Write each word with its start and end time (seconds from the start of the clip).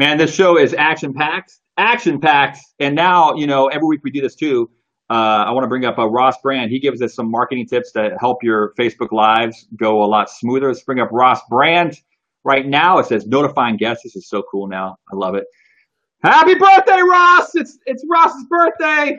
Man, 0.00 0.16
this 0.16 0.34
show 0.34 0.56
is 0.56 0.72
action 0.72 1.12
packed, 1.12 1.52
action 1.76 2.20
packed, 2.20 2.58
and 2.78 2.94
now 2.94 3.34
you 3.34 3.46
know 3.46 3.66
every 3.66 3.86
week 3.86 4.00
we 4.02 4.10
do 4.10 4.22
this 4.22 4.34
too. 4.34 4.70
Uh, 5.10 5.12
I 5.12 5.50
want 5.50 5.64
to 5.64 5.68
bring 5.68 5.84
up 5.84 5.98
uh, 5.98 6.08
Ross 6.08 6.36
Brand. 6.42 6.70
He 6.70 6.80
gives 6.80 7.02
us 7.02 7.14
some 7.14 7.30
marketing 7.30 7.66
tips 7.66 7.92
to 7.92 8.16
help 8.18 8.42
your 8.42 8.72
Facebook 8.78 9.12
lives 9.12 9.66
go 9.76 10.02
a 10.02 10.06
lot 10.06 10.30
smoother. 10.30 10.68
Let's 10.68 10.82
bring 10.84 11.00
up 11.00 11.10
Ross 11.12 11.42
Brand. 11.50 12.00
Right 12.44 12.66
now, 12.66 12.96
it 13.00 13.08
says 13.08 13.26
notifying 13.26 13.76
guests. 13.76 14.02
This 14.04 14.16
is 14.16 14.26
so 14.26 14.42
cool 14.50 14.68
now. 14.68 14.96
I 15.12 15.16
love 15.16 15.34
it. 15.34 15.44
Happy 16.22 16.54
birthday, 16.54 17.02
Ross! 17.02 17.54
It's 17.54 17.78
it's 17.84 18.02
Ross's 18.10 18.46
birthday. 18.48 19.18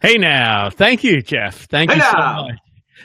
Hey 0.00 0.18
now, 0.18 0.70
thank 0.70 1.04
you, 1.04 1.22
Jeff. 1.22 1.66
Thank 1.66 1.92
hey 1.92 1.98
you 1.98 2.02
now. 2.02 2.10
so 2.10 2.48
much. 2.48 2.58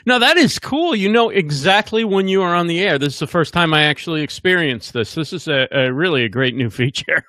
No, 0.04 0.18
that 0.18 0.36
is 0.36 0.58
cool. 0.58 0.94
You 0.94 1.10
know 1.10 1.30
exactly 1.30 2.04
when 2.04 2.28
you 2.28 2.42
are 2.42 2.54
on 2.54 2.66
the 2.66 2.80
air. 2.80 2.98
This 2.98 3.14
is 3.14 3.20
the 3.20 3.26
first 3.26 3.54
time 3.54 3.72
I 3.72 3.84
actually 3.84 4.22
experienced 4.22 4.92
this. 4.92 5.14
This 5.14 5.32
is 5.32 5.48
a, 5.48 5.66
a 5.72 5.92
really 5.92 6.24
a 6.24 6.28
great 6.28 6.54
new 6.54 6.70
feature. 6.80 7.24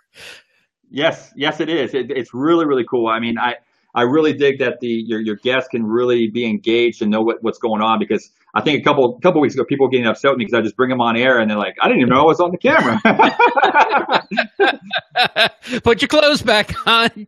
Yes, 0.90 1.32
yes, 1.36 1.60
it 1.60 1.70
is. 1.70 1.94
It, 1.94 2.12
it's 2.12 2.34
really, 2.34 2.66
really 2.66 2.86
cool. 2.90 3.08
I 3.08 3.20
mean, 3.20 3.38
I 3.38 3.56
I 3.96 4.04
really 4.04 4.34
dig 4.34 4.60
that 4.60 4.80
the 4.80 4.88
your 4.88 5.20
your 5.20 5.36
guests 5.38 5.70
can 5.70 5.86
really 5.86 6.28
be 6.28 6.46
engaged 6.46 7.02
and 7.02 7.12
know 7.12 7.22
what, 7.22 7.42
what's 7.44 7.58
going 7.58 7.82
on 7.82 8.00
because 8.00 8.30
I 8.54 8.62
think 8.62 8.80
a 8.80 8.84
couple 8.84 9.20
couple 9.20 9.42
weeks 9.42 9.54
ago 9.56 9.66
people 9.66 9.88
were 9.88 9.92
getting 9.92 10.08
upset 10.08 10.32
with 10.32 10.38
me 10.38 10.46
because 10.46 10.58
I 10.58 10.62
just 10.62 10.78
bring 10.78 10.90
them 10.90 11.02
on 11.02 11.18
air 11.18 11.40
and 11.40 11.50
they're 11.50 11.58
like, 11.58 11.76
I 11.82 11.88
didn't 11.88 12.02
even 12.02 12.14
know 12.14 12.22
I 12.22 12.26
was 12.26 12.40
on 12.40 12.52
the 12.52 12.58
camera. 12.58 13.02
Put 15.84 16.02
your 16.02 16.08
clothes 16.10 16.42
back 16.42 16.74
on. 16.88 17.10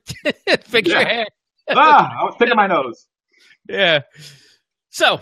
Fix 0.62 0.90
Yeah. 0.90 1.00
your 1.00 1.08
hair. 1.08 1.26
ah, 1.72 2.22
I 2.22 2.24
was 2.24 2.36
picking 2.40 2.56
my 2.56 2.68
nose. 2.68 3.08
Yeah. 3.68 4.02
So 4.90 5.20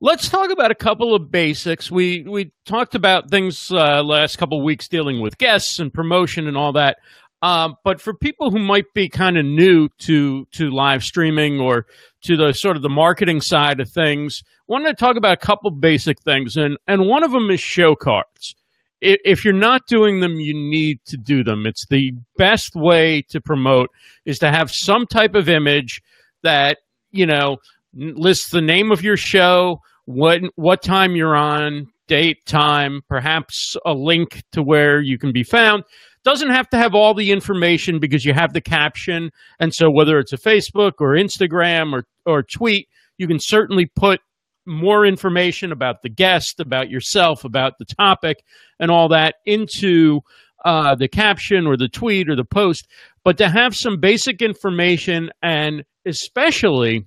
let's 0.00 0.28
talk 0.28 0.50
about 0.50 0.70
a 0.70 0.74
couple 0.74 1.14
of 1.14 1.30
basics. 1.30 1.90
We 1.90 2.22
we 2.22 2.52
talked 2.64 2.94
about 2.94 3.30
things 3.30 3.70
uh, 3.70 4.02
last 4.02 4.36
couple 4.36 4.58
of 4.58 4.64
weeks 4.64 4.88
dealing 4.88 5.20
with 5.20 5.38
guests 5.38 5.78
and 5.78 5.92
promotion 5.92 6.46
and 6.46 6.56
all 6.56 6.72
that. 6.72 6.98
Um, 7.40 7.76
but 7.84 8.00
for 8.00 8.14
people 8.14 8.50
who 8.50 8.58
might 8.58 8.92
be 8.94 9.08
kind 9.08 9.38
of 9.38 9.44
new 9.44 9.88
to 10.00 10.46
to 10.52 10.70
live 10.70 11.04
streaming 11.04 11.60
or 11.60 11.86
to 12.22 12.36
the 12.36 12.52
sort 12.52 12.76
of 12.76 12.82
the 12.82 12.88
marketing 12.88 13.40
side 13.40 13.78
of 13.78 13.90
things, 13.90 14.42
I 14.44 14.72
wanted 14.72 14.88
to 14.88 14.94
talk 14.94 15.16
about 15.16 15.34
a 15.34 15.46
couple 15.46 15.70
basic 15.70 16.20
things, 16.22 16.56
and 16.56 16.76
and 16.86 17.06
one 17.06 17.22
of 17.22 17.30
them 17.30 17.50
is 17.50 17.60
show 17.60 17.94
cards. 17.94 18.54
If 19.00 19.44
you're 19.44 19.54
not 19.54 19.86
doing 19.86 20.18
them, 20.18 20.40
you 20.40 20.54
need 20.54 20.98
to 21.06 21.16
do 21.16 21.44
them. 21.44 21.66
It's 21.66 21.86
the 21.86 22.14
best 22.36 22.74
way 22.74 23.22
to 23.28 23.40
promote 23.40 23.90
is 24.24 24.40
to 24.40 24.50
have 24.50 24.72
some 24.72 25.06
type 25.06 25.36
of 25.36 25.48
image 25.48 26.02
that 26.42 26.78
you 27.12 27.26
know 27.26 27.58
lists 27.98 28.50
the 28.50 28.60
name 28.60 28.92
of 28.92 29.02
your 29.02 29.16
show, 29.16 29.80
what 30.04 30.40
what 30.56 30.82
time 30.82 31.16
you're 31.16 31.36
on, 31.36 31.88
date, 32.06 32.46
time, 32.46 33.02
perhaps 33.08 33.76
a 33.84 33.92
link 33.92 34.42
to 34.52 34.62
where 34.62 35.00
you 35.00 35.18
can 35.18 35.32
be 35.32 35.42
found. 35.42 35.84
Doesn't 36.24 36.50
have 36.50 36.68
to 36.70 36.78
have 36.78 36.94
all 36.94 37.14
the 37.14 37.30
information 37.30 37.98
because 38.00 38.24
you 38.24 38.32
have 38.34 38.52
the 38.52 38.60
caption, 38.60 39.30
and 39.60 39.74
so 39.74 39.90
whether 39.90 40.18
it's 40.18 40.32
a 40.32 40.38
Facebook 40.38 40.94
or 41.00 41.14
Instagram 41.14 41.92
or 41.92 42.06
or 42.24 42.42
tweet, 42.42 42.88
you 43.18 43.26
can 43.26 43.38
certainly 43.40 43.86
put 43.86 44.20
more 44.66 45.06
information 45.06 45.72
about 45.72 46.02
the 46.02 46.10
guest, 46.10 46.60
about 46.60 46.90
yourself, 46.90 47.44
about 47.44 47.78
the 47.78 47.86
topic, 47.86 48.44
and 48.78 48.90
all 48.90 49.08
that 49.08 49.36
into 49.46 50.20
uh, 50.64 50.94
the 50.94 51.08
caption 51.08 51.66
or 51.66 51.76
the 51.76 51.88
tweet 51.88 52.28
or 52.28 52.36
the 52.36 52.44
post. 52.44 52.86
But 53.24 53.38
to 53.38 53.48
have 53.48 53.74
some 53.74 53.98
basic 53.98 54.42
information 54.42 55.30
and 55.42 55.84
especially 56.04 57.06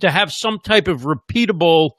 to 0.00 0.10
have 0.10 0.32
some 0.32 0.58
type 0.58 0.88
of 0.88 1.02
repeatable 1.02 1.90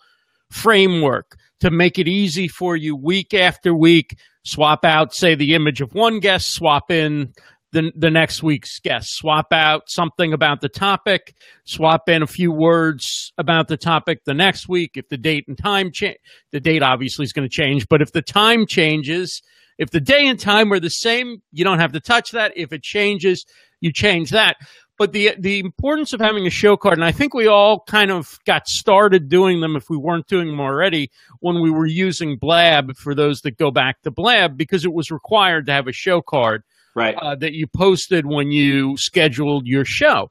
framework 0.52 1.38
to 1.60 1.72
make 1.72 1.98
it 1.98 2.08
easy 2.08 2.48
for 2.48 2.76
you 2.76 2.96
week 2.96 3.34
after 3.34 3.74
week. 3.74 4.18
Swap 4.46 4.84
out, 4.84 5.14
say, 5.14 5.36
the 5.36 5.54
image 5.54 5.80
of 5.80 5.94
one 5.94 6.20
guest, 6.20 6.54
swap 6.54 6.92
in 6.92 7.34
the, 7.72 7.92
the 7.96 8.12
next 8.12 8.44
week's 8.44 8.80
guest, 8.80 9.16
swap 9.16 9.48
out 9.52 9.84
something 9.88 10.32
about 10.32 10.62
the 10.62 10.70
topic, 10.70 11.36
swap 11.66 12.08
in 12.08 12.22
a 12.22 12.28
few 12.28 12.52
words 12.52 13.34
about 13.38 13.68
the 13.68 13.78
topic 13.78 14.26
the 14.26 14.34
next 14.34 14.70
week. 14.70 14.92
If 14.96 15.10
the 15.10 15.18
date 15.18 15.46
and 15.48 15.58
time 15.58 15.92
change, 15.92 16.18
the 16.52 16.60
date 16.60 16.84
obviously 16.84 17.24
is 17.24 17.34
going 17.34 17.48
to 17.48 17.54
change, 17.54 17.88
but 17.90 18.02
if 18.02 18.12
the 18.12 18.22
time 18.22 18.68
changes, 18.68 19.42
if 19.78 19.90
the 19.90 20.00
day 20.00 20.28
and 20.28 20.40
time 20.40 20.72
are 20.72 20.80
the 20.80 20.90
same, 20.90 21.42
you 21.52 21.64
don't 21.64 21.80
have 21.80 21.94
to 21.94 22.00
touch 22.00 22.32
that. 22.32 22.54
If 22.56 22.72
it 22.74 22.84
changes, 22.84 23.46
you 23.82 23.92
change 23.92 24.30
that. 24.30 24.56
But 24.98 25.12
the 25.12 25.32
the 25.40 25.60
importance 25.60 26.14
of 26.14 26.20
having 26.22 26.46
a 26.46 26.52
show 26.52 26.78
card, 26.78 26.98
and 27.00 27.04
I 27.06 27.12
think 27.12 27.34
we 27.34 27.48
all 27.48 27.84
kind 27.88 28.12
of 28.12 28.38
got 28.46 28.68
started 28.68 29.28
doing 29.28 29.60
them 29.60 29.76
if 29.76 29.90
we 29.90 29.98
weren't 29.98 30.28
doing 30.28 30.48
them 30.48 30.60
already 30.60 31.10
when 31.40 31.62
we 31.62 31.72
were 31.72 31.88
using 31.88 32.38
Blab 32.38 32.96
for 32.96 33.16
those 33.16 33.42
that 33.42 33.58
go 33.58 33.72
back 33.72 34.02
to 34.04 34.12
Blab 34.12 34.56
because 34.56 34.86
it 34.86 34.94
was 34.94 35.10
required 35.10 35.66
to 35.66 35.72
have 35.74 35.88
a 35.88 35.92
show 35.94 36.22
card 36.22 36.64
Right. 36.96 37.16
uh, 37.16 37.36
that 37.38 37.54
you 37.54 37.66
posted 37.66 38.28
when 38.28 38.52
you 38.52 38.96
scheduled 38.98 39.66
your 39.66 39.84
show. 39.84 40.30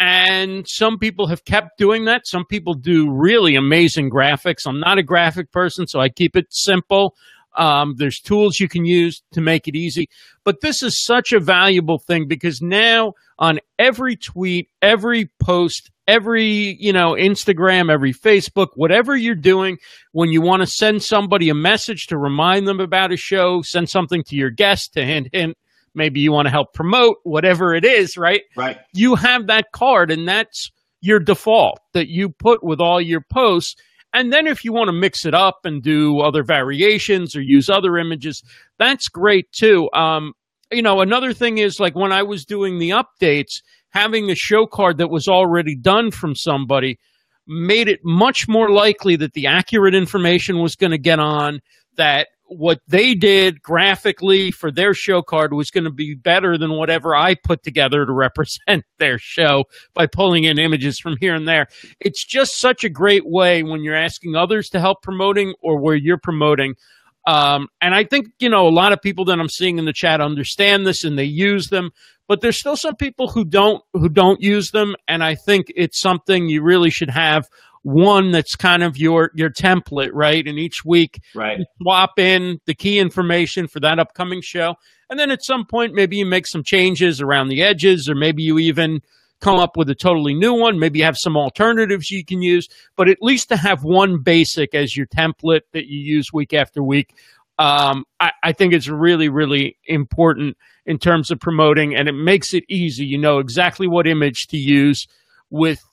And 0.00 0.66
some 0.68 0.98
people 0.98 1.28
have 1.28 1.44
kept 1.44 1.78
doing 1.78 2.04
that. 2.04 2.26
Some 2.26 2.44
people 2.44 2.74
do 2.74 3.10
really 3.10 3.54
amazing 3.54 4.10
graphics. 4.10 4.66
I'm 4.66 4.80
not 4.80 4.98
a 4.98 5.02
graphic 5.02 5.50
person, 5.50 5.86
so 5.86 6.00
I 6.00 6.08
keep 6.10 6.36
it 6.36 6.46
simple. 6.50 7.14
Um, 7.56 7.94
there's 7.96 8.18
tools 8.18 8.60
you 8.60 8.68
can 8.68 8.84
use 8.84 9.22
to 9.32 9.40
make 9.40 9.68
it 9.68 9.76
easy. 9.76 10.08
But 10.44 10.60
this 10.60 10.82
is 10.82 11.02
such 11.02 11.32
a 11.32 11.40
valuable 11.40 11.98
thing 11.98 12.26
because 12.28 12.60
now 12.60 13.14
on 13.38 13.60
every 13.78 14.16
tweet, 14.16 14.68
every 14.82 15.30
post, 15.40 15.90
every, 16.06 16.76
you 16.80 16.92
know, 16.92 17.12
Instagram, 17.12 17.90
every 17.90 18.12
Facebook, 18.12 18.68
whatever 18.74 19.16
you're 19.16 19.34
doing, 19.34 19.78
when 20.12 20.30
you 20.30 20.40
want 20.40 20.62
to 20.62 20.66
send 20.66 21.02
somebody 21.02 21.48
a 21.48 21.54
message 21.54 22.06
to 22.08 22.18
remind 22.18 22.68
them 22.68 22.80
about 22.80 23.12
a 23.12 23.16
show, 23.16 23.62
send 23.62 23.88
something 23.88 24.22
to 24.24 24.36
your 24.36 24.50
guest 24.50 24.92
to 24.94 25.04
hint, 25.04 25.28
hint, 25.32 25.56
maybe 25.94 26.20
you 26.20 26.32
want 26.32 26.46
to 26.46 26.52
help 26.52 26.74
promote 26.74 27.18
whatever 27.22 27.74
it 27.74 27.84
is, 27.84 28.16
right? 28.16 28.42
Right. 28.56 28.78
You 28.92 29.14
have 29.14 29.46
that 29.46 29.72
card 29.72 30.10
and 30.10 30.28
that's 30.28 30.70
your 31.00 31.20
default 31.20 31.80
that 31.92 32.08
you 32.08 32.30
put 32.30 32.64
with 32.64 32.80
all 32.80 33.00
your 33.00 33.20
posts. 33.20 33.76
And 34.14 34.32
then 34.32 34.46
if 34.46 34.64
you 34.64 34.72
want 34.72 34.88
to 34.88 34.92
mix 34.92 35.26
it 35.26 35.34
up 35.34 35.64
and 35.64 35.82
do 35.82 36.20
other 36.20 36.44
variations 36.44 37.34
or 37.34 37.42
use 37.42 37.68
other 37.68 37.98
images, 37.98 38.42
that's 38.78 39.08
great 39.08 39.50
too. 39.52 39.90
Um, 39.92 40.32
you 40.72 40.82
know, 40.82 41.00
another 41.00 41.34
thing 41.34 41.58
is 41.58 41.80
like 41.80 41.96
when 41.96 42.12
I 42.12 42.22
was 42.22 42.44
doing 42.44 42.78
the 42.78 42.90
updates, 42.90 43.60
having 43.90 44.30
a 44.30 44.36
show 44.36 44.66
card 44.66 44.98
that 44.98 45.10
was 45.10 45.28
already 45.28 45.76
done 45.76 46.12
from 46.12 46.34
somebody 46.36 46.98
made 47.46 47.88
it 47.88 48.00
much 48.04 48.48
more 48.48 48.70
likely 48.70 49.16
that 49.16 49.34
the 49.34 49.46
accurate 49.46 49.94
information 49.94 50.60
was 50.60 50.76
going 50.76 50.92
to 50.92 50.98
get 50.98 51.18
on, 51.18 51.60
that 51.96 52.28
what 52.46 52.80
they 52.86 53.14
did 53.14 53.62
graphically 53.62 54.50
for 54.50 54.70
their 54.70 54.94
show 54.94 55.22
card 55.22 55.52
was 55.52 55.70
going 55.70 55.84
to 55.84 55.90
be 55.90 56.14
better 56.14 56.58
than 56.58 56.72
whatever 56.72 57.14
I 57.14 57.34
put 57.34 57.62
together 57.62 58.04
to 58.04 58.12
represent 58.24 58.84
their 58.98 59.18
show 59.18 59.64
by 59.94 60.06
pulling 60.06 60.44
in 60.44 60.58
images 60.58 60.98
from 60.98 61.16
here 61.20 61.34
and 61.34 61.48
there. 61.48 61.66
It's 62.00 62.24
just 62.24 62.58
such 62.58 62.84
a 62.84 62.88
great 62.88 63.26
way 63.26 63.62
when 63.62 63.82
you're 63.82 63.96
asking 63.96 64.36
others 64.36 64.68
to 64.70 64.80
help 64.80 65.02
promoting 65.02 65.54
or 65.60 65.80
where 65.80 65.96
you're 65.96 66.18
promoting. 66.18 66.74
Um, 67.26 67.68
and 67.80 67.94
I 67.94 68.04
think, 68.04 68.28
you 68.38 68.50
know, 68.50 68.68
a 68.68 68.70
lot 68.70 68.92
of 68.92 69.00
people 69.00 69.24
that 69.26 69.40
I'm 69.40 69.48
seeing 69.48 69.78
in 69.78 69.86
the 69.86 69.92
chat 69.94 70.20
understand 70.20 70.86
this 70.86 71.04
and 71.04 71.18
they 71.18 71.24
use 71.24 71.68
them, 71.68 71.90
but 72.28 72.42
there's 72.42 72.58
still 72.58 72.76
some 72.76 72.96
people 72.96 73.28
who 73.28 73.44
don't, 73.44 73.82
who 73.94 74.10
don't 74.10 74.42
use 74.42 74.72
them. 74.72 74.94
And 75.08 75.24
I 75.24 75.34
think 75.34 75.72
it's 75.74 75.98
something 75.98 76.48
you 76.48 76.62
really 76.62 76.90
should 76.90 77.10
have 77.10 77.48
one 77.84 78.32
that's 78.32 78.56
kind 78.56 78.82
of 78.82 78.96
your, 78.96 79.30
your 79.34 79.50
template, 79.50 80.10
right? 80.12 80.46
And 80.46 80.58
each 80.58 80.84
week 80.84 81.20
Right. 81.34 81.60
swap 81.80 82.18
in 82.18 82.58
the 82.66 82.74
key 82.74 82.98
information 82.98 83.68
for 83.68 83.78
that 83.80 83.98
upcoming 83.98 84.40
show. 84.40 84.74
And 85.10 85.20
then 85.20 85.30
at 85.30 85.44
some 85.44 85.66
point, 85.66 85.94
maybe 85.94 86.16
you 86.16 86.26
make 86.26 86.46
some 86.46 86.64
changes 86.64 87.20
around 87.20 87.48
the 87.48 87.62
edges, 87.62 88.08
or 88.08 88.14
maybe 88.14 88.42
you 88.42 88.58
even 88.58 89.00
come 89.40 89.58
up 89.58 89.76
with 89.76 89.90
a 89.90 89.94
totally 89.94 90.32
new 90.32 90.54
one. 90.54 90.78
Maybe 90.78 91.00
you 91.00 91.04
have 91.04 91.18
some 91.18 91.36
alternatives 91.36 92.10
you 92.10 92.24
can 92.24 92.40
use, 92.40 92.68
but 92.96 93.08
at 93.10 93.18
least 93.20 93.50
to 93.50 93.56
have 93.56 93.84
one 93.84 94.22
basic 94.22 94.74
as 94.74 94.96
your 94.96 95.06
template 95.06 95.60
that 95.72 95.86
you 95.86 96.00
use 96.00 96.32
week 96.32 96.54
after 96.54 96.82
week. 96.82 97.14
Um, 97.58 98.06
I, 98.18 98.32
I 98.42 98.52
think 98.52 98.72
it's 98.72 98.88
really, 98.88 99.28
really 99.28 99.76
important 99.84 100.56
in 100.86 100.98
terms 100.98 101.30
of 101.30 101.38
promoting, 101.38 101.94
and 101.94 102.08
it 102.08 102.12
makes 102.12 102.54
it 102.54 102.64
easy. 102.68 103.04
You 103.04 103.18
know 103.18 103.38
exactly 103.38 103.86
what 103.86 104.06
image 104.06 104.46
to 104.48 104.56
use 104.56 105.06
with 105.50 105.84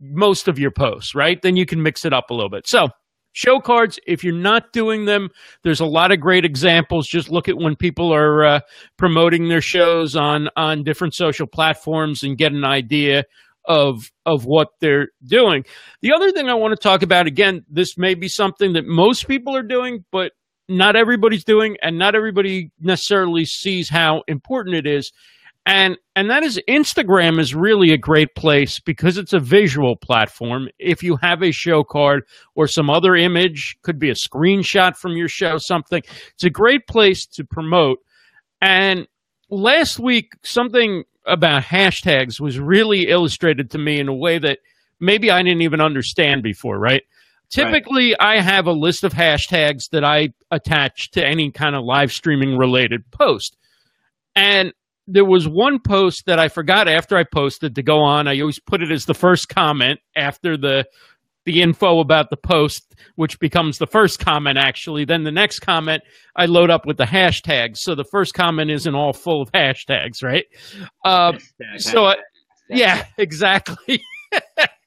most 0.00 0.48
of 0.48 0.58
your 0.58 0.70
posts, 0.70 1.14
right? 1.14 1.40
Then 1.40 1.56
you 1.56 1.66
can 1.66 1.82
mix 1.82 2.04
it 2.04 2.12
up 2.12 2.30
a 2.30 2.34
little 2.34 2.50
bit. 2.50 2.66
So, 2.66 2.88
show 3.32 3.60
cards, 3.60 3.98
if 4.06 4.24
you're 4.24 4.34
not 4.34 4.72
doing 4.72 5.04
them, 5.04 5.30
there's 5.62 5.80
a 5.80 5.86
lot 5.86 6.12
of 6.12 6.20
great 6.20 6.44
examples. 6.44 7.08
Just 7.08 7.30
look 7.30 7.48
at 7.48 7.56
when 7.56 7.76
people 7.76 8.12
are 8.12 8.44
uh, 8.44 8.60
promoting 8.96 9.48
their 9.48 9.60
shows 9.60 10.16
on 10.16 10.48
on 10.56 10.84
different 10.84 11.14
social 11.14 11.46
platforms 11.46 12.22
and 12.22 12.38
get 12.38 12.52
an 12.52 12.64
idea 12.64 13.24
of 13.64 14.10
of 14.24 14.44
what 14.44 14.68
they're 14.80 15.08
doing. 15.26 15.64
The 16.00 16.12
other 16.12 16.32
thing 16.32 16.48
I 16.48 16.54
want 16.54 16.72
to 16.72 16.82
talk 16.82 17.02
about 17.02 17.26
again, 17.26 17.64
this 17.68 17.98
may 17.98 18.14
be 18.14 18.28
something 18.28 18.72
that 18.72 18.86
most 18.86 19.28
people 19.28 19.54
are 19.54 19.62
doing, 19.62 20.04
but 20.10 20.32
not 20.68 20.96
everybody's 20.96 21.44
doing 21.44 21.76
and 21.82 21.98
not 21.98 22.14
everybody 22.14 22.70
necessarily 22.80 23.44
sees 23.44 23.88
how 23.88 24.22
important 24.28 24.76
it 24.76 24.86
is 24.86 25.12
and 25.68 25.98
and 26.16 26.30
that 26.30 26.42
is 26.42 26.58
Instagram 26.66 27.38
is 27.38 27.54
really 27.54 27.92
a 27.92 27.98
great 27.98 28.34
place 28.34 28.80
because 28.80 29.18
it's 29.18 29.34
a 29.34 29.38
visual 29.38 29.96
platform. 29.96 30.70
If 30.78 31.02
you 31.02 31.16
have 31.16 31.42
a 31.42 31.52
show 31.52 31.84
card 31.84 32.24
or 32.54 32.66
some 32.66 32.88
other 32.88 33.14
image, 33.14 33.76
could 33.82 33.98
be 33.98 34.08
a 34.08 34.14
screenshot 34.14 34.96
from 34.96 35.12
your 35.12 35.28
show, 35.28 35.58
something. 35.58 36.02
It's 36.32 36.44
a 36.44 36.50
great 36.50 36.86
place 36.86 37.26
to 37.26 37.44
promote. 37.44 37.98
And 38.62 39.06
last 39.50 40.00
week, 40.00 40.32
something 40.42 41.04
about 41.26 41.64
hashtags 41.64 42.40
was 42.40 42.58
really 42.58 43.08
illustrated 43.08 43.70
to 43.72 43.78
me 43.78 44.00
in 44.00 44.08
a 44.08 44.14
way 44.14 44.38
that 44.38 44.60
maybe 45.00 45.30
I 45.30 45.42
didn't 45.42 45.62
even 45.62 45.82
understand 45.82 46.42
before, 46.42 46.78
right? 46.78 47.02
Typically, 47.50 48.16
right. 48.18 48.38
I 48.38 48.40
have 48.40 48.66
a 48.66 48.72
list 48.72 49.04
of 49.04 49.12
hashtags 49.12 49.90
that 49.90 50.02
I 50.02 50.30
attach 50.50 51.10
to 51.10 51.24
any 51.24 51.50
kind 51.50 51.76
of 51.76 51.84
live 51.84 52.10
streaming 52.10 52.56
related 52.56 53.10
post. 53.10 53.58
And 54.34 54.72
there 55.10 55.24
was 55.24 55.48
one 55.48 55.80
post 55.80 56.26
that 56.26 56.38
I 56.38 56.48
forgot 56.48 56.86
after 56.86 57.16
I 57.16 57.24
posted 57.24 57.74
to 57.74 57.82
go 57.82 58.00
on. 58.00 58.28
I 58.28 58.38
always 58.40 58.60
put 58.60 58.82
it 58.82 58.90
as 58.90 59.06
the 59.06 59.14
first 59.14 59.48
comment 59.48 60.00
after 60.14 60.56
the 60.56 60.84
the 61.46 61.62
info 61.62 62.00
about 62.00 62.28
the 62.28 62.36
post, 62.36 62.94
which 63.14 63.40
becomes 63.40 63.78
the 63.78 63.86
first 63.86 64.20
comment 64.20 64.58
actually. 64.58 65.06
Then 65.06 65.24
the 65.24 65.32
next 65.32 65.60
comment 65.60 66.02
I 66.36 66.44
load 66.44 66.68
up 66.68 66.84
with 66.84 66.98
the 66.98 67.06
hashtags. 67.06 67.78
So 67.78 67.94
the 67.94 68.04
first 68.04 68.34
comment 68.34 68.70
isn't 68.70 68.94
all 68.94 69.14
full 69.14 69.40
of 69.40 69.50
hashtags, 69.52 70.22
right? 70.22 70.44
Uh, 71.06 71.32
hashtag, 71.32 71.78
so 71.78 72.02
hashtag. 72.02 72.16
yeah, 72.68 73.06
exactly. 73.18 74.02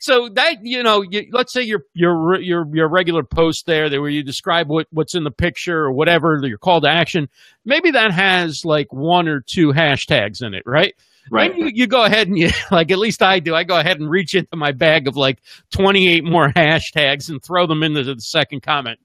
so 0.00 0.28
that 0.30 0.58
you 0.62 0.82
know, 0.82 1.02
you, 1.02 1.28
let's 1.32 1.52
say 1.52 1.62
your 1.62 1.82
your 1.94 2.40
your 2.40 2.66
your 2.72 2.88
regular 2.88 3.22
post 3.22 3.66
there, 3.66 3.88
where 4.00 4.10
you 4.10 4.22
describe 4.22 4.68
what 4.68 4.86
what's 4.90 5.14
in 5.14 5.24
the 5.24 5.30
picture 5.30 5.78
or 5.78 5.92
whatever 5.92 6.38
your 6.44 6.58
call 6.58 6.80
to 6.80 6.88
action, 6.88 7.28
maybe 7.64 7.90
that 7.90 8.12
has 8.12 8.64
like 8.64 8.92
one 8.92 9.28
or 9.28 9.40
two 9.40 9.72
hashtags 9.72 10.42
in 10.42 10.54
it, 10.54 10.62
right? 10.66 10.94
Right. 11.30 11.52
Then 11.52 11.60
you, 11.60 11.70
you 11.74 11.86
go 11.86 12.04
ahead 12.04 12.28
and 12.28 12.38
you 12.38 12.50
like 12.70 12.90
at 12.90 12.98
least 12.98 13.22
I 13.22 13.40
do. 13.40 13.54
I 13.54 13.64
go 13.64 13.78
ahead 13.78 14.00
and 14.00 14.10
reach 14.10 14.34
into 14.34 14.56
my 14.56 14.72
bag 14.72 15.08
of 15.08 15.16
like 15.16 15.40
28 15.72 16.24
more 16.24 16.48
hashtags 16.56 17.28
and 17.28 17.42
throw 17.42 17.66
them 17.66 17.82
into 17.82 18.02
the 18.02 18.20
second 18.20 18.62
comment. 18.62 18.98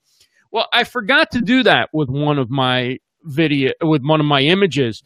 Well, 0.51 0.67
I 0.71 0.83
forgot 0.83 1.31
to 1.31 1.41
do 1.41 1.63
that 1.63 1.89
with 1.93 2.09
one 2.09 2.37
of 2.37 2.49
my 2.49 2.99
video 3.23 3.71
with 3.81 4.03
one 4.03 4.19
of 4.19 4.25
my 4.25 4.41
images 4.41 5.01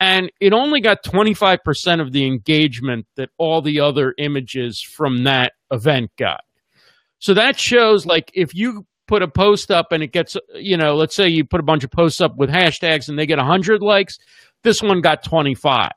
and 0.00 0.30
it 0.40 0.52
only 0.52 0.80
got 0.80 1.02
25% 1.02 2.00
of 2.00 2.12
the 2.12 2.26
engagement 2.26 3.06
that 3.16 3.30
all 3.38 3.62
the 3.62 3.80
other 3.80 4.14
images 4.18 4.80
from 4.80 5.24
that 5.24 5.52
event 5.70 6.10
got. 6.18 6.40
So 7.18 7.34
that 7.34 7.58
shows 7.58 8.04
like 8.04 8.30
if 8.34 8.54
you 8.54 8.86
put 9.06 9.22
a 9.22 9.28
post 9.28 9.70
up 9.70 9.92
and 9.92 10.02
it 10.02 10.12
gets, 10.12 10.36
you 10.54 10.76
know, 10.76 10.94
let's 10.94 11.14
say 11.14 11.28
you 11.28 11.44
put 11.44 11.60
a 11.60 11.64
bunch 11.64 11.84
of 11.84 11.90
posts 11.90 12.20
up 12.20 12.36
with 12.36 12.50
hashtags 12.50 13.08
and 13.08 13.18
they 13.18 13.26
get 13.26 13.38
100 13.38 13.80
likes, 13.82 14.18
this 14.62 14.82
one 14.82 15.00
got 15.00 15.22
25. 15.22 15.90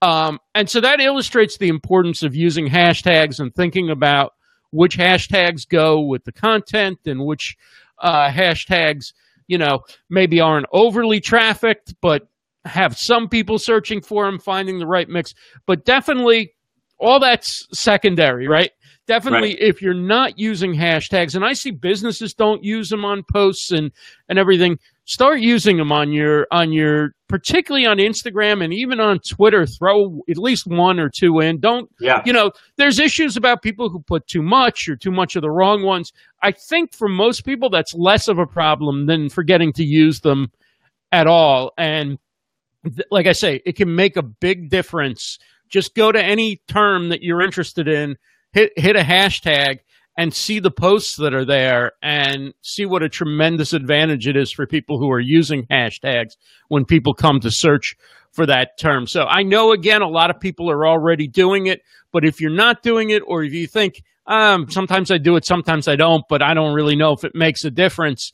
Um, 0.00 0.38
and 0.54 0.70
so 0.70 0.80
that 0.80 1.00
illustrates 1.00 1.58
the 1.58 1.68
importance 1.68 2.22
of 2.22 2.34
using 2.34 2.68
hashtags 2.68 3.40
and 3.40 3.54
thinking 3.54 3.90
about 3.90 4.32
which 4.70 4.96
hashtags 4.96 5.68
go 5.68 6.00
with 6.00 6.24
the 6.24 6.32
content 6.32 7.00
and 7.06 7.24
which 7.24 7.56
uh, 7.98 8.30
hashtags, 8.30 9.12
you 9.46 9.58
know, 9.58 9.80
maybe 10.08 10.40
aren't 10.40 10.66
overly 10.72 11.20
trafficked, 11.20 11.94
but 12.00 12.28
have 12.64 12.96
some 12.96 13.28
people 13.28 13.58
searching 13.58 14.00
for 14.00 14.24
them, 14.24 14.38
finding 14.38 14.78
the 14.78 14.86
right 14.86 15.08
mix, 15.08 15.32
but 15.66 15.84
definitely 15.84 16.52
all 16.98 17.20
that's 17.20 17.66
secondary, 17.72 18.48
right? 18.48 18.70
Definitely, 19.06 19.54
right. 19.54 19.58
if 19.60 19.80
you're 19.80 19.94
not 19.94 20.38
using 20.38 20.74
hashtags, 20.74 21.34
and 21.34 21.42
I 21.42 21.54
see 21.54 21.70
businesses 21.70 22.34
don't 22.34 22.62
use 22.62 22.90
them 22.90 23.06
on 23.06 23.22
posts 23.32 23.70
and 23.72 23.90
and 24.28 24.38
everything, 24.38 24.78
start 25.06 25.40
using 25.40 25.78
them 25.78 25.90
on 25.90 26.12
your 26.12 26.46
on 26.50 26.72
your 26.72 27.14
particularly 27.26 27.86
on 27.86 27.96
Instagram 27.96 28.62
and 28.62 28.74
even 28.74 29.00
on 29.00 29.18
Twitter. 29.26 29.64
Throw 29.64 30.20
at 30.28 30.36
least 30.36 30.66
one 30.66 31.00
or 31.00 31.08
two 31.08 31.40
in. 31.40 31.58
Don't 31.58 31.88
yeah. 32.00 32.20
You 32.26 32.34
know, 32.34 32.50
there's 32.76 32.98
issues 32.98 33.38
about 33.38 33.62
people 33.62 33.88
who 33.88 34.00
put 34.00 34.26
too 34.26 34.42
much 34.42 34.86
or 34.90 34.96
too 34.96 35.10
much 35.10 35.36
of 35.36 35.42
the 35.42 35.50
wrong 35.50 35.82
ones. 35.82 36.12
I 36.42 36.52
think 36.52 36.94
for 36.94 37.08
most 37.08 37.46
people, 37.46 37.70
that's 37.70 37.94
less 37.94 38.28
of 38.28 38.38
a 38.38 38.46
problem 38.46 39.06
than 39.06 39.30
forgetting 39.30 39.72
to 39.74 39.84
use 39.84 40.20
them 40.20 40.48
at 41.12 41.26
all. 41.26 41.72
And 41.78 42.18
like 43.10 43.26
I 43.26 43.32
say, 43.32 43.60
it 43.64 43.76
can 43.76 43.94
make 43.94 44.16
a 44.16 44.22
big 44.22 44.70
difference. 44.70 45.38
Just 45.68 45.94
go 45.94 46.10
to 46.10 46.22
any 46.22 46.62
term 46.68 47.10
that 47.10 47.22
you're 47.22 47.42
interested 47.42 47.88
in, 47.88 48.16
hit 48.52 48.72
hit 48.76 48.96
a 48.96 49.02
hashtag, 49.02 49.80
and 50.16 50.34
see 50.34 50.58
the 50.58 50.70
posts 50.70 51.16
that 51.16 51.34
are 51.34 51.44
there, 51.44 51.92
and 52.02 52.54
see 52.62 52.86
what 52.86 53.02
a 53.02 53.08
tremendous 53.08 53.72
advantage 53.72 54.26
it 54.26 54.36
is 54.36 54.52
for 54.52 54.66
people 54.66 54.98
who 54.98 55.10
are 55.10 55.20
using 55.20 55.66
hashtags 55.70 56.32
when 56.68 56.84
people 56.84 57.14
come 57.14 57.40
to 57.40 57.50
search 57.50 57.96
for 58.32 58.46
that 58.46 58.78
term. 58.78 59.06
So 59.06 59.24
I 59.24 59.42
know 59.42 59.72
again, 59.72 60.02
a 60.02 60.08
lot 60.08 60.30
of 60.30 60.40
people 60.40 60.70
are 60.70 60.86
already 60.86 61.26
doing 61.26 61.66
it, 61.66 61.82
but 62.12 62.24
if 62.24 62.40
you're 62.40 62.50
not 62.50 62.82
doing 62.82 63.10
it, 63.10 63.22
or 63.26 63.42
if 63.42 63.52
you 63.52 63.66
think 63.66 64.02
um, 64.26 64.70
sometimes 64.70 65.10
I 65.10 65.18
do 65.18 65.36
it, 65.36 65.46
sometimes 65.46 65.88
I 65.88 65.96
don't, 65.96 66.24
but 66.28 66.42
I 66.42 66.54
don't 66.54 66.74
really 66.74 66.96
know 66.96 67.12
if 67.12 67.24
it 67.24 67.34
makes 67.34 67.64
a 67.64 67.70
difference. 67.70 68.32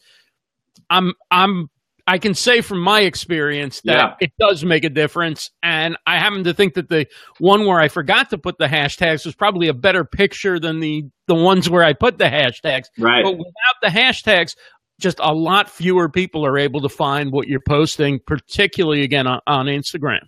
I'm 0.91 1.15
I'm 1.31 1.71
I 2.07 2.19
can 2.19 2.35
say 2.35 2.61
from 2.61 2.81
my 2.81 3.01
experience 3.01 3.81
that 3.85 3.97
yeah. 3.97 4.15
it 4.21 4.33
does 4.39 4.65
make 4.65 4.85
a 4.85 4.91
difference. 4.91 5.51
And 5.63 5.97
I 6.07 6.19
happen 6.19 6.45
to 6.45 6.53
think 6.53 6.75
that 6.75 6.89
the 6.89 7.07
one 7.39 7.65
where 7.65 7.81
I 7.81 7.89
forgot 7.89 8.31
to 8.31 8.39
put 8.39 8.59
the 8.59 8.67
hashtags 8.67 9.25
was 9.25 9.35
probably 9.35 9.69
a 9.69 9.75
better 9.75 10.05
picture 10.05 10.61
than 10.61 10.81
the, 10.81 11.05
the 11.29 11.35
ones 11.35 11.71
where 11.71 11.83
I 11.83 11.95
put 11.95 12.19
the 12.19 12.25
hashtags. 12.27 12.87
Right. 12.99 13.25
But 13.25 13.33
without 13.33 13.77
the 13.81 13.89
hashtags, 13.89 14.55
just 15.01 15.19
a 15.21 15.33
lot 15.33 15.71
fewer 15.71 16.09
people 16.09 16.45
are 16.45 16.59
able 16.59 16.83
to 16.83 16.89
find 16.89 17.33
what 17.33 17.49
you're 17.49 17.61
posting, 17.67 18.21
particularly 18.27 19.03
again 19.03 19.27
on, 19.27 19.41
on 19.47 19.67
Instagram. 19.67 20.21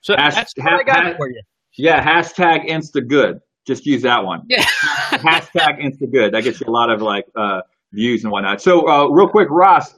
So 0.00 0.16
Hash, 0.16 0.34
that's 0.34 0.54
what 0.56 0.68
ha- 0.68 0.78
I 0.78 0.82
got 0.84 1.04
ha- 1.04 1.14
for 1.16 1.28
you. 1.28 1.42
Yeah, 1.76 2.02
hashtag 2.02 2.68
Insta 2.68 3.06
good. 3.06 3.40
Just 3.66 3.84
use 3.86 4.02
that 4.02 4.24
one. 4.24 4.42
Yeah. 4.48 4.62
hashtag 5.10 5.82
Insta 5.82 6.10
good. 6.10 6.32
That 6.32 6.44
gets 6.44 6.60
you 6.60 6.66
a 6.66 6.70
lot 6.70 6.90
of 6.90 7.02
like 7.02 7.26
uh, 7.36 7.60
views 7.92 8.24
and 8.24 8.32
whatnot. 8.32 8.60
So 8.62 8.88
uh, 8.88 9.08
real 9.08 9.28
quick, 9.28 9.48
Ross 9.50 9.94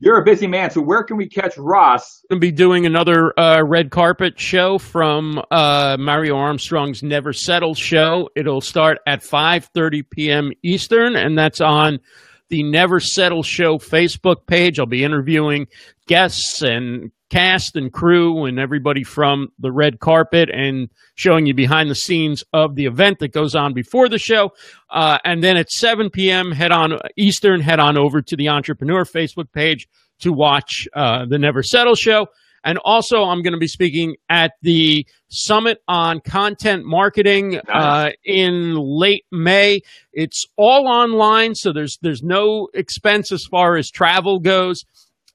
you're 0.00 0.18
a 0.18 0.24
busy 0.24 0.46
man, 0.46 0.70
so 0.70 0.80
where 0.80 1.02
can 1.02 1.16
we 1.18 1.28
catch 1.28 1.56
Ross? 1.58 2.22
Going 2.30 2.40
to 2.40 2.46
be 2.46 2.50
doing 2.50 2.86
another 2.86 3.38
uh, 3.38 3.62
red 3.62 3.90
carpet 3.90 4.40
show 4.40 4.78
from 4.78 5.42
uh, 5.50 5.96
Mario 6.00 6.36
Armstrong's 6.36 7.02
Never 7.02 7.34
Settle 7.34 7.74
show. 7.74 8.30
It'll 8.34 8.62
start 8.62 8.98
at 9.06 9.20
5:30 9.20 10.02
p.m. 10.10 10.52
Eastern, 10.62 11.16
and 11.16 11.38
that's 11.38 11.60
on 11.60 12.00
the 12.48 12.62
Never 12.62 12.98
Settle 12.98 13.42
Show 13.42 13.78
Facebook 13.78 14.46
page. 14.46 14.78
I'll 14.78 14.86
be 14.86 15.04
interviewing 15.04 15.66
guests 16.06 16.62
and 16.62 17.12
cast 17.30 17.76
and 17.76 17.92
crew 17.92 18.44
and 18.44 18.58
everybody 18.58 19.04
from 19.04 19.48
the 19.58 19.72
red 19.72 20.00
carpet 20.00 20.50
and 20.52 20.90
showing 21.14 21.46
you 21.46 21.54
behind 21.54 21.88
the 21.88 21.94
scenes 21.94 22.44
of 22.52 22.74
the 22.74 22.86
event 22.86 23.20
that 23.20 23.32
goes 23.32 23.54
on 23.54 23.72
before 23.72 24.08
the 24.08 24.18
show. 24.18 24.50
Uh, 24.90 25.18
and 25.24 25.42
then 25.42 25.56
at 25.56 25.70
7 25.70 26.10
p.m., 26.10 26.52
head 26.52 26.72
on 26.72 26.98
Eastern, 27.16 27.60
head 27.60 27.80
on 27.80 27.96
over 27.96 28.20
to 28.20 28.36
the 28.36 28.48
Entrepreneur 28.48 29.04
Facebook 29.04 29.52
page 29.52 29.88
to 30.18 30.32
watch 30.32 30.86
uh, 30.94 31.24
the 31.26 31.38
Never 31.38 31.62
Settle 31.62 31.94
show. 31.94 32.26
And 32.62 32.78
also, 32.84 33.22
I'm 33.22 33.42
going 33.42 33.54
to 33.54 33.58
be 33.58 33.66
speaking 33.66 34.16
at 34.28 34.52
the 34.60 35.06
Summit 35.28 35.78
on 35.88 36.20
Content 36.20 36.84
Marketing 36.84 37.58
uh, 37.68 38.10
in 38.22 38.74
late 38.76 39.24
May. 39.32 39.80
It's 40.12 40.44
all 40.56 40.86
online, 40.86 41.54
so 41.54 41.72
there's 41.72 41.98
there's 42.02 42.22
no 42.22 42.68
expense 42.74 43.32
as 43.32 43.46
far 43.46 43.78
as 43.78 43.90
travel 43.90 44.40
goes 44.40 44.84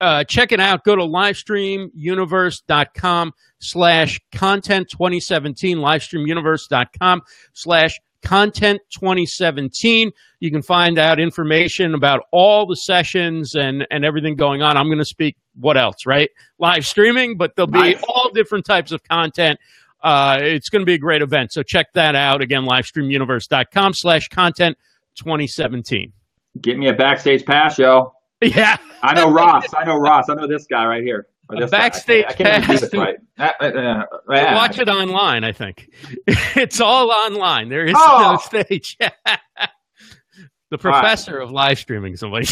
uh, 0.01 0.23
check 0.23 0.51
it 0.51 0.59
out. 0.59 0.83
Go 0.83 0.95
to 0.95 1.03
livestreamuniverse.com 1.03 3.33
slash 3.59 4.19
content 4.31 4.89
2017, 4.89 5.77
livestreamuniverse.com 5.77 7.21
slash 7.53 7.99
content 8.23 8.81
2017. 8.91 10.11
You 10.39 10.51
can 10.51 10.61
find 10.61 10.99
out 10.99 11.19
information 11.19 11.93
about 11.93 12.23
all 12.31 12.65
the 12.65 12.75
sessions 12.75 13.55
and, 13.55 13.87
and 13.89 14.03
everything 14.03 14.35
going 14.35 14.61
on. 14.61 14.75
I'm 14.75 14.87
going 14.87 14.97
to 14.97 15.05
speak 15.05 15.37
what 15.59 15.77
else, 15.77 16.05
right? 16.05 16.29
Live 16.59 16.85
streaming, 16.85 17.37
but 17.37 17.55
there'll 17.55 17.71
be 17.71 17.95
all 18.09 18.29
different 18.33 18.65
types 18.65 18.91
of 18.91 19.01
content. 19.03 19.57
Uh, 20.03 20.39
it's 20.41 20.67
going 20.69 20.81
to 20.81 20.85
be 20.85 20.95
a 20.95 20.99
great 20.99 21.21
event. 21.21 21.53
So 21.53 21.63
check 21.63 21.93
that 21.93 22.15
out 22.15 22.41
again, 22.41 22.63
livestreamuniverse.com 22.63 23.93
slash 23.93 24.27
content 24.27 24.77
2017. 25.15 26.11
Get 26.61 26.77
me 26.77 26.89
a 26.89 26.93
backstage 26.93 27.45
pass, 27.45 27.77
yo. 27.77 28.14
Yeah. 28.41 28.77
I 29.01 29.13
know 29.13 29.31
Ross. 29.31 29.65
I 29.75 29.85
know 29.85 29.97
Ross. 29.97 30.29
I 30.29 30.35
know 30.35 30.47
this 30.47 30.67
guy 30.67 30.85
right 30.85 31.03
here. 31.03 31.27
Backstage 31.69 32.25
pass. 32.37 32.93
Right. 32.93 33.17
Uh, 33.37 33.49
uh, 33.61 34.03
watch 34.27 34.79
it 34.79 34.89
online. 34.89 35.43
I 35.43 35.51
think 35.51 35.89
it's 36.27 36.79
all 36.81 37.11
online. 37.11 37.69
There 37.69 37.85
is 37.85 37.95
oh. 37.95 38.31
no 38.33 38.61
stage. 38.63 38.97
the 40.69 40.77
professor 40.77 41.37
right. 41.37 41.43
of 41.43 41.51
live 41.51 41.77
streaming. 41.77 42.15
Somebody. 42.15 42.47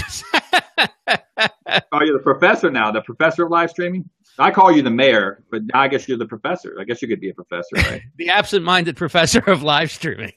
oh, 1.08 2.02
you're 2.02 2.18
the 2.18 2.24
professor 2.24 2.70
now. 2.70 2.92
The 2.92 3.02
professor 3.02 3.46
of 3.46 3.52
live 3.52 3.72
streaming. 3.72 4.10
I 4.40 4.52
call 4.52 4.72
you 4.72 4.82
the 4.82 4.92
mayor, 4.92 5.44
but 5.52 5.62
I 5.74 5.88
guess 5.88 6.08
you're 6.08 6.18
the 6.18 6.28
professor. 6.28 6.78
I 6.80 6.86
guess 6.86 7.02
you 7.02 7.08
could 7.08 7.20
be 7.20 7.30
a 7.30 7.34
professor, 7.34 7.76
right? 7.76 8.02
the 8.18 8.30
absent-minded 8.30 8.96
professor 8.98 9.40
of 9.40 9.62
live 9.64 9.92
streaming. 9.92 10.32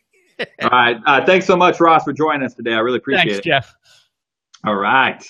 all 0.62 0.70
right. 0.70 0.98
Uh, 1.06 1.24
thanks 1.24 1.46
so 1.46 1.56
much, 1.56 1.80
Ross, 1.80 2.04
for 2.04 2.12
joining 2.12 2.42
us 2.42 2.54
today. 2.54 2.72
I 2.72 2.78
really 2.78 2.98
appreciate 2.98 3.24
thanks, 3.24 3.38
it. 3.38 3.44
Jeff. 3.44 3.74
All 4.66 4.75
right. 4.75 5.25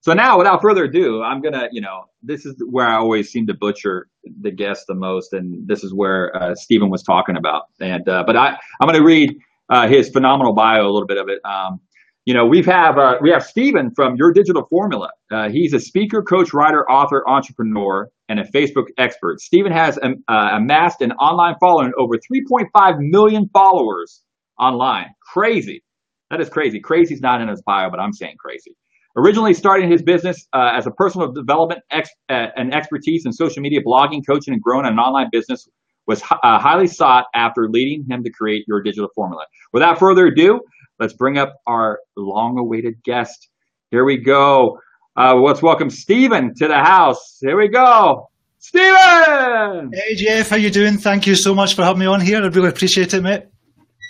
So 0.00 0.12
now, 0.12 0.36
without 0.36 0.60
further 0.60 0.84
ado, 0.84 1.22
I'm 1.22 1.40
gonna, 1.40 1.68
you 1.70 1.80
know, 1.80 2.06
this 2.20 2.44
is 2.44 2.56
where 2.68 2.88
I 2.88 2.96
always 2.96 3.30
seem 3.30 3.46
to 3.46 3.54
butcher 3.54 4.08
the 4.40 4.50
guest 4.50 4.86
the 4.88 4.96
most, 4.96 5.32
and 5.32 5.68
this 5.68 5.84
is 5.84 5.94
where 5.94 6.34
uh, 6.36 6.56
Stephen 6.56 6.90
was 6.90 7.04
talking 7.04 7.36
about. 7.36 7.66
And 7.80 8.08
uh, 8.08 8.24
but 8.26 8.36
I, 8.36 8.56
I'm 8.80 8.88
gonna 8.88 9.04
read 9.04 9.36
uh, 9.68 9.86
his 9.86 10.08
phenomenal 10.10 10.52
bio, 10.52 10.82
a 10.82 10.90
little 10.90 11.06
bit 11.06 11.18
of 11.18 11.28
it. 11.28 11.38
Um, 11.44 11.78
you 12.24 12.34
know, 12.34 12.44
we've 12.44 12.66
have 12.66 12.98
uh, 12.98 13.18
we 13.20 13.30
have 13.30 13.44
Stephen 13.44 13.92
from 13.94 14.16
Your 14.16 14.32
Digital 14.32 14.66
Formula. 14.68 15.10
Uh, 15.30 15.48
he's 15.48 15.72
a 15.74 15.78
speaker, 15.78 16.20
coach, 16.20 16.52
writer, 16.52 16.84
author, 16.90 17.22
entrepreneur, 17.28 18.10
and 18.28 18.40
a 18.40 18.44
Facebook 18.50 18.86
expert. 18.98 19.40
Stephen 19.40 19.70
has 19.70 19.96
um, 20.02 20.16
uh, 20.26 20.50
amassed 20.54 21.02
an 21.02 21.12
online 21.12 21.54
following 21.60 21.92
over 21.96 22.14
3.5 22.16 22.96
million 22.98 23.48
followers 23.52 24.22
online. 24.58 25.06
Crazy. 25.32 25.84
That 26.32 26.40
is 26.40 26.48
crazy. 26.48 26.80
Crazy's 26.80 27.20
not 27.20 27.42
in 27.42 27.48
his 27.48 27.60
bio, 27.60 27.90
but 27.90 28.00
I'm 28.00 28.14
saying 28.14 28.36
crazy. 28.38 28.74
Originally 29.18 29.52
starting 29.52 29.90
his 29.90 30.02
business 30.02 30.48
uh, 30.54 30.70
as 30.74 30.86
a 30.86 30.90
personal 30.90 31.30
development 31.30 31.82
ex- 31.90 32.08
uh, 32.30 32.46
and 32.56 32.74
expertise 32.74 33.26
in 33.26 33.32
social 33.32 33.60
media 33.60 33.80
blogging, 33.86 34.22
coaching, 34.26 34.54
and 34.54 34.62
growing 34.62 34.86
an 34.86 34.98
online 34.98 35.28
business 35.30 35.68
was 36.06 36.22
uh, 36.22 36.58
highly 36.58 36.86
sought 36.86 37.26
after 37.34 37.68
leading 37.68 38.06
him 38.08 38.24
to 38.24 38.30
create 38.30 38.64
your 38.66 38.82
digital 38.82 39.10
formula. 39.14 39.44
Without 39.74 39.98
further 39.98 40.28
ado, 40.28 40.60
let's 40.98 41.12
bring 41.12 41.36
up 41.36 41.52
our 41.66 41.98
long-awaited 42.16 42.94
guest. 43.04 43.50
Here 43.90 44.06
we 44.06 44.16
go. 44.16 44.78
Uh, 45.14 45.34
let's 45.34 45.60
welcome 45.60 45.90
Stephen 45.90 46.54
to 46.56 46.66
the 46.66 46.78
house. 46.78 47.36
Here 47.42 47.58
we 47.58 47.68
go. 47.68 48.30
Stephen! 48.58 49.90
Hey 49.92 50.14
Jeff, 50.14 50.48
how 50.48 50.56
you 50.56 50.70
doing? 50.70 50.96
Thank 50.96 51.26
you 51.26 51.34
so 51.34 51.54
much 51.54 51.74
for 51.74 51.82
having 51.82 52.00
me 52.00 52.06
on 52.06 52.22
here. 52.22 52.42
I 52.42 52.46
really 52.46 52.70
appreciate 52.70 53.12
it, 53.12 53.20
mate. 53.20 53.51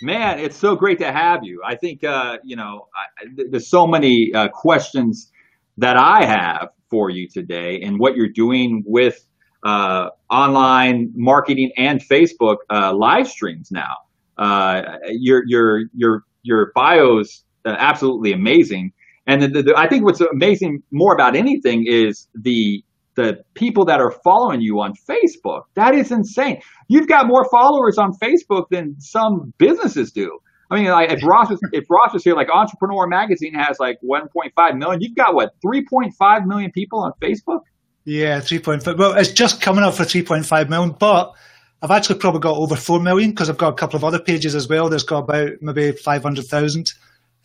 Man, 0.03 0.37
it's 0.39 0.57
so 0.57 0.75
great 0.75 0.99
to 0.99 1.09
have 1.13 1.45
you. 1.45 1.61
I 1.65 1.75
think 1.75 2.03
uh, 2.03 2.37
you 2.43 2.57
know 2.57 2.87
I, 2.93 3.25
there's 3.49 3.69
so 3.69 3.87
many 3.87 4.31
uh, 4.35 4.49
questions 4.49 5.31
that 5.77 5.95
I 5.95 6.25
have 6.25 6.71
for 6.89 7.09
you 7.09 7.29
today, 7.29 7.79
and 7.81 7.97
what 7.97 8.17
you're 8.17 8.27
doing 8.27 8.83
with 8.85 9.25
uh, 9.63 10.09
online 10.29 11.09
marketing 11.15 11.71
and 11.77 12.01
Facebook 12.01 12.57
uh, 12.69 12.93
live 12.93 13.29
streams 13.29 13.71
now. 13.71 13.95
Uh, 14.37 14.81
your 15.07 15.43
your 15.47 15.83
your 15.95 16.23
your 16.41 16.73
bio's 16.75 17.45
uh, 17.65 17.73
absolutely 17.79 18.33
amazing, 18.33 18.91
and 19.25 19.41
the, 19.41 19.63
the, 19.63 19.73
I 19.77 19.87
think 19.87 20.03
what's 20.03 20.19
amazing 20.19 20.83
more 20.91 21.13
about 21.13 21.33
anything 21.33 21.85
is 21.87 22.27
the 22.35 22.83
the 23.15 23.43
people 23.53 23.85
that 23.85 23.99
are 23.99 24.11
following 24.23 24.61
you 24.61 24.79
on 24.79 24.93
Facebook. 25.09 25.63
That 25.75 25.95
is 25.95 26.11
insane. 26.11 26.61
You've 26.87 27.07
got 27.07 27.27
more 27.27 27.45
followers 27.51 27.97
on 27.97 28.11
Facebook 28.21 28.65
than 28.71 28.95
some 28.99 29.53
businesses 29.57 30.11
do. 30.11 30.39
I 30.71 30.75
mean, 30.75 30.87
like 30.87 31.11
if 31.11 31.21
Ross 31.23 31.49
was 31.49 31.59
if 31.71 31.85
Ross 31.89 32.13
was 32.13 32.23
here, 32.23 32.35
like 32.35 32.47
Entrepreneur 32.51 33.07
Magazine 33.07 33.53
has 33.53 33.77
like 33.79 33.99
1.5 34.03 34.77
million. 34.77 35.01
You've 35.01 35.15
got 35.15 35.35
what 35.35 35.51
3.5 35.63 36.45
million 36.47 36.71
people 36.71 37.03
on 37.03 37.11
Facebook. 37.21 37.61
Yeah, 38.05 38.39
3.5. 38.39 38.97
Well, 38.97 39.13
it's 39.13 39.31
just 39.31 39.61
coming 39.61 39.83
up 39.83 39.93
for 39.93 40.03
3.5 40.03 40.69
million, 40.69 40.95
but 40.99 41.33
I've 41.81 41.91
actually 41.91 42.19
probably 42.19 42.39
got 42.41 42.57
over 42.57 42.75
4 42.75 42.99
million 42.99 43.29
because 43.29 43.49
I've 43.49 43.57
got 43.57 43.73
a 43.73 43.75
couple 43.75 43.97
of 43.97 44.03
other 44.03 44.19
pages 44.19 44.55
as 44.55 44.67
well. 44.67 44.89
There's 44.89 45.03
got 45.03 45.29
about 45.29 45.51
maybe 45.61 45.91
500,000 45.91 46.91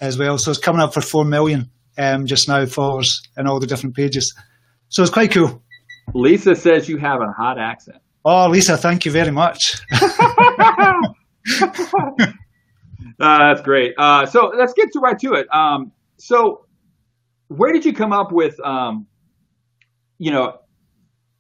as 0.01 0.17
well. 0.17 0.39
So 0.39 0.51
it's 0.51 0.61
coming 0.61 0.81
up 0.81 0.95
for 0.95 1.01
4 1.01 1.25
million 1.25 1.71
um, 1.99 2.27
just 2.27 2.49
now 2.49 2.65
followers 2.67 3.21
and 3.37 3.49
all 3.49 3.61
the 3.61 3.67
different 3.67 3.97
pages. 3.97 4.35
So 4.89 5.03
it's 5.03 5.13
quite 5.13 5.31
cool. 5.31 5.63
Lisa 6.15 6.55
says 6.55 6.89
you 6.89 6.97
have 6.99 7.21
a 7.21 7.33
hot 7.33 7.59
accent. 7.59 7.99
Oh, 8.25 8.49
Lisa, 8.49 8.77
thank 8.77 9.05
you 9.05 9.13
very 9.13 9.31
much. 9.31 9.77
uh, 9.93 11.03
that's 13.19 13.61
great. 13.63 13.95
Uh, 13.97 14.27
so 14.27 14.53
let's 14.57 14.73
get 14.73 14.93
to 14.93 15.01
right 15.01 15.19
to 15.19 15.35
it. 15.35 15.47
Um, 15.55 15.93
so, 16.17 16.67
where 17.49 17.73
did 17.73 17.85
you 17.85 17.93
come 17.93 18.13
up 18.13 18.33
with, 18.33 18.59
um, 18.61 19.07
you 20.19 20.31
know, 20.31 20.59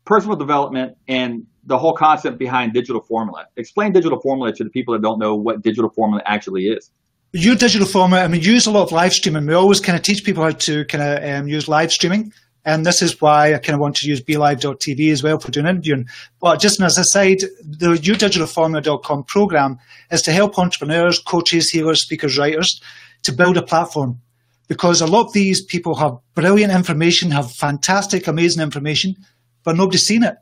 personal 0.05 0.37
development 0.37 0.97
and 1.07 1.47
the 1.64 1.76
whole 1.76 1.95
concept 1.95 2.38
behind 2.38 2.73
digital 2.73 3.02
formula? 3.02 3.47
Explain 3.57 3.93
digital 3.93 4.21
formula 4.21 4.52
to 4.55 4.64
the 4.64 4.71
people 4.71 4.95
that 4.95 5.02
don't 5.02 5.19
know 5.19 5.35
what 5.35 5.62
digital 5.62 5.90
formula 5.90 6.23
actually 6.25 6.64
is. 6.64 6.90
Your 7.33 7.57
digital 7.57 7.87
formula, 7.87 8.25
I 8.25 8.28
mean, 8.28 8.40
use 8.40 8.67
a 8.67 8.71
lot 8.71 8.85
of 8.85 8.93
live 8.93 9.12
streaming. 9.12 9.47
We 9.47 9.52
always 9.52 9.81
kind 9.81 9.97
of 9.97 10.02
teach 10.02 10.25
people 10.25 10.43
how 10.45 10.50
to 10.50 10.85
kind 10.87 11.05
of 11.05 11.40
um, 11.40 11.49
use 11.49 11.69
live 11.69 11.93
streaming. 11.93 12.33
And 12.68 12.84
this 12.84 13.00
is 13.00 13.18
why 13.18 13.54
I 13.54 13.58
kind 13.58 13.76
of 13.76 13.80
want 13.80 13.96
to 13.96 14.06
use 14.06 14.20
BeLive.tv 14.20 15.10
as 15.10 15.22
well 15.22 15.38
for 15.38 15.50
doing 15.50 15.64
interviewing. 15.64 16.06
But 16.38 16.60
just 16.60 16.82
as 16.82 16.98
a 16.98 17.04
side, 17.04 17.40
the 17.64 17.94
udigitalformula.com 17.94 19.25
program 19.25 19.78
is 20.10 20.20
to 20.22 20.32
help 20.32 20.58
entrepreneurs, 20.58 21.18
coaches, 21.18 21.70
healers, 21.70 22.02
speakers, 22.02 22.37
writers 22.37 22.82
to 23.22 23.32
build 23.32 23.56
a 23.56 23.62
platform. 23.62 24.20
Because 24.66 25.00
a 25.00 25.06
lot 25.06 25.28
of 25.28 25.32
these 25.32 25.64
people 25.64 25.94
have 25.94 26.18
brilliant 26.34 26.70
information, 26.70 27.30
have 27.30 27.50
fantastic, 27.52 28.26
amazing 28.26 28.62
information, 28.62 29.16
but 29.64 29.75
nobody's 29.75 30.04
seen 30.04 30.22
it. 30.22 30.37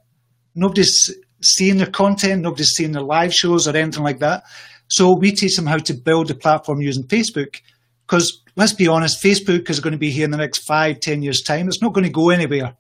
Nobody's 0.56 1.14
seen 1.42 1.76
their 1.76 1.86
content, 1.86 2.42
nobody's 2.42 2.72
seen 2.72 2.90
their 2.90 3.02
live 3.02 3.32
shows 3.32 3.68
or 3.68 3.76
anything 3.76 4.02
like 4.02 4.18
that. 4.18 4.42
So 4.88 5.14
we 5.14 5.30
teach 5.30 5.54
them 5.54 5.66
how 5.66 5.78
to 5.78 5.94
build 5.94 6.32
a 6.32 6.34
platform 6.34 6.80
using 6.80 7.04
Facebook 7.04 7.60
because 8.04 8.42
let's 8.56 8.72
be 8.72 8.88
honest, 8.88 9.22
Facebook 9.22 9.70
is 9.70 9.80
going 9.80 9.92
to 9.92 9.98
be 9.98 10.10
here 10.10 10.24
in 10.24 10.30
the 10.30 10.36
next 10.36 10.66
five, 10.66 11.00
ten 11.00 11.22
years' 11.22 11.42
time. 11.42 11.68
It's 11.68 11.82
not 11.82 11.92
going 11.92 12.06
to 12.06 12.10
go 12.10 12.30
anywhere. 12.30 12.74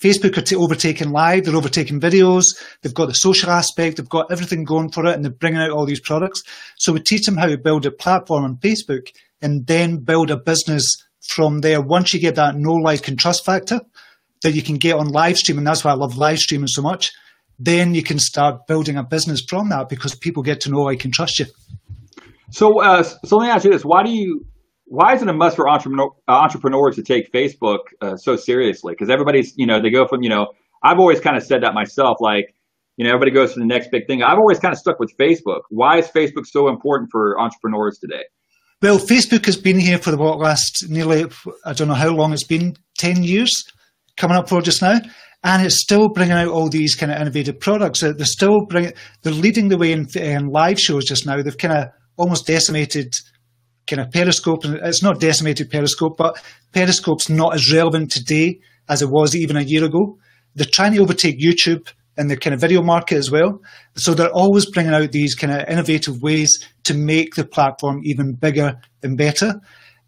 Facebook 0.00 0.38
are 0.38 0.42
t- 0.42 0.56
overtaking 0.56 1.10
live, 1.10 1.44
they're 1.44 1.54
overtaking 1.54 2.00
videos, 2.00 2.44
they've 2.80 2.94
got 2.94 3.06
the 3.06 3.14
social 3.14 3.50
aspect, 3.50 3.98
they've 3.98 4.08
got 4.08 4.32
everything 4.32 4.64
going 4.64 4.90
for 4.90 5.04
it, 5.04 5.14
and 5.14 5.22
they're 5.22 5.30
bringing 5.30 5.60
out 5.60 5.70
all 5.70 5.84
these 5.84 6.00
products. 6.00 6.42
So 6.78 6.94
we 6.94 7.00
teach 7.00 7.26
them 7.26 7.36
how 7.36 7.46
to 7.46 7.58
build 7.58 7.84
a 7.84 7.90
platform 7.90 8.44
on 8.44 8.56
Facebook 8.56 9.12
and 9.42 9.66
then 9.66 9.98
build 9.98 10.30
a 10.30 10.38
business 10.38 10.90
from 11.20 11.60
there. 11.60 11.82
Once 11.82 12.14
you 12.14 12.20
get 12.20 12.36
that 12.36 12.56
no 12.56 12.72
like, 12.72 13.08
and 13.08 13.18
trust 13.18 13.44
factor 13.44 13.80
that 14.42 14.52
you 14.52 14.62
can 14.62 14.78
get 14.78 14.96
on 14.96 15.08
live 15.08 15.36
streaming, 15.36 15.64
that's 15.64 15.84
why 15.84 15.90
I 15.90 15.94
love 15.94 16.16
live 16.16 16.38
streaming 16.38 16.68
so 16.68 16.80
much, 16.80 17.12
then 17.58 17.94
you 17.94 18.02
can 18.02 18.18
start 18.18 18.66
building 18.66 18.96
a 18.96 19.04
business 19.04 19.42
from 19.46 19.68
that 19.68 19.90
because 19.90 20.14
people 20.14 20.42
get 20.42 20.62
to 20.62 20.70
know, 20.70 20.80
like, 20.80 21.04
and 21.04 21.12
trust 21.12 21.40
you. 21.40 21.46
So, 22.52 22.80
uh, 22.80 23.02
so 23.02 23.36
let 23.36 23.44
me 23.44 23.50
ask 23.50 23.66
you 23.66 23.70
this: 23.70 23.84
Why 23.84 24.02
do 24.02 24.10
you 24.10 24.46
why 24.90 25.14
isn't 25.14 25.28
it 25.28 25.30
a 25.30 25.34
must 25.34 25.54
for 25.54 25.68
entrepreneur, 25.68 26.10
uh, 26.26 26.32
entrepreneurs 26.32 26.96
to 26.96 27.02
take 27.02 27.32
Facebook 27.32 27.78
uh, 28.02 28.16
so 28.16 28.34
seriously? 28.34 28.92
Because 28.92 29.08
everybody's, 29.08 29.54
you 29.56 29.64
know, 29.64 29.80
they 29.80 29.88
go 29.88 30.04
from, 30.08 30.22
you 30.22 30.28
know, 30.28 30.48
I've 30.82 30.98
always 30.98 31.20
kind 31.20 31.36
of 31.36 31.44
said 31.44 31.62
that 31.62 31.74
myself, 31.74 32.16
like, 32.20 32.52
you 32.96 33.04
know, 33.04 33.10
everybody 33.10 33.30
goes 33.30 33.54
to 33.54 33.60
the 33.60 33.66
next 33.66 33.92
big 33.92 34.08
thing. 34.08 34.24
I've 34.24 34.38
always 34.38 34.58
kind 34.58 34.72
of 34.72 34.80
stuck 34.80 34.98
with 34.98 35.16
Facebook. 35.16 35.60
Why 35.70 35.98
is 35.98 36.08
Facebook 36.08 36.44
so 36.44 36.68
important 36.68 37.10
for 37.12 37.40
entrepreneurs 37.40 37.98
today? 38.00 38.24
Well, 38.82 38.98
Facebook 38.98 39.46
has 39.46 39.56
been 39.56 39.78
here 39.78 39.96
for 39.96 40.10
the 40.10 40.16
what, 40.16 40.40
last 40.40 40.84
nearly, 40.88 41.24
I 41.64 41.72
don't 41.72 41.86
know 41.86 41.94
how 41.94 42.10
long 42.10 42.32
it's 42.32 42.44
been, 42.44 42.76
10 42.98 43.22
years 43.22 43.52
coming 44.16 44.36
up 44.36 44.48
for 44.48 44.60
just 44.60 44.82
now. 44.82 44.98
And 45.44 45.64
it's 45.64 45.80
still 45.80 46.08
bringing 46.08 46.32
out 46.32 46.48
all 46.48 46.68
these 46.68 46.96
kind 46.96 47.12
of 47.12 47.20
innovative 47.20 47.60
products. 47.60 48.00
They're 48.00 48.16
still 48.24 48.66
bringing, 48.66 48.92
they're 49.22 49.32
leading 49.32 49.68
the 49.68 49.78
way 49.78 49.92
in, 49.92 50.08
in 50.16 50.48
live 50.48 50.80
shows 50.80 51.04
just 51.04 51.26
now. 51.26 51.40
They've 51.40 51.56
kind 51.56 51.78
of 51.78 51.88
almost 52.16 52.48
decimated 52.48 53.14
kind 53.90 54.00
of 54.00 54.12
Periscope. 54.12 54.64
And 54.64 54.76
it's 54.76 55.02
not 55.02 55.20
decimated 55.20 55.70
Periscope, 55.70 56.16
but 56.16 56.40
Periscope's 56.72 57.28
not 57.28 57.54
as 57.54 57.72
relevant 57.72 58.10
today 58.10 58.60
as 58.88 59.02
it 59.02 59.10
was 59.10 59.36
even 59.36 59.56
a 59.56 59.62
year 59.62 59.84
ago. 59.84 60.18
They're 60.54 60.66
trying 60.66 60.94
to 60.94 61.00
overtake 61.00 61.40
YouTube 61.40 61.92
in 62.16 62.28
the 62.28 62.36
kind 62.36 62.54
of 62.54 62.60
video 62.60 62.82
market 62.82 63.16
as 63.16 63.30
well. 63.30 63.60
So 63.96 64.14
they're 64.14 64.32
always 64.32 64.70
bringing 64.70 64.94
out 64.94 65.12
these 65.12 65.34
kind 65.34 65.52
of 65.52 65.68
innovative 65.68 66.22
ways 66.22 66.66
to 66.84 66.94
make 66.94 67.34
the 67.34 67.44
platform 67.44 68.00
even 68.04 68.34
bigger 68.34 68.80
and 69.02 69.16
better. 69.16 69.54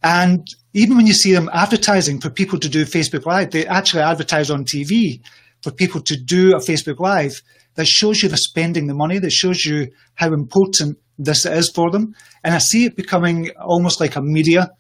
And 0.03 0.47
even 0.75 0.97
when 0.97 1.07
you 1.07 1.13
see 1.13 1.33
them 1.33 1.51
advertising 1.53 2.21
for 2.21 2.31
people 2.31 2.59
to 2.59 2.69
do 2.69 2.85
Facebook 2.85 3.25
Live, 3.27 3.51
they 3.51 3.67
actually 3.67 4.03
advertise 4.03 4.51
on 4.51 4.65
TV 4.65 5.21
for 5.63 5.71
people 5.71 6.01
to 6.03 6.17
do 6.17 6.55
a 6.55 6.61
Facebook 6.61 6.99
Live 6.99 7.41
that 7.75 7.87
shows 7.87 8.23
you 8.23 8.29
they're 8.29 8.37
spending 8.37 8.87
the 8.87 8.95
money, 8.95 9.19
that 9.19 9.31
shows 9.31 9.65
you 9.65 9.89
how 10.15 10.33
important 10.33 10.99
this 11.19 11.47
is 11.47 11.71
for 11.71 11.91
them. 11.91 12.15
And 12.45 12.55
I 12.55 12.59
see 12.59 12.87
it 12.87 12.97
becoming 12.97 13.51
almost 13.61 14.01
like 14.01 14.17
a 14.17 14.23
media 14.23 14.71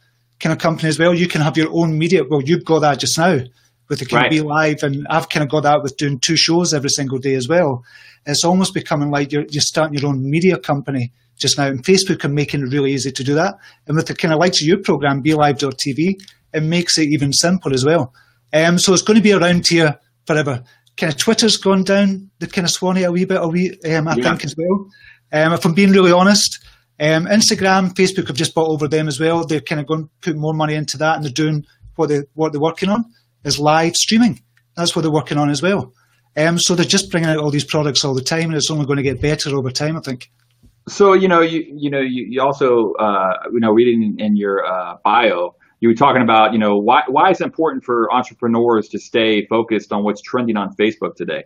kind 0.41 0.53
of 0.53 0.59
company 0.59 0.89
as 0.89 0.99
well. 0.99 1.15
You 1.15 1.29
can 1.29 1.41
have 1.41 1.57
your 1.57 1.69
own 1.73 1.99
media. 1.99 2.23
Well, 2.29 2.43
you've 2.43 2.65
got 2.65 2.81
that 2.81 2.99
just 2.99 3.19
now 3.19 3.41
with 3.89 3.99
the 3.99 4.07
Can 4.07 4.19
right. 4.19 4.33
BeLive, 4.33 4.83
and 4.83 5.07
I've 5.09 5.29
kind 5.29 5.45
of 5.45 5.51
got 5.51 5.65
that 5.65 5.83
with 5.83 5.97
doing 5.97 6.19
two 6.19 6.37
shows 6.37 6.73
every 6.73 6.91
single 6.91 7.19
day 7.19 7.35
as 7.35 7.49
well. 7.49 7.85
It's 8.25 8.45
almost 8.45 8.75
becoming 8.75 9.11
like 9.11 9.33
you're, 9.33 9.45
you're 9.51 9.61
starting 9.61 9.99
your 9.99 10.09
own 10.09 10.29
media 10.29 10.59
company 10.59 11.12
just 11.39 11.59
now. 11.59 11.67
And 11.67 11.85
Facebook 11.85 12.25
are 12.25 12.29
making 12.29 12.62
it 12.62 12.73
really 12.73 12.93
easy 12.93 13.12
to 13.12 13.25
do 13.25 13.35
that. 13.35 13.55
And 13.87 13.97
with 13.97 14.07
the 14.07 14.15
kind 14.15 14.33
of 14.33 14.41
likes 14.41 14.62
of 14.62 14.69
your 14.69 14.79
program, 14.79 15.23
BeLive.tv, 15.23 16.21
it 16.55 16.62
makes 16.62 16.99
it 16.99 17.09
even 17.09 17.33
simpler 17.33 17.73
as 17.73 17.85
well. 17.85 18.15
Um, 18.53 18.79
so 18.79 18.93
it's 18.93 19.03
going 19.03 19.17
to 19.17 19.23
be 19.23 19.33
around 19.33 19.67
here 19.67 19.99
forever. 20.27 20.62
Kind 20.97 21.12
of 21.12 21.19
Twitter's 21.19 21.57
gone 21.57 21.85
down 21.85 22.31
the 22.39 22.47
kind 22.47 22.67
of 22.67 22.71
Swanee 22.71 23.05
a 23.05 23.12
wee 23.12 23.25
bit, 23.25 23.43
a 23.43 23.49
wee, 23.49 23.79
um, 23.91 24.09
I 24.09 24.15
yeah. 24.15 24.23
think 24.23 24.45
as 24.45 24.55
well. 24.57 24.91
Um, 25.33 25.53
if 25.53 25.65
I'm 25.65 25.73
being 25.73 25.91
really 25.91 26.12
honest, 26.12 26.65
um, 27.01 27.27
Instagram, 27.27 27.95
Facebook 27.95 28.29
have 28.29 28.37
just 28.37 28.55
bought 28.55 28.69
over 28.69 28.87
them 28.87 29.09
as 29.09 29.19
well. 29.19 29.47
They're 29.47 29.61
kind 29.61 29.81
of 29.81 29.87
going 29.87 30.05
to 30.05 30.11
put 30.21 30.37
more 30.37 30.55
money 30.55 30.75
into 30.75 30.99
that, 30.99 31.17
and 31.17 31.25
they're 31.25 31.33
doing 31.33 31.65
what 31.97 32.09
they 32.09 32.23
what 32.35 32.53
they're 32.53 32.61
working 32.61 32.91
on 32.91 33.05
is 33.45 33.59
live 33.59 33.97
streaming. 33.97 34.41
That's 34.77 34.95
what 34.95 35.03
they're 35.03 35.11
working 35.11 35.39
on 35.39 35.51
as 35.51 35.62
well. 35.62 35.93
Um, 36.37 36.59
so 36.59 36.75
they're 36.75 36.85
just 36.85 37.11
bringing 37.11 37.29
out 37.29 37.39
all 37.39 37.51
these 37.51 37.65
products 37.65 38.05
all 38.05 38.15
the 38.15 38.23
time, 38.23 38.45
and 38.45 38.55
it's 38.55 38.71
only 38.71 38.87
going 38.87 38.99
to 38.99 39.03
get 39.03 39.21
better 39.21 39.57
over 39.57 39.71
time, 39.71 39.97
I 39.97 40.01
think. 40.01 40.31
So 40.89 41.15
you 41.15 41.29
know, 41.29 41.41
you 41.41 41.65
you 41.75 41.91
know, 41.91 42.01
you, 42.01 42.27
you 42.29 42.43
also 42.43 42.93
uh, 42.99 43.35
you 43.53 43.61
know, 43.61 43.73
reading 43.73 44.17
in 44.19 44.37
your 44.37 44.65
uh, 44.67 44.97
bio, 45.05 45.55
you 45.81 45.89
were 45.89 45.95
talking 45.95 46.23
about 46.23 46.53
you 46.53 46.59
know 46.59 46.77
why 46.77 47.03
why 47.09 47.31
is 47.31 47.41
it 47.41 47.45
important 47.45 47.85
for 47.85 48.12
entrepreneurs 48.12 48.89
to 48.89 48.99
stay 48.99 49.47
focused 49.47 49.93
on 49.93 50.05
what's 50.05 50.21
trending 50.21 50.57
on 50.57 50.75
Facebook 50.77 51.17
today 51.17 51.45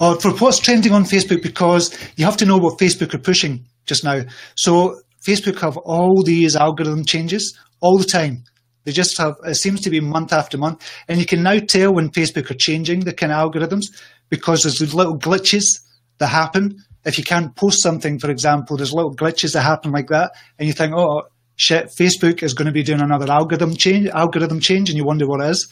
or 0.00 0.18
for 0.18 0.32
what's 0.32 0.58
trending 0.58 0.92
on 0.92 1.04
Facebook 1.04 1.42
because 1.42 1.96
you 2.16 2.24
have 2.24 2.36
to 2.38 2.46
know 2.46 2.56
what 2.56 2.78
Facebook 2.78 3.14
are 3.14 3.18
pushing 3.18 3.66
just 3.86 4.02
now. 4.02 4.22
So 4.56 5.00
Facebook 5.22 5.60
have 5.60 5.76
all 5.76 6.22
these 6.22 6.56
algorithm 6.56 7.04
changes, 7.04 7.56
all 7.80 7.98
the 7.98 8.04
time. 8.04 8.44
They 8.84 8.92
just 8.92 9.18
have, 9.18 9.34
it 9.44 9.56
seems 9.56 9.82
to 9.82 9.90
be 9.90 10.00
month 10.00 10.32
after 10.32 10.56
month. 10.56 10.82
And 11.06 11.20
you 11.20 11.26
can 11.26 11.42
now 11.42 11.58
tell 11.58 11.92
when 11.92 12.10
Facebook 12.10 12.50
are 12.50 12.54
changing 12.54 13.00
the 13.00 13.12
kind 13.12 13.30
of 13.30 13.52
algorithms 13.52 13.86
because 14.30 14.62
there's 14.62 14.94
little 14.94 15.18
glitches 15.18 15.64
that 16.18 16.28
happen. 16.28 16.82
If 17.04 17.18
you 17.18 17.24
can't 17.24 17.54
post 17.54 17.82
something, 17.82 18.18
for 18.18 18.30
example, 18.30 18.76
there's 18.76 18.94
little 18.94 19.14
glitches 19.14 19.52
that 19.52 19.62
happen 19.62 19.92
like 19.92 20.08
that. 20.08 20.32
And 20.58 20.66
you 20.66 20.72
think, 20.72 20.94
oh, 20.96 21.24
shit, 21.56 21.88
Facebook 21.88 22.42
is 22.42 22.54
going 22.54 22.66
to 22.66 22.72
be 22.72 22.82
doing 22.82 23.02
another 23.02 23.30
algorithm 23.30 23.76
change, 23.76 24.08
algorithm 24.08 24.60
change, 24.60 24.88
and 24.88 24.96
you 24.96 25.04
wonder 25.04 25.26
what 25.26 25.42
it 25.42 25.50
is. 25.50 25.68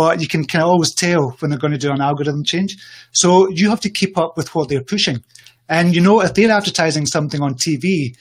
But 0.00 0.22
you 0.22 0.28
can 0.28 0.46
kind 0.46 0.62
of 0.62 0.70
always 0.70 0.94
tell 0.94 1.36
when 1.40 1.50
they're 1.50 1.58
going 1.58 1.74
to 1.74 1.78
do 1.78 1.92
an 1.92 2.00
algorithm 2.00 2.42
change. 2.42 2.78
So 3.12 3.50
you 3.50 3.68
have 3.68 3.82
to 3.82 3.90
keep 3.90 4.16
up 4.16 4.34
with 4.34 4.54
what 4.54 4.70
they're 4.70 4.82
pushing. 4.82 5.22
And 5.68 5.94
you 5.94 6.00
know, 6.00 6.22
if 6.22 6.32
they're 6.32 6.50
advertising 6.50 7.04
something 7.04 7.42
on 7.42 7.52
TV, 7.52 8.16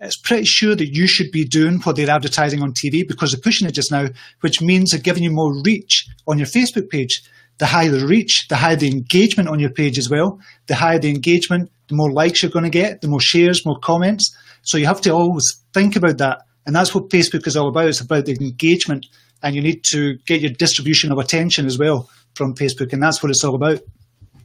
it's 0.00 0.16
pretty 0.16 0.46
sure 0.46 0.74
that 0.74 0.96
you 0.96 1.06
should 1.06 1.30
be 1.30 1.44
doing 1.44 1.80
what 1.80 1.96
they're 1.96 2.08
advertising 2.08 2.62
on 2.62 2.72
TV 2.72 3.06
because 3.06 3.32
they're 3.32 3.42
pushing 3.42 3.68
it 3.68 3.72
just 3.72 3.92
now, 3.92 4.08
which 4.40 4.62
means 4.62 4.92
they're 4.92 5.02
giving 5.02 5.22
you 5.22 5.30
more 5.30 5.52
reach 5.62 6.08
on 6.26 6.38
your 6.38 6.46
Facebook 6.46 6.88
page. 6.88 7.22
The 7.58 7.66
higher 7.66 7.90
the 7.90 8.06
reach, 8.06 8.48
the 8.48 8.56
higher 8.56 8.76
the 8.76 8.90
engagement 8.90 9.50
on 9.50 9.60
your 9.60 9.68
page 9.68 9.98
as 9.98 10.08
well. 10.08 10.40
The 10.66 10.76
higher 10.76 10.98
the 10.98 11.10
engagement, 11.10 11.70
the 11.88 11.94
more 11.94 12.10
likes 12.10 12.42
you're 12.42 12.50
going 12.50 12.64
to 12.64 12.70
get, 12.70 13.02
the 13.02 13.08
more 13.08 13.20
shares, 13.20 13.66
more 13.66 13.78
comments. 13.78 14.34
So 14.62 14.78
you 14.78 14.86
have 14.86 15.02
to 15.02 15.10
always 15.10 15.62
think 15.74 15.94
about 15.94 16.16
that. 16.16 16.38
And 16.64 16.74
that's 16.74 16.94
what 16.94 17.10
Facebook 17.10 17.46
is 17.46 17.54
all 17.54 17.68
about. 17.68 17.88
It's 17.88 18.00
about 18.00 18.24
the 18.24 18.32
engagement. 18.40 19.04
And 19.42 19.54
you 19.54 19.62
need 19.62 19.84
to 19.84 20.16
get 20.26 20.40
your 20.40 20.50
distribution 20.50 21.10
of 21.12 21.18
attention 21.18 21.66
as 21.66 21.78
well 21.78 22.08
from 22.34 22.54
Facebook. 22.54 22.92
And 22.92 23.02
that's 23.02 23.22
what 23.22 23.30
it's 23.30 23.42
all 23.44 23.54
about. 23.54 23.80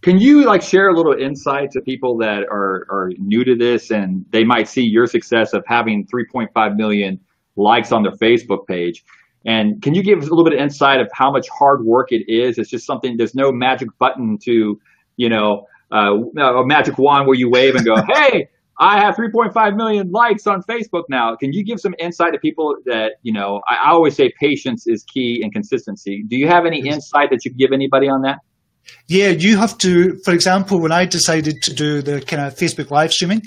Can 0.02 0.20
you 0.20 0.46
like 0.46 0.62
share 0.62 0.90
a 0.90 0.96
little 0.96 1.14
insight 1.14 1.72
to 1.72 1.82
people 1.82 2.18
that 2.18 2.44
are, 2.52 2.86
are 2.90 3.12
new 3.18 3.44
to 3.44 3.56
this 3.56 3.92
and 3.92 4.26
they 4.32 4.44
might 4.44 4.68
see 4.68 4.84
your 4.84 5.08
success 5.08 5.54
of 5.54 5.64
having 5.68 6.06
3.5 6.08 6.76
million 6.76 7.20
likes 7.56 7.92
on 7.92 8.04
their 8.04 8.14
Facebook 8.14 8.68
page? 8.68 9.04
And 9.46 9.82
can 9.82 9.96
you 9.96 10.04
give 10.04 10.20
us 10.20 10.28
a 10.28 10.30
little 10.30 10.44
bit 10.44 10.54
of 10.54 10.60
insight 10.60 11.00
of 11.00 11.10
how 11.14 11.32
much 11.32 11.48
hard 11.50 11.84
work 11.84 12.12
it 12.12 12.30
is? 12.32 12.58
It's 12.58 12.70
just 12.70 12.86
something, 12.86 13.18
there's 13.18 13.34
no 13.34 13.52
magic 13.52 13.90
button 13.98 14.38
to, 14.44 14.80
you 15.16 15.30
know, 15.30 15.68
uh, 15.92 16.16
a 16.38 16.66
magic 16.66 16.98
wand 16.98 17.28
where 17.28 17.38
you 17.38 17.50
wave 17.50 17.76
and 17.76 17.86
go, 17.86 17.96
hey, 18.14 18.50
I 18.80 19.00
have 19.00 19.16
3.5 19.16 19.76
million 19.76 20.12
likes 20.12 20.46
on 20.46 20.62
Facebook 20.62 21.04
now. 21.10 21.36
Can 21.36 21.52
you 21.52 21.66
give 21.66 21.80
some 21.80 21.96
insight 21.98 22.34
to 22.34 22.40
people 22.40 22.76
that, 22.86 23.14
you 23.24 23.34
know, 23.34 23.62
I, 23.68 23.92
always 23.92 24.16
say 24.16 24.32
patience 24.40 24.86
is 24.86 25.04
key 25.04 25.40
and 25.42 25.52
consistency. 25.52 26.24
Do 26.28 26.38
you 26.38 26.48
have 26.48 26.66
any 26.68 26.88
insight 26.88 27.32
that 27.32 27.44
you 27.44 27.52
give 27.54 27.72
anybody 27.74 28.08
on 28.08 28.22
that? 28.22 28.38
Yeah, 29.08 29.30
you 29.30 29.58
have 29.58 29.78
to, 29.80 30.20
for 30.24 30.34
example, 30.34 30.80
when 30.80 30.92
I 30.92 31.06
decided 31.06 31.64
to 31.64 31.74
do 31.74 32.04
the 32.04 32.22
kind 32.22 32.44
of 32.44 32.56
Facebook 32.56 32.92
live 32.92 33.12
streaming, 33.12 33.42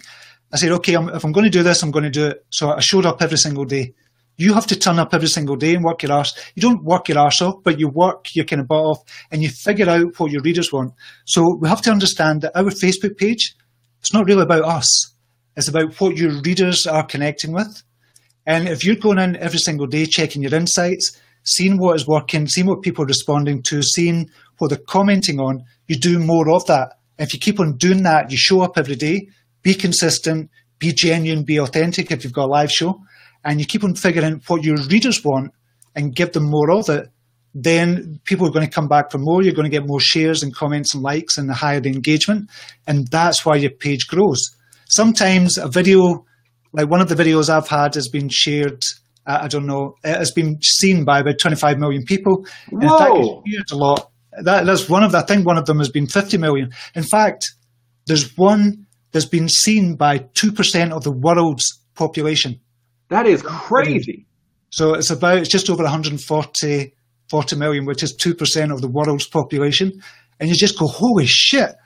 I 0.52 0.56
said, 0.56 0.72
okay, 0.72 0.94
I'm, 0.94 1.08
if 1.10 1.25
I'm 1.25 1.30
going 1.30 1.44
to 1.44 1.50
do 1.50 1.62
this, 1.62 1.82
I'm 1.82 1.92
going 1.92 2.04
to 2.04 2.10
do 2.10 2.26
it. 2.26 2.44
So 2.50 2.70
I 2.70 2.80
showed 2.80 3.06
up 3.06 3.22
every 3.22 3.38
single 3.38 3.64
day. 3.64 3.94
You 4.37 4.54
have 4.54 4.66
to 4.68 4.76
turn 4.76 4.99
up 4.99 5.14
every 5.14 5.28
single 5.28 5.54
day 5.54 5.75
and 5.75 5.84
work 5.84 6.02
your 6.02 6.12
arse. 6.12 6.34
You 6.56 6.62
don't 6.62 6.82
work 6.82 7.08
your 7.08 7.18
arse 7.18 7.40
off, 7.40 7.62
but 7.62 7.78
you 7.78 7.88
work 7.88 8.26
your 8.34 8.46
kind 8.46 8.60
of 8.60 8.66
butt 8.66 8.78
off 8.78 8.99
and 9.30 9.42
you 9.42 9.49
figure 9.49 9.88
out 9.88 10.18
what 10.18 10.32
your 10.32 10.42
readers 10.42 10.72
want. 10.72 10.94
So 11.25 11.56
we 11.60 11.68
have 11.68 11.82
to 11.82 11.90
understand 11.92 12.42
that 12.42 12.56
our 12.56 12.70
Facebook 12.70 13.16
page, 13.16 13.54
it's 14.00 14.12
not 14.12 14.26
really 14.26 14.42
about 14.42 14.64
us. 14.64 15.14
It's 15.57 15.69
about 15.69 16.00
what 16.00 16.16
your 16.16 16.40
readers 16.42 16.87
are 16.87 17.04
connecting 17.04 17.52
with. 17.52 17.83
And 18.47 18.69
if 18.69 18.85
you're 18.85 18.97
going 18.97 19.19
in 19.19 19.37
every 19.37 19.59
single 19.59 19.87
day, 19.87 20.07
checking 20.07 20.42
your 20.42 20.54
insights, 20.54 21.19
seeing 21.45 21.78
what 21.78 21.97
is 21.97 22.07
working, 22.07 22.47
seeing 22.47 22.66
what 22.66 22.83
people 22.83 23.04
are 23.04 23.09
responding 23.09 23.62
to, 23.62 23.83
seeing 23.83 24.30
what 24.59 24.69
they're 24.69 24.78
commenting 24.78 25.40
on, 25.40 25.64
you 25.87 25.97
do 25.97 26.19
more 26.19 26.50
of 26.50 26.66
that. 26.66 26.99
If 27.19 27.35
you 27.35 27.40
keep 27.40 27.61
on 27.61 27.76
doing 27.76 28.02
that, 28.04 28.30
you 28.30 28.37
show 28.37 28.62
up 28.62 28.78
every 28.78 28.97
day, 28.97 29.28
be 29.62 29.75
consistent, 29.75 30.50
be 30.78 30.92
genuine, 30.92 31.45
be 31.45 31.59
authentic 31.59 32.11
if 32.11 32.25
you've 32.25 32.33
got 32.33 32.47
a 32.47 32.52
live 32.52 32.73
show, 32.73 33.02
and 33.45 33.61
you 33.61 33.66
keep 33.66 33.85
on 33.85 33.95
figuring 33.95 34.35
out 34.35 34.49
what 34.49 34.64
your 34.64 34.76
readers 34.88 35.23
want 35.25 35.52
and 35.95 36.14
give 36.14 36.33
them 36.33 36.49
more 36.49 36.71
of 36.71 36.88
it, 36.88 37.09
then 37.54 38.21
people 38.25 38.47
are 38.47 38.52
going 38.52 38.66
to 38.66 38.73
come 38.73 38.88
back 38.88 39.11
for 39.11 39.19
more. 39.19 39.42
You're 39.42 39.54
going 39.54 39.71
to 39.71 39.76
get 39.76 39.87
more 39.87 40.00
shares 40.00 40.42
and 40.42 40.54
comments 40.54 40.95
and 40.95 41.02
likes 41.02 41.37
and 41.37 41.49
the 41.49 41.54
higher 41.54 41.80
the 41.80 41.90
engagement. 41.90 42.49
And 42.87 43.09
that's 43.09 43.45
why 43.45 43.57
your 43.57 43.71
page 43.71 44.07
grows. 44.07 44.57
Sometimes 44.90 45.57
a 45.59 45.68
video, 45.68 46.24
like 46.72 46.90
one 46.90 47.00
of 47.00 47.09
the 47.09 47.14
videos 47.14 47.48
I've 47.48 47.68
had, 47.68 47.94
has 47.94 48.09
been 48.09 48.29
shared 48.29 48.83
uh, 49.26 49.38
I 49.42 49.48
don't 49.48 49.66
know, 49.66 49.94
it 50.03 50.16
has 50.16 50.33
been 50.33 50.61
seen 50.62 51.05
by 51.05 51.20
about 51.20 51.38
25 51.38 51.79
million 51.79 52.05
people. 52.05 52.46
Whoa. 52.70 52.81
In 52.81 52.88
fact, 52.88 53.12
it's 53.16 53.53
shared 53.53 53.70
a 53.72 53.76
lot. 53.76 54.11
That, 54.42 54.66
that's 54.66 54.88
one 54.88 55.05
of 55.05 55.12
the, 55.12 55.18
I 55.18 55.22
think 55.22 55.46
one 55.46 55.59
of 55.59 55.66
them 55.66 55.79
has 55.79 55.90
been 55.90 56.07
50 56.07 56.38
million. 56.38 56.70
In 56.94 57.03
fact, 57.03 57.53
there's 58.07 58.37
one 58.37 58.87
that's 59.12 59.26
been 59.26 59.48
seen 59.48 59.96
by 59.96 60.18
2% 60.18 60.92
of 60.92 61.05
the 61.05 61.12
world's 61.12 61.79
population. 61.94 62.61
That 63.09 63.26
is 63.26 63.42
crazy. 63.42 64.26
So 64.70 64.94
it's 64.94 65.11
about, 65.11 65.38
it's 65.38 65.48
just 65.48 65.68
over 65.68 65.83
140 65.83 66.94
40 67.31 67.57
million, 67.57 67.87
which 67.87 68.03
is 68.03 68.16
2% 68.16 68.72
of 68.72 68.81
the 68.81 68.88
world's 68.88 69.29
population. 69.29 69.92
And 70.40 70.48
you 70.48 70.57
just 70.57 70.76
go, 70.76 70.87
holy 70.88 71.26
shit. 71.26 71.76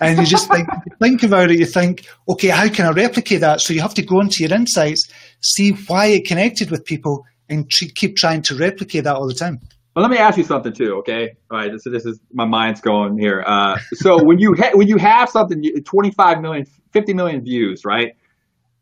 And 0.00 0.18
you 0.18 0.26
just 0.26 0.50
think, 0.50 0.68
think 1.00 1.22
about 1.22 1.50
it, 1.50 1.58
you 1.58 1.66
think, 1.66 2.06
okay, 2.28 2.48
how 2.48 2.68
can 2.68 2.86
I 2.86 2.90
replicate 2.90 3.40
that? 3.40 3.60
So 3.60 3.72
you 3.72 3.80
have 3.80 3.94
to 3.94 4.02
go 4.02 4.20
into 4.20 4.42
your 4.42 4.52
insights, 4.52 5.08
see 5.40 5.72
why 5.86 6.06
it 6.06 6.26
connected 6.26 6.70
with 6.70 6.84
people, 6.84 7.24
and 7.48 7.68
keep 7.68 8.16
trying 8.16 8.42
to 8.42 8.54
replicate 8.56 9.04
that 9.04 9.16
all 9.16 9.26
the 9.26 9.34
time. 9.34 9.60
Well, 9.94 10.02
let 10.02 10.10
me 10.10 10.16
ask 10.16 10.38
you 10.38 10.44
something 10.44 10.72
too, 10.72 10.94
okay? 10.98 11.36
All 11.50 11.58
right, 11.58 11.70
so 11.78 11.90
this 11.90 12.06
is 12.06 12.18
my 12.32 12.46
mind's 12.46 12.80
going 12.80 13.18
here. 13.18 13.44
Uh, 13.46 13.78
so 13.92 14.22
when 14.22 14.38
you 14.38 14.54
ha- 14.54 14.70
when 14.72 14.88
you 14.88 14.96
have 14.96 15.28
something, 15.28 15.62
25 15.84 16.40
million, 16.40 16.66
50 16.92 17.12
million 17.12 17.42
views, 17.42 17.84
right? 17.84 18.12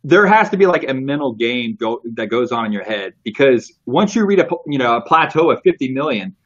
There 0.05 0.25
has 0.27 0.49
to 0.51 0.57
be 0.57 0.67
like 0.67 0.89
a 0.89 0.95
mental 0.95 1.35
game 1.35 1.77
go- 1.79 2.01
that 2.15 2.29
goes 2.29 2.53
on 2.53 2.65
in 2.67 2.73
your 2.73 2.85
head 2.85 3.15
because 3.25 3.73
once 3.87 4.15
you 4.15 4.25
read 4.25 4.39
a 4.39 4.49
you 4.67 4.79
know 4.79 4.97
a 4.97 5.01
plateau 5.01 5.51
of 5.51 5.61
50 5.63 5.93
million, 5.93 6.37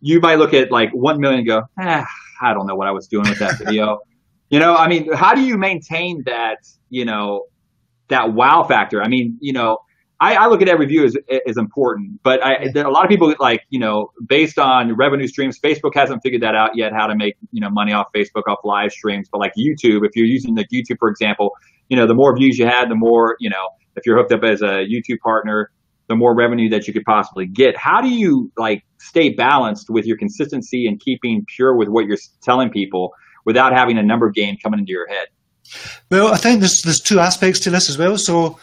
you 0.00 0.20
might 0.20 0.38
look 0.38 0.54
at 0.54 0.70
like 0.70 0.90
one 0.92 1.20
million 1.20 1.40
and 1.40 1.48
go, 1.48 1.62
ah, 1.78 2.06
I 2.40 2.54
don't 2.54 2.66
know 2.66 2.74
what 2.74 2.88
I 2.88 2.92
was 2.92 3.08
doing 3.08 3.28
with 3.28 3.38
that 3.38 3.58
video. 3.64 4.00
you 4.48 4.58
know, 4.58 4.74
I 4.74 4.88
mean, 4.88 5.12
how 5.12 5.34
do 5.34 5.42
you 5.42 5.56
maintain 5.56 6.22
that? 6.26 6.58
You 6.88 7.04
know, 7.04 7.44
that 8.08 8.32
wow 8.32 8.64
factor. 8.64 9.02
I 9.02 9.08
mean, 9.08 9.38
you 9.40 9.52
know 9.52 9.78
I, 10.20 10.34
I, 10.34 10.46
look 10.48 10.60
at 10.60 10.68
every 10.68 10.84
view 10.84 11.04
as, 11.04 11.16
as 11.48 11.56
important, 11.56 12.22
but 12.22 12.44
I, 12.44 12.66
a 12.76 12.90
lot 12.90 13.04
of 13.04 13.08
people 13.08 13.34
like, 13.40 13.62
you 13.70 13.78
know, 13.80 14.10
based 14.28 14.58
on 14.58 14.94
revenue 14.94 15.26
streams, 15.26 15.58
Facebook 15.58 15.92
hasn't 15.94 16.22
figured 16.22 16.42
that 16.42 16.54
out 16.54 16.72
yet, 16.74 16.92
how 16.92 17.06
to 17.06 17.16
make, 17.16 17.36
you 17.52 17.60
know, 17.60 17.70
money 17.70 17.94
off 17.94 18.08
Facebook, 18.14 18.42
off 18.46 18.58
live 18.62 18.92
streams. 18.92 19.30
But 19.32 19.38
like 19.38 19.52
YouTube, 19.58 20.04
if 20.04 20.14
you're 20.14 20.26
using 20.26 20.54
like 20.54 20.66
YouTube, 20.70 20.98
for 20.98 21.08
example, 21.08 21.52
you 21.88 21.96
know, 21.96 22.06
the 22.06 22.14
more 22.14 22.36
views 22.36 22.58
you 22.58 22.66
had, 22.66 22.90
the 22.90 22.96
more, 22.96 23.36
you 23.40 23.48
know, 23.48 23.68
if 23.96 24.04
you're 24.04 24.16
hooked 24.18 24.32
up 24.32 24.44
as 24.44 24.60
a 24.60 24.84
YouTube 24.84 25.20
partner, 25.22 25.70
the 26.10 26.16
more 26.16 26.34
revenue 26.34 26.68
that 26.68 26.88
you 26.88 26.92
could 26.92 27.04
possibly 27.04 27.46
get. 27.46 27.76
How 27.76 28.00
do 28.02 28.08
you 28.08 28.50
like 28.58 28.82
stay 28.98 29.30
balanced 29.30 29.88
with 29.88 30.04
your 30.04 30.18
consistency 30.18 30.86
and 30.86 31.00
keeping 31.00 31.46
pure 31.54 31.76
with 31.76 31.88
what 31.88 32.06
you're 32.06 32.18
telling 32.42 32.68
people 32.68 33.14
without 33.46 33.72
having 33.72 33.96
a 33.96 34.02
number 34.02 34.28
game 34.28 34.56
coming 34.60 34.80
into 34.80 34.90
your 34.90 35.08
head? 35.08 35.28
Well, 36.10 36.34
I 36.34 36.36
think 36.36 36.58
there's 36.60 36.82
there's 36.82 37.00
two 37.00 37.20
aspects 37.20 37.60
to 37.60 37.70
this 37.70 37.88
as 37.88 37.96
well. 37.96 38.18
So 38.18 38.58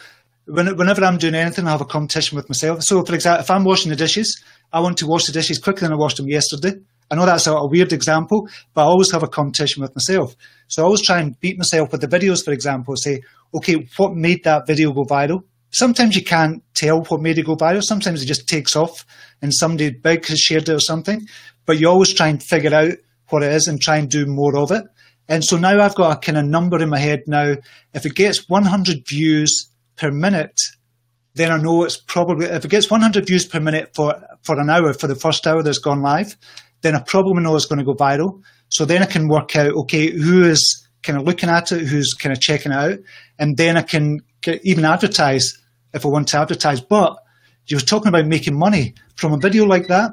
whenever 0.45 1.05
I'm 1.05 1.17
doing 1.17 1.35
anything, 1.35 1.67
I 1.67 1.71
have 1.71 1.79
a 1.79 1.85
competition 1.85 2.35
with 2.35 2.49
myself. 2.49 2.83
So, 2.83 3.03
for 3.05 3.15
example, 3.15 3.41
if 3.41 3.49
I'm 3.49 3.63
washing 3.63 3.91
the 3.91 3.95
dishes, 3.95 4.43
I 4.73 4.81
want 4.81 4.97
to 4.97 5.07
wash 5.07 5.25
the 5.25 5.31
dishes 5.31 5.57
quicker 5.57 5.81
than 5.81 5.93
I 5.93 5.95
washed 5.95 6.17
them 6.17 6.27
yesterday. 6.27 6.73
I 7.09 7.15
know 7.15 7.25
that's 7.25 7.47
a, 7.47 7.53
a, 7.53 7.65
weird 7.65 7.93
example, 7.93 8.49
but 8.73 8.81
I 8.81 8.85
always 8.85 9.09
have 9.11 9.23
a 9.23 9.29
competition 9.29 9.81
with 9.81 9.95
myself. 9.95 10.35
So 10.67 10.81
I 10.81 10.85
always 10.85 11.01
try 11.01 11.21
and 11.21 11.39
beat 11.39 11.57
myself 11.57 11.93
with 11.93 12.01
the 12.01 12.07
videos, 12.07 12.43
for 12.43 12.51
example, 12.51 12.97
say, 12.97 13.21
okay, 13.55 13.87
what 13.95 14.13
made 14.13 14.43
that 14.43 14.67
video 14.67 14.91
go 14.91 15.05
viral? 15.05 15.43
Sometimes 15.71 16.15
you 16.15 16.23
can't 16.23 16.63
tell 16.73 17.03
what 17.03 17.21
made 17.21 17.37
it 17.37 17.45
go 17.45 17.55
viral. 17.55 17.83
Sometimes 17.83 18.23
it 18.23 18.27
just 18.27 18.47
takes 18.47 18.75
off 18.75 19.05
and 19.41 19.53
somebody 19.53 19.91
big 19.91 20.25
has 20.27 20.39
shared 20.39 20.69
it 20.69 20.73
or 20.73 20.79
something. 20.79 21.27
But 21.65 21.79
you 21.79 21.89
always 21.89 22.13
try 22.13 22.27
and 22.27 22.41
figure 22.41 22.73
out 22.73 22.93
what 23.29 23.43
it 23.43 23.51
is 23.51 23.67
and 23.67 23.81
try 23.81 23.97
and 23.97 24.09
do 24.09 24.25
more 24.25 24.57
of 24.57 24.71
it. 24.71 24.85
And 25.27 25.43
so 25.43 25.57
now 25.57 25.81
I've 25.81 25.95
got 25.95 26.17
a 26.17 26.19
kind 26.19 26.37
of 26.37 26.45
number 26.45 26.81
in 26.81 26.89
my 26.89 26.99
head 26.99 27.23
now. 27.27 27.55
If 27.93 28.05
it 28.05 28.15
gets 28.15 28.47
100 28.49 29.07
views 29.07 29.69
per 29.97 30.11
minute, 30.11 30.57
then 31.35 31.51
I 31.51 31.57
know 31.57 31.83
it's 31.83 31.97
probably 31.97 32.47
if 32.47 32.65
it 32.65 32.71
gets 32.71 32.89
100 32.89 33.27
views 33.27 33.45
per 33.45 33.59
minute 33.59 33.91
for 33.93 34.15
for 34.43 34.59
an 34.59 34.69
hour 34.69 34.93
for 34.93 35.07
the 35.07 35.15
first 35.15 35.45
hour 35.45 35.61
that's 35.61 35.79
gone 35.79 36.01
live, 36.01 36.37
then 36.81 36.95
I 36.95 37.01
probably 37.01 37.43
know 37.43 37.55
it's 37.55 37.65
going 37.65 37.79
to 37.79 37.85
go 37.85 37.93
viral. 37.93 38.41
So 38.69 38.85
then 38.85 39.03
I 39.03 39.05
can 39.05 39.27
work 39.27 39.55
out 39.55 39.73
okay 39.73 40.11
who 40.11 40.43
is 40.43 40.87
kind 41.03 41.19
of 41.19 41.25
looking 41.25 41.49
at 41.49 41.71
it, 41.71 41.87
who's 41.87 42.13
kind 42.13 42.33
of 42.33 42.41
checking 42.41 42.71
it 42.71 42.75
out, 42.75 42.99
and 43.37 43.57
then 43.57 43.77
I 43.77 43.81
can 43.81 44.19
even 44.63 44.85
advertise 44.85 45.57
if 45.93 46.05
I 46.05 46.09
want 46.09 46.27
to 46.29 46.39
advertise. 46.39 46.81
But 46.81 47.17
you 47.67 47.77
were 47.77 47.81
talking 47.81 48.09
about 48.09 48.25
making 48.25 48.57
money 48.57 48.95
from 49.15 49.33
a 49.33 49.37
video 49.37 49.65
like 49.65 49.87
that. 49.87 50.11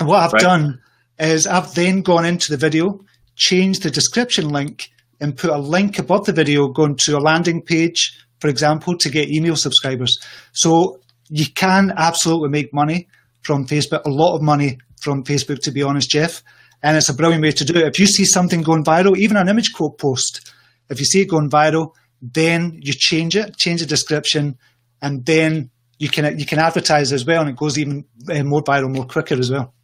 What 0.00 0.20
I've 0.20 0.32
right. 0.32 0.42
done 0.42 0.80
is 1.18 1.46
I've 1.46 1.74
then 1.74 2.02
gone 2.02 2.24
into 2.24 2.50
the 2.50 2.56
video, 2.56 3.00
changed 3.34 3.82
the 3.82 3.90
description 3.90 4.48
link, 4.50 4.90
and 5.20 5.36
put 5.36 5.50
a 5.50 5.58
link 5.58 5.98
above 5.98 6.26
the 6.26 6.32
video 6.32 6.68
going 6.68 6.96
to 6.96 7.16
a 7.16 7.18
landing 7.18 7.62
page 7.62 8.12
for 8.40 8.48
example, 8.48 8.96
to 8.98 9.10
get 9.10 9.28
email 9.28 9.56
subscribers. 9.56 10.16
So 10.52 11.00
you 11.28 11.46
can 11.54 11.92
absolutely 11.96 12.48
make 12.50 12.72
money 12.72 13.08
from 13.42 13.66
Facebook, 13.66 14.04
a 14.04 14.10
lot 14.10 14.36
of 14.36 14.42
money 14.42 14.78
from 15.00 15.24
Facebook, 15.24 15.60
to 15.62 15.70
be 15.70 15.82
honest, 15.82 16.10
Jeff. 16.10 16.42
And 16.82 16.96
it's 16.96 17.08
a 17.08 17.14
brilliant 17.14 17.42
way 17.42 17.52
to 17.52 17.64
do 17.64 17.76
it. 17.76 17.86
If 17.86 17.98
you 17.98 18.06
see 18.06 18.24
something 18.24 18.62
going 18.62 18.84
viral, 18.84 19.16
even 19.16 19.36
an 19.36 19.48
image 19.48 19.72
quote 19.72 19.98
post, 19.98 20.52
if 20.88 21.00
you 21.00 21.06
see 21.06 21.22
it 21.22 21.28
going 21.28 21.50
viral, 21.50 21.94
then 22.20 22.78
you 22.82 22.92
change 22.92 23.36
it, 23.36 23.56
change 23.56 23.80
the 23.80 23.86
description, 23.86 24.58
and 25.00 25.24
then 25.24 25.70
you 25.98 26.08
can 26.08 26.38
you 26.38 26.46
can 26.46 26.58
advertise 26.58 27.12
as 27.12 27.24
well, 27.24 27.40
and 27.40 27.50
it 27.50 27.56
goes 27.56 27.78
even 27.78 28.04
uh, 28.30 28.42
more 28.44 28.62
viral, 28.62 28.94
more 28.94 29.06
quicker 29.06 29.38
as 29.38 29.50
well. 29.50 29.74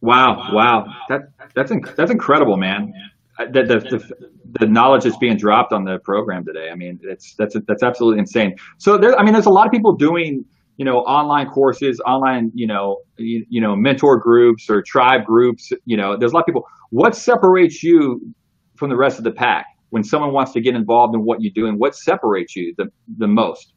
Wow, 0.00 0.50
wow, 0.52 0.86
that 1.08 1.20
that's 1.54 1.70
inc- 1.70 1.94
that's 1.96 2.10
incredible, 2.10 2.56
man. 2.56 2.92
Uh, 3.38 3.44
the, 3.52 3.62
the, 3.62 3.78
the, 3.78 4.30
the 4.60 4.66
knowledge 4.66 5.04
that's 5.04 5.16
being 5.18 5.36
dropped 5.36 5.72
on 5.72 5.84
the 5.84 5.98
program 5.98 6.44
today. 6.44 6.68
I 6.70 6.74
mean, 6.74 6.98
it's 7.02 7.34
that's 7.34 7.56
that's 7.66 7.82
absolutely 7.82 8.20
insane. 8.20 8.56
So 8.78 8.98
there, 8.98 9.18
I 9.18 9.22
mean, 9.22 9.32
there's 9.32 9.46
a 9.46 9.50
lot 9.50 9.66
of 9.66 9.72
people 9.72 9.94
doing 9.94 10.44
you 10.76 10.84
know 10.84 10.98
online 10.98 11.48
courses, 11.48 12.00
online 12.06 12.50
you 12.54 12.66
know 12.66 12.98
you, 13.16 13.44
you 13.48 13.60
know 13.60 13.76
mentor 13.76 14.18
groups 14.18 14.70
or 14.70 14.82
tribe 14.82 15.24
groups. 15.24 15.72
You 15.84 15.96
know, 15.96 16.16
there's 16.18 16.32
a 16.32 16.34
lot 16.34 16.40
of 16.40 16.46
people. 16.46 16.66
What 16.90 17.14
separates 17.14 17.82
you 17.82 18.34
from 18.76 18.90
the 18.90 18.96
rest 18.96 19.18
of 19.18 19.24
the 19.24 19.32
pack 19.32 19.66
when 19.90 20.04
someone 20.04 20.32
wants 20.32 20.52
to 20.52 20.60
get 20.60 20.74
involved 20.74 21.14
in 21.14 21.24
what 21.24 21.40
you 21.40 21.50
do, 21.52 21.66
and 21.66 21.78
what 21.78 21.94
separates 21.94 22.56
you 22.56 22.74
the 22.76 22.90
the 23.18 23.28
most? 23.28 23.72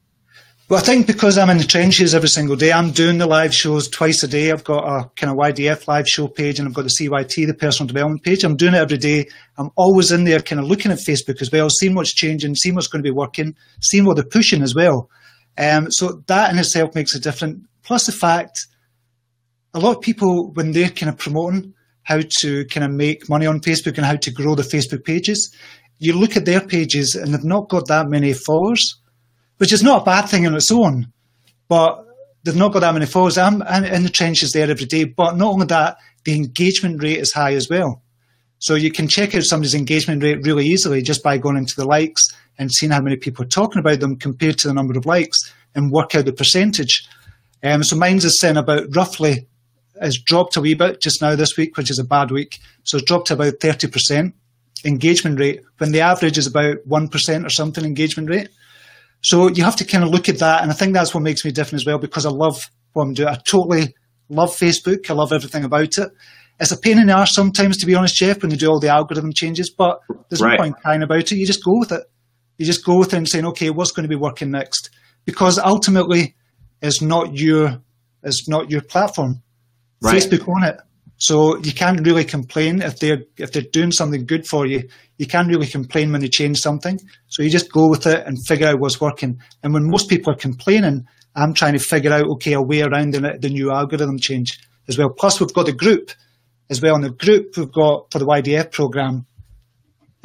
Well, 0.69 0.79
I 0.79 0.83
think 0.83 1.07
because 1.07 1.37
I'm 1.37 1.49
in 1.49 1.57
the 1.57 1.65
trenches 1.65 2.15
every 2.15 2.29
single 2.29 2.55
day, 2.55 2.71
I'm 2.71 2.91
doing 2.91 3.17
the 3.17 3.27
live 3.27 3.53
shows 3.53 3.89
twice 3.89 4.23
a 4.23 4.29
day. 4.29 4.49
I've 4.49 4.63
got 4.63 4.85
a 4.85 5.09
kind 5.17 5.29
of 5.29 5.37
YDF 5.37 5.89
live 5.89 6.07
show 6.07 6.29
page 6.29 6.57
and 6.57 6.67
I've 6.67 6.73
got 6.73 6.83
the 6.83 6.89
CYT, 6.89 7.45
the 7.45 7.53
personal 7.53 7.85
development 7.85 8.23
page. 8.23 8.45
I'm 8.45 8.55
doing 8.55 8.73
it 8.73 8.77
every 8.77 8.97
day. 8.97 9.27
I'm 9.57 9.71
always 9.75 10.11
in 10.11 10.23
there 10.23 10.39
kind 10.39 10.61
of 10.61 10.65
looking 10.65 10.91
at 10.91 10.99
Facebook 10.99 11.41
as 11.41 11.51
well, 11.51 11.69
seeing 11.69 11.95
what's 11.95 12.13
changing, 12.13 12.55
seeing 12.55 12.75
what's 12.75 12.87
going 12.87 13.03
to 13.03 13.07
be 13.07 13.13
working, 13.13 13.55
seeing 13.81 14.05
what 14.05 14.15
they're 14.15 14.23
pushing 14.23 14.63
as 14.63 14.73
well. 14.73 15.09
Um, 15.57 15.91
so 15.91 16.23
that 16.27 16.51
in 16.51 16.57
itself 16.57 16.95
makes 16.95 17.13
a 17.13 17.19
difference. 17.19 17.59
Plus 17.83 18.05
the 18.05 18.13
fact 18.13 18.65
a 19.73 19.79
lot 19.79 19.97
of 19.97 20.01
people, 20.01 20.51
when 20.53 20.71
they're 20.71 20.89
kind 20.89 21.09
of 21.09 21.17
promoting 21.17 21.73
how 22.03 22.21
to 22.39 22.65
kind 22.65 22.83
of 22.83 22.91
make 22.91 23.29
money 23.29 23.45
on 23.45 23.59
Facebook 23.59 23.97
and 23.97 24.05
how 24.05 24.15
to 24.15 24.31
grow 24.31 24.55
the 24.55 24.63
Facebook 24.63 25.03
pages, 25.03 25.53
you 25.99 26.13
look 26.13 26.35
at 26.35 26.45
their 26.45 26.61
pages 26.61 27.15
and 27.15 27.33
they've 27.33 27.43
not 27.43 27.69
got 27.69 27.87
that 27.87 28.09
many 28.09 28.33
followers 28.33 28.99
which 29.57 29.71
is 29.71 29.81
not 29.81 30.01
a 30.01 30.05
bad 30.05 30.23
thing 30.23 30.45
on 30.45 30.55
its 30.55 30.71
own. 30.71 31.07
But 31.69 32.05
they've 32.43 32.55
not 32.55 32.73
got 32.73 32.81
that 32.81 32.93
many 32.93 33.05
followers. 33.05 33.37
I'm, 33.37 33.61
in 33.61 34.03
the 34.03 34.09
trenches 34.09 34.51
there 34.51 34.69
every 34.69 34.85
day. 34.85 35.05
But 35.05 35.37
not 35.37 35.53
only 35.53 35.67
that, 35.67 35.97
the 36.25 36.35
engagement 36.35 37.01
rate 37.01 37.19
is 37.19 37.31
high 37.31 37.53
as 37.53 37.69
well. 37.69 38.01
So 38.59 38.75
you 38.75 38.91
can 38.91 39.07
check 39.07 39.35
out 39.35 39.43
somebody's 39.43 39.73
engagement 39.73 40.23
rate 40.23 40.43
really 40.43 40.65
easily 40.65 41.01
just 41.01 41.23
by 41.23 41.37
going 41.37 41.57
into 41.57 41.75
the 41.75 41.85
likes 41.85 42.25
and 42.57 42.71
seeing 42.71 42.91
how 42.91 43.01
many 43.01 43.15
people 43.15 43.45
are 43.45 43.47
talking 43.47 43.79
about 43.79 43.99
them 43.99 44.17
compared 44.17 44.57
to 44.59 44.67
the 44.67 44.73
number 44.73 44.97
of 44.97 45.05
likes 45.05 45.37
and 45.75 45.91
work 45.91 46.15
out 46.15 46.25
the 46.25 46.33
percentage. 46.33 47.07
Um, 47.63 47.83
so 47.83 47.95
mine's 47.95 48.25
is 48.25 48.39
saying 48.39 48.57
about 48.57 48.93
roughly 48.95 49.47
has 50.01 50.17
dropped 50.17 50.57
a 50.57 50.61
wee 50.61 50.73
bit 50.73 51.01
just 51.01 51.21
now 51.21 51.35
this 51.35 51.55
week, 51.55 51.77
which 51.77 51.89
is 51.89 51.99
a 51.99 52.03
bad 52.03 52.31
week. 52.31 52.59
So 52.83 52.97
it's 52.97 53.05
dropped 53.05 53.31
about 53.31 53.53
30% 53.55 54.33
engagement 54.85 55.39
rate 55.39 55.61
when 55.77 55.91
the 55.91 56.01
average 56.01 56.37
is 56.37 56.47
about 56.47 56.77
1% 56.87 57.45
or 57.45 57.49
something 57.49 57.85
engagement 57.85 58.29
rate. 58.29 58.49
So 59.21 59.47
you 59.47 59.63
have 59.63 59.77
to 59.77 59.85
kind 59.85 60.03
of 60.03 60.09
look 60.09 60.27
at 60.27 60.39
that. 60.39 60.61
And 60.61 60.71
I 60.71 60.73
think 60.73 60.93
that's 60.93 61.13
what 61.13 61.23
makes 61.23 61.45
me 61.45 61.51
different 61.51 61.81
as 61.81 61.85
well 61.85 61.97
because 61.97 62.25
I 62.25 62.29
love 62.29 62.61
what 62.91 63.03
I'm 63.03 63.13
doing. 63.13 63.29
I 63.29 63.35
totally 63.35 63.93
love 64.29 64.49
Facebook. 64.49 65.09
I 65.09 65.13
love 65.13 65.31
everything 65.31 65.63
about 65.63 65.97
it. 65.97 66.09
It's 66.59 66.71
a 66.71 66.77
pain 66.77 66.99
in 66.99 67.07
the 67.07 67.13
arse 67.13 67.33
sometimes, 67.33 67.77
to 67.77 67.85
be 67.85 67.95
honest, 67.95 68.15
Jeff, 68.15 68.41
when 68.41 68.49
they 68.49 68.57
do 68.57 68.69
all 68.69 68.79
the 68.79 68.89
algorithm 68.89 69.33
changes, 69.33 69.73
but 69.75 69.99
there's 70.29 70.41
right. 70.41 70.57
no 70.57 70.63
point 70.63 70.77
crying 70.77 71.01
about 71.01 71.19
it. 71.19 71.31
You 71.31 71.47
just 71.47 71.63
go 71.63 71.79
with 71.79 71.91
it. 71.91 72.03
You 72.57 72.65
just 72.65 72.85
go 72.85 72.99
with 72.99 73.13
it 73.13 73.17
and 73.17 73.27
saying, 73.27 73.45
okay, 73.47 73.69
what's 73.69 73.91
going 73.91 74.03
to 74.03 74.09
be 74.09 74.19
working 74.19 74.51
next? 74.51 74.91
Because 75.25 75.57
ultimately, 75.57 76.35
it's 76.81 77.01
not 77.01 77.33
your, 77.33 77.81
it's 78.21 78.47
not 78.47 78.69
your 78.69 78.81
platform. 78.81 79.41
Right. 80.01 80.21
Facebook 80.21 80.47
on 80.47 80.63
it. 80.63 80.77
So 81.17 81.57
you 81.59 81.73
can't 81.73 82.05
really 82.05 82.25
complain 82.25 82.81
if 82.81 82.99
they're 82.99 83.23
if 83.37 83.51
they're 83.51 83.71
doing 83.71 83.91
something 83.91 84.25
good 84.25 84.47
for 84.47 84.65
you. 84.65 84.83
You 85.17 85.27
can't 85.27 85.47
really 85.47 85.67
complain 85.67 86.11
when 86.11 86.21
they 86.21 86.27
change 86.27 86.59
something. 86.59 86.99
So 87.27 87.43
you 87.43 87.49
just 87.49 87.71
go 87.71 87.89
with 87.89 88.05
it 88.07 88.25
and 88.25 88.37
figure 88.45 88.67
out 88.67 88.79
what's 88.79 88.99
working. 88.99 89.39
And 89.63 89.73
when 89.73 89.89
most 89.89 90.09
people 90.09 90.33
are 90.33 90.37
complaining, 90.37 91.05
I'm 91.35 91.53
trying 91.53 91.73
to 91.73 91.79
figure 91.79 92.11
out 92.11 92.25
okay 92.33 92.53
a 92.53 92.61
way 92.61 92.81
around 92.81 93.13
the, 93.13 93.37
the 93.39 93.49
new 93.49 93.71
algorithm 93.71 94.17
change 94.17 94.59
as 94.87 94.97
well. 94.97 95.09
Plus 95.09 95.39
we've 95.39 95.53
got 95.53 95.65
the 95.65 95.73
group 95.73 96.11
as 96.69 96.81
well. 96.81 96.95
In 96.95 97.01
the 97.01 97.11
group 97.11 97.55
we've 97.57 97.71
got 97.71 98.11
for 98.11 98.19
the 98.19 98.25
YDF 98.25 98.71
program. 98.71 99.25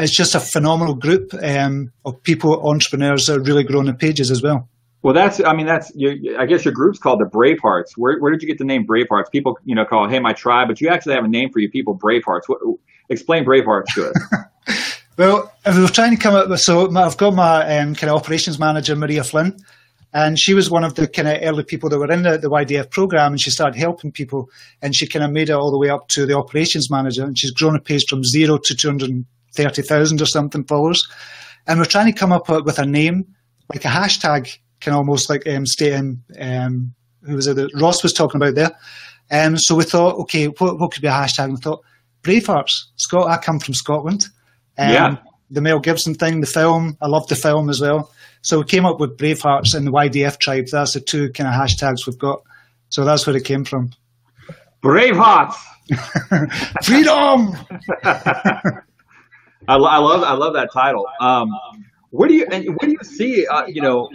It's 0.00 0.16
just 0.16 0.36
a 0.36 0.40
phenomenal 0.40 0.94
group 0.94 1.34
um, 1.42 1.90
of 2.04 2.22
people, 2.22 2.62
entrepreneurs 2.70 3.26
that 3.26 3.38
are 3.38 3.42
really 3.42 3.64
growing 3.64 3.86
the 3.86 3.94
pages 3.94 4.30
as 4.30 4.40
well. 4.40 4.68
Well, 5.02 5.14
that's, 5.14 5.42
I 5.42 5.54
mean, 5.54 5.66
that's, 5.66 5.92
I 6.38 6.46
guess 6.46 6.64
your 6.64 6.74
group's 6.74 6.98
called 6.98 7.20
the 7.20 7.24
Bravehearts. 7.24 7.92
Where, 7.96 8.18
where 8.18 8.32
did 8.32 8.42
you 8.42 8.48
get 8.48 8.58
the 8.58 8.64
name 8.64 8.84
Bravehearts? 8.84 9.30
People, 9.30 9.56
you 9.64 9.74
know, 9.74 9.84
call, 9.84 10.08
hey, 10.08 10.18
my 10.18 10.32
tribe, 10.32 10.66
but 10.68 10.80
you 10.80 10.88
actually 10.88 11.14
have 11.14 11.24
a 11.24 11.28
name 11.28 11.50
for 11.50 11.60
you 11.60 11.70
people, 11.70 11.96
Bravehearts. 11.96 12.42
What, 12.46 12.58
explain 13.08 13.44
Bravehearts 13.44 13.94
to 13.94 14.10
us. 14.10 15.00
well, 15.16 15.52
we 15.66 15.80
were 15.80 15.88
trying 15.88 16.16
to 16.16 16.20
come 16.20 16.34
up 16.34 16.48
with, 16.48 16.60
so 16.60 16.90
I've 16.96 17.16
got 17.16 17.34
my 17.34 17.78
um, 17.78 17.94
kind 17.94 18.10
of 18.10 18.16
operations 18.16 18.58
manager, 18.58 18.96
Maria 18.96 19.22
Flynn, 19.22 19.56
and 20.12 20.36
she 20.36 20.52
was 20.52 20.68
one 20.68 20.82
of 20.82 20.94
the 20.94 21.06
kind 21.06 21.28
of 21.28 21.38
early 21.42 21.62
people 21.62 21.88
that 21.90 21.98
were 21.98 22.10
in 22.10 22.22
the, 22.22 22.38
the 22.38 22.50
YDF 22.50 22.90
program, 22.90 23.32
and 23.32 23.40
she 23.40 23.50
started 23.50 23.78
helping 23.78 24.10
people, 24.10 24.50
and 24.82 24.96
she 24.96 25.06
kind 25.06 25.24
of 25.24 25.30
made 25.30 25.48
it 25.48 25.52
all 25.52 25.70
the 25.70 25.78
way 25.78 25.90
up 25.90 26.08
to 26.08 26.26
the 26.26 26.36
operations 26.36 26.90
manager, 26.90 27.22
and 27.24 27.38
she's 27.38 27.52
grown 27.52 27.76
a 27.76 27.80
page 27.80 28.06
from 28.08 28.24
zero 28.24 28.58
to 28.58 28.74
230,000 28.74 30.20
or 30.20 30.26
something 30.26 30.64
followers. 30.64 31.06
And 31.68 31.78
we're 31.78 31.84
trying 31.84 32.12
to 32.12 32.18
come 32.18 32.32
up 32.32 32.48
with 32.48 32.78
a 32.78 32.86
name, 32.86 33.26
like 33.72 33.84
a 33.84 33.88
hashtag 33.88 34.58
kind 34.80 34.94
of 34.94 34.98
almost 34.98 35.28
like 35.30 35.46
um, 35.46 35.66
stating 35.66 36.22
um, 36.40 36.94
who 37.24 37.34
was 37.34 37.46
it 37.46 37.56
that 37.56 37.70
Ross 37.74 38.02
was 38.02 38.12
talking 38.12 38.40
about 38.40 38.54
there. 38.54 38.70
Um, 39.30 39.58
so 39.58 39.74
we 39.74 39.84
thought, 39.84 40.16
okay, 40.20 40.46
what, 40.46 40.78
what 40.78 40.92
could 40.92 41.02
be 41.02 41.08
a 41.08 41.12
hashtag? 41.12 41.44
And 41.44 41.52
we 41.54 41.60
thought, 41.60 41.84
Bravehearts. 42.22 42.84
Scott, 42.96 43.30
I 43.30 43.36
come 43.36 43.58
from 43.58 43.74
Scotland. 43.74 44.26
Um, 44.76 44.90
yeah. 44.90 45.16
The 45.50 45.60
Mel 45.60 45.80
Gibson 45.80 46.14
thing, 46.14 46.40
the 46.40 46.46
film, 46.46 46.96
I 47.00 47.06
love 47.06 47.26
the 47.28 47.34
film 47.34 47.70
as 47.70 47.80
well. 47.80 48.12
So 48.42 48.58
we 48.58 48.64
came 48.64 48.84
up 48.84 49.00
with 49.00 49.16
Bravehearts 49.16 49.74
and 49.74 49.86
the 49.86 49.90
YDF 49.90 50.38
tribe. 50.38 50.66
That's 50.70 50.94
the 50.94 51.00
two 51.00 51.32
kind 51.32 51.48
of 51.48 51.54
hashtags 51.54 52.06
we've 52.06 52.18
got. 52.18 52.42
So 52.90 53.04
that's 53.04 53.26
where 53.26 53.36
it 53.36 53.44
came 53.44 53.64
from. 53.64 53.90
Bravehearts. 54.82 55.56
Freedom. 56.84 57.56
I, 59.66 59.74
I, 59.74 59.98
love 59.98 60.22
I 60.22 60.32
love 60.34 60.54
that 60.54 60.70
title. 60.72 61.06
Um, 61.20 61.50
where 62.10 62.28
do 62.28 62.34
you 62.34 62.46
and 62.50 62.66
where 62.68 62.88
do 62.88 62.90
you 62.90 63.04
see 63.04 63.46
uh, 63.46 63.66
you 63.66 63.82
know 63.82 64.08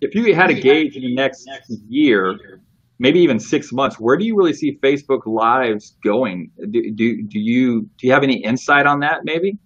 if 0.00 0.14
you 0.14 0.34
had 0.34 0.50
a 0.50 0.54
gauge 0.54 0.96
in 0.96 1.02
the 1.02 1.14
next 1.14 1.48
year, 1.88 2.60
maybe 2.98 3.20
even 3.20 3.38
six 3.38 3.72
months, 3.72 3.96
where 3.98 4.16
do 4.16 4.24
you 4.24 4.36
really 4.36 4.52
see 4.52 4.78
Facebook 4.82 5.26
Lives 5.26 5.96
going? 6.04 6.50
Do, 6.58 6.90
do, 6.94 7.22
do 7.22 7.38
you 7.38 7.82
do 7.98 8.06
you 8.06 8.12
have 8.12 8.22
any 8.22 8.42
insight 8.42 8.86
on 8.86 9.00
that? 9.00 9.20
Maybe. 9.24 9.58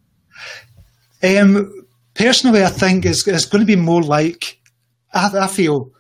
Um, 1.22 1.70
personally, 2.14 2.64
I 2.64 2.68
think 2.68 3.04
it's, 3.04 3.26
it's 3.26 3.44
going 3.44 3.60
to 3.60 3.66
be 3.66 3.76
more 3.76 4.02
like 4.02 4.58
I, 5.12 5.30
I 5.42 5.46
feel 5.48 5.90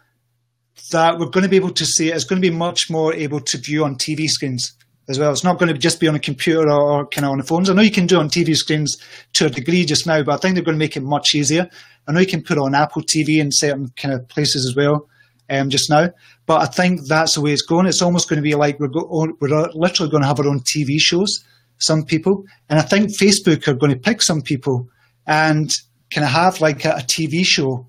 that 0.92 1.18
we're 1.18 1.28
going 1.28 1.44
to 1.44 1.48
be 1.48 1.56
able 1.56 1.72
to 1.72 1.84
see 1.84 2.10
it's 2.10 2.24
going 2.24 2.40
to 2.40 2.48
be 2.48 2.54
much 2.54 2.90
more 2.90 3.12
able 3.14 3.40
to 3.40 3.58
view 3.58 3.84
on 3.84 3.96
TV 3.96 4.28
screens 4.28 4.76
as 5.10 5.18
well. 5.18 5.32
It's 5.32 5.44
not 5.44 5.58
going 5.58 5.72
to 5.72 5.78
just 5.78 6.00
be 6.00 6.08
on 6.08 6.14
a 6.14 6.20
computer 6.20 6.70
or, 6.70 7.06
kind 7.06 7.24
of 7.24 7.32
on 7.32 7.38
the 7.38 7.44
phones. 7.44 7.68
I 7.68 7.74
know 7.74 7.82
you 7.82 7.90
can 7.90 8.06
do 8.06 8.16
it 8.16 8.20
on 8.20 8.30
TV 8.30 8.56
screens 8.56 8.96
to 9.34 9.46
a 9.46 9.50
degree 9.50 9.84
just 9.84 10.06
now, 10.06 10.22
but 10.22 10.34
I 10.34 10.36
think 10.38 10.54
they're 10.54 10.64
going 10.64 10.76
to 10.76 10.84
make 10.84 10.96
it 10.96 11.02
much 11.02 11.34
easier. 11.34 11.68
I 12.06 12.12
know 12.12 12.20
you 12.20 12.26
can 12.26 12.42
put 12.42 12.56
it 12.56 12.62
on 12.62 12.74
Apple 12.74 13.02
TV 13.02 13.38
in 13.38 13.50
certain 13.52 13.92
kind 13.96 14.14
of 14.14 14.26
places 14.28 14.64
as 14.64 14.74
well. 14.74 15.08
Um, 15.52 15.68
just 15.68 15.90
now, 15.90 16.10
but 16.46 16.60
I 16.62 16.66
think 16.66 17.08
that's 17.08 17.34
the 17.34 17.40
way 17.40 17.52
it's 17.52 17.62
going. 17.62 17.86
It's 17.86 18.02
almost 18.02 18.28
going 18.28 18.36
to 18.36 18.42
be 18.42 18.54
like 18.54 18.78
we're 18.78 18.86
go- 18.86 19.34
we're 19.40 19.68
literally 19.74 20.08
going 20.08 20.22
to 20.22 20.28
have 20.28 20.38
our 20.38 20.46
own 20.46 20.60
TV 20.60 21.00
shows. 21.00 21.44
Some 21.78 22.04
people, 22.04 22.44
and 22.68 22.78
I 22.78 22.82
think 22.82 23.10
Facebook 23.10 23.66
are 23.66 23.74
going 23.74 23.90
to 23.90 23.98
pick 23.98 24.22
some 24.22 24.42
people 24.42 24.88
and 25.26 25.76
kind 26.14 26.24
of 26.24 26.30
have 26.30 26.60
like 26.60 26.84
a, 26.84 26.90
a 26.90 27.00
TV 27.00 27.44
show 27.44 27.84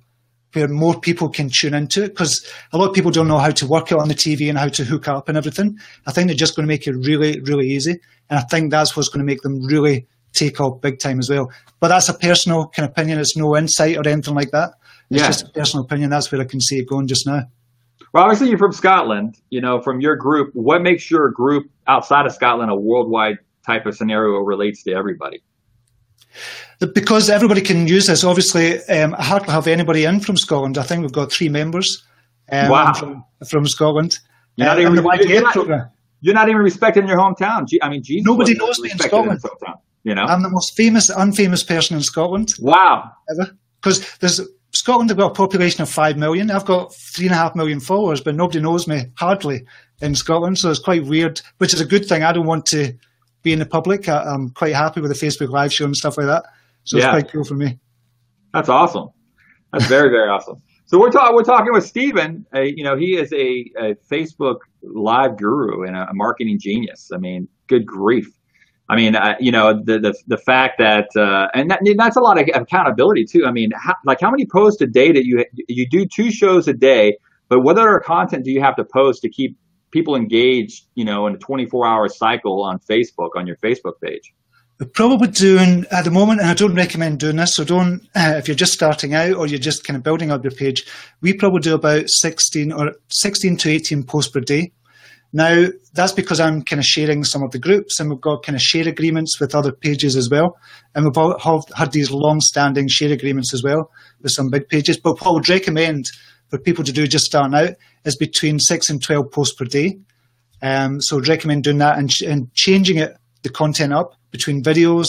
where 0.53 0.67
more 0.67 0.99
people 0.99 1.29
can 1.29 1.49
tune 1.49 1.73
into 1.73 2.03
it 2.03 2.09
because 2.09 2.45
a 2.73 2.77
lot 2.77 2.89
of 2.89 2.93
people 2.93 3.11
don't 3.11 3.27
know 3.27 3.37
how 3.37 3.51
to 3.51 3.67
work 3.67 3.91
it 3.91 3.97
on 3.97 4.07
the 4.07 4.15
TV 4.15 4.49
and 4.49 4.57
how 4.57 4.67
to 4.67 4.83
hook 4.83 5.07
up 5.07 5.29
and 5.29 5.37
everything. 5.37 5.77
I 6.07 6.11
think 6.11 6.27
they're 6.27 6.35
just 6.35 6.55
going 6.55 6.65
to 6.65 6.67
make 6.67 6.87
it 6.87 6.93
really, 6.93 7.39
really 7.41 7.67
easy. 7.67 7.99
And 8.29 8.39
I 8.39 8.43
think 8.43 8.71
that's 8.71 8.95
what's 8.95 9.09
going 9.09 9.19
to 9.19 9.25
make 9.25 9.41
them 9.41 9.65
really 9.65 10.07
take 10.33 10.59
off 10.59 10.81
big 10.81 10.99
time 10.99 11.19
as 11.19 11.29
well. 11.29 11.51
But 11.79 11.89
that's 11.89 12.09
a 12.09 12.13
personal 12.13 12.67
kind 12.67 12.85
of 12.85 12.91
opinion. 12.91 13.19
It's 13.19 13.35
no 13.35 13.55
insight 13.55 13.97
or 13.97 14.07
anything 14.07 14.35
like 14.35 14.51
that. 14.51 14.71
It's 15.09 15.21
yeah. 15.21 15.27
just 15.27 15.45
a 15.45 15.49
personal 15.49 15.85
opinion. 15.85 16.09
That's 16.09 16.31
where 16.31 16.41
I 16.41 16.45
can 16.45 16.61
see 16.61 16.79
it 16.79 16.87
going 16.87 17.07
just 17.07 17.27
now. 17.27 17.43
Well, 18.13 18.23
obviously 18.23 18.49
you're 18.49 18.57
from 18.57 18.73
Scotland, 18.73 19.35
you 19.49 19.61
know, 19.61 19.81
from 19.81 20.01
your 20.01 20.15
group. 20.15 20.51
What 20.53 20.81
makes 20.81 21.09
your 21.09 21.29
group 21.29 21.69
outside 21.87 22.25
of 22.25 22.33
Scotland 22.33 22.69
a 22.71 22.75
worldwide 22.75 23.37
type 23.65 23.85
of 23.85 23.95
scenario 23.95 24.39
relates 24.39 24.83
to 24.83 24.91
everybody? 24.93 25.41
Because 26.93 27.29
everybody 27.29 27.61
can 27.61 27.87
use 27.87 28.07
this. 28.07 28.23
Obviously, 28.23 28.83
um, 28.85 29.13
I 29.17 29.23
hardly 29.23 29.51
have 29.51 29.67
anybody 29.67 30.05
in 30.05 30.19
from 30.19 30.37
Scotland. 30.37 30.77
I 30.77 30.83
think 30.83 31.01
we've 31.01 31.11
got 31.11 31.31
three 31.31 31.49
members 31.49 32.03
um, 32.51 32.69
wow. 32.69 32.93
from, 32.93 33.23
from 33.47 33.67
Scotland. 33.67 34.19
You're 34.55 34.67
not, 34.67 34.77
uh, 34.77 34.81
even, 34.81 34.93
you're, 34.95 35.41
not, 35.41 35.89
you're 36.21 36.33
not, 36.33 36.49
even 36.49 36.61
respected 36.61 37.03
in 37.03 37.09
your 37.09 37.17
hometown. 37.17 37.67
I 37.81 37.89
mean, 37.89 38.03
Jesus 38.03 38.25
nobody 38.25 38.53
knows 38.55 38.79
me 38.79 38.91
in 38.91 38.99
Scotland. 38.99 39.41
In 39.43 39.73
you 40.03 40.15
know, 40.15 40.23
I'm 40.23 40.41
the 40.43 40.49
most 40.49 40.75
famous, 40.75 41.09
unfamous 41.09 41.65
person 41.65 41.95
in 41.95 42.03
Scotland. 42.03 42.53
Wow. 42.59 43.11
Ever 43.29 43.55
because 43.81 44.17
there's 44.17 44.41
Scotland 44.71 45.09
have 45.09 45.17
got 45.17 45.31
a 45.31 45.35
population 45.35 45.81
of 45.81 45.89
five 45.89 46.17
million. 46.17 46.49
I've 46.49 46.65
got 46.65 46.93
three 46.93 47.25
and 47.25 47.33
a 47.33 47.37
half 47.37 47.55
million 47.55 47.79
followers, 47.79 48.21
but 48.21 48.35
nobody 48.35 48.61
knows 48.61 48.87
me 48.87 49.07
hardly 49.15 49.65
in 50.01 50.15
Scotland. 50.15 50.57
So 50.57 50.69
it's 50.69 50.79
quite 50.79 51.05
weird, 51.05 51.41
which 51.57 51.73
is 51.73 51.81
a 51.81 51.85
good 51.85 52.05
thing. 52.05 52.23
I 52.23 52.31
don't 52.31 52.47
want 52.47 52.65
to 52.67 52.93
be 53.43 53.53
in 53.53 53.59
the 53.59 53.65
public. 53.65 54.07
I, 54.07 54.33
am 54.33 54.49
quite 54.49 54.73
happy 54.73 55.01
with 55.01 55.11
the 55.17 55.25
Facebook 55.25 55.49
Live 55.49 55.73
show 55.73 55.85
and 55.85 55.95
stuff 55.95 56.17
like 56.17 56.27
that. 56.27 56.43
So 56.83 56.97
yeah. 56.97 57.05
it's 57.05 57.11
quite 57.11 57.31
cool 57.31 57.43
for 57.43 57.55
me. 57.55 57.79
That's 58.53 58.69
awesome. 58.69 59.09
That's 59.71 59.85
very, 59.85 60.09
very 60.09 60.29
awesome. 60.29 60.61
So 60.85 60.99
we're 60.99 61.09
talking 61.09 61.35
we're 61.35 61.43
talking 61.43 61.71
with 61.71 61.85
Stephen. 61.85 62.45
Uh, 62.53 62.61
you 62.61 62.83
know, 62.83 62.97
he 62.97 63.15
is 63.15 63.31
a, 63.31 63.71
a 63.79 63.95
Facebook 64.11 64.57
live 64.83 65.37
guru 65.37 65.87
and 65.87 65.95
a, 65.95 66.09
a, 66.09 66.13
marketing 66.13 66.59
genius. 66.59 67.11
I 67.13 67.17
mean, 67.17 67.47
good 67.67 67.85
grief. 67.85 68.27
I 68.89 68.97
mean, 68.97 69.15
uh, 69.15 69.35
you 69.39 69.53
know, 69.53 69.81
the, 69.81 69.99
the 69.99 70.13
the 70.27 70.37
fact 70.37 70.79
that 70.79 71.07
uh, 71.15 71.47
and 71.53 71.71
that, 71.71 71.79
that's 71.95 72.17
a 72.17 72.19
lot 72.19 72.37
of 72.37 72.49
accountability 72.53 73.23
too. 73.23 73.45
I 73.45 73.51
mean, 73.51 73.71
how, 73.73 73.95
like 74.05 74.19
how 74.19 74.29
many 74.29 74.45
posts 74.45 74.81
a 74.81 74.85
day 74.85 75.13
that 75.13 75.23
you 75.23 75.45
you 75.69 75.87
do 75.87 76.05
two 76.05 76.29
shows 76.29 76.67
a 76.67 76.73
day, 76.73 77.17
but 77.47 77.61
what 77.61 77.77
other 77.77 78.01
content 78.01 78.43
do 78.43 78.51
you 78.51 78.59
have 78.59 78.75
to 78.75 78.83
post 78.83 79.21
to 79.21 79.29
keep 79.29 79.57
people 79.91 80.15
engage, 80.15 80.83
You 80.95 81.05
know, 81.05 81.27
in 81.27 81.35
a 81.35 81.37
24 81.37 81.87
hour 81.87 82.07
cycle 82.07 82.63
on 82.63 82.79
Facebook 82.79 83.31
on 83.35 83.47
your 83.47 83.57
Facebook 83.57 83.99
page. 84.01 84.33
We're 84.79 84.87
probably 84.87 85.27
doing 85.27 85.85
at 85.91 86.05
the 86.05 86.11
moment, 86.11 86.39
and 86.41 86.49
I 86.49 86.55
don't 86.55 86.73
recommend 86.73 87.19
doing 87.19 87.35
this. 87.35 87.53
So 87.53 87.63
don't 87.63 88.01
uh, 88.15 88.33
if 88.37 88.47
you're 88.47 88.55
just 88.55 88.73
starting 88.73 89.13
out 89.13 89.35
or 89.35 89.45
you're 89.45 89.59
just 89.59 89.83
kind 89.83 89.95
of 89.95 90.01
building 90.01 90.31
up 90.31 90.43
your 90.43 90.51
page. 90.51 90.85
We 91.21 91.33
probably 91.33 91.59
do 91.59 91.75
about 91.75 92.09
16 92.09 92.71
or 92.71 92.93
16 93.09 93.57
to 93.57 93.69
18 93.69 94.03
posts 94.03 94.31
per 94.31 94.39
day. 94.39 94.71
Now 95.33 95.67
that's 95.93 96.11
because 96.11 96.39
I'm 96.39 96.63
kind 96.63 96.79
of 96.79 96.85
sharing 96.85 97.23
some 97.23 97.43
of 97.43 97.51
the 97.51 97.59
groups, 97.59 97.99
and 97.99 98.09
we've 98.09 98.19
got 98.19 98.43
kind 98.43 98.55
of 98.55 98.61
share 98.61 98.87
agreements 98.87 99.39
with 99.39 99.53
other 99.53 99.71
pages 99.71 100.15
as 100.15 100.29
well, 100.29 100.57
and 100.95 101.05
we've 101.05 101.17
all 101.17 101.37
have 101.37 101.63
had 101.75 101.91
these 101.91 102.11
long-standing 102.11 102.87
share 102.87 103.11
agreements 103.11 103.53
as 103.53 103.63
well 103.63 103.91
with 104.21 104.31
some 104.31 104.49
big 104.49 104.67
pages. 104.67 104.99
But 104.99 105.21
what 105.21 105.27
I 105.27 105.31
would 105.31 105.49
recommend 105.49 106.09
for 106.51 106.59
people 106.59 106.83
to 106.83 106.91
do 106.91 107.07
just 107.07 107.25
starting 107.25 107.55
out 107.55 107.75
is 108.05 108.15
between 108.15 108.59
six 108.59 108.89
and 108.89 109.01
12 109.01 109.31
posts 109.31 109.55
per 109.55 109.65
day. 109.65 109.97
Um, 110.61 111.01
so 111.01 111.17
I'd 111.17 111.27
recommend 111.27 111.63
doing 111.63 111.79
that 111.79 111.97
and, 111.97 112.11
and 112.27 112.53
changing 112.53 112.97
it 112.97 113.17
the 113.41 113.49
content 113.49 113.93
up 113.93 114.13
between 114.29 114.61
videos, 114.61 115.07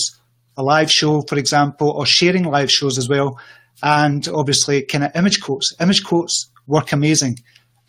a 0.57 0.63
live 0.63 0.91
show, 0.91 1.23
for 1.29 1.37
example, 1.37 1.91
or 1.91 2.07
sharing 2.07 2.45
live 2.45 2.71
shows 2.71 2.97
as 2.97 3.09
well, 3.09 3.39
and 3.83 4.27
obviously 4.29 4.83
kind 4.83 5.05
of 5.05 5.15
image 5.15 5.41
quotes. 5.41 5.75
Image 5.81 6.05
quotes 6.05 6.51
work 6.67 6.93
amazing. 6.93 7.37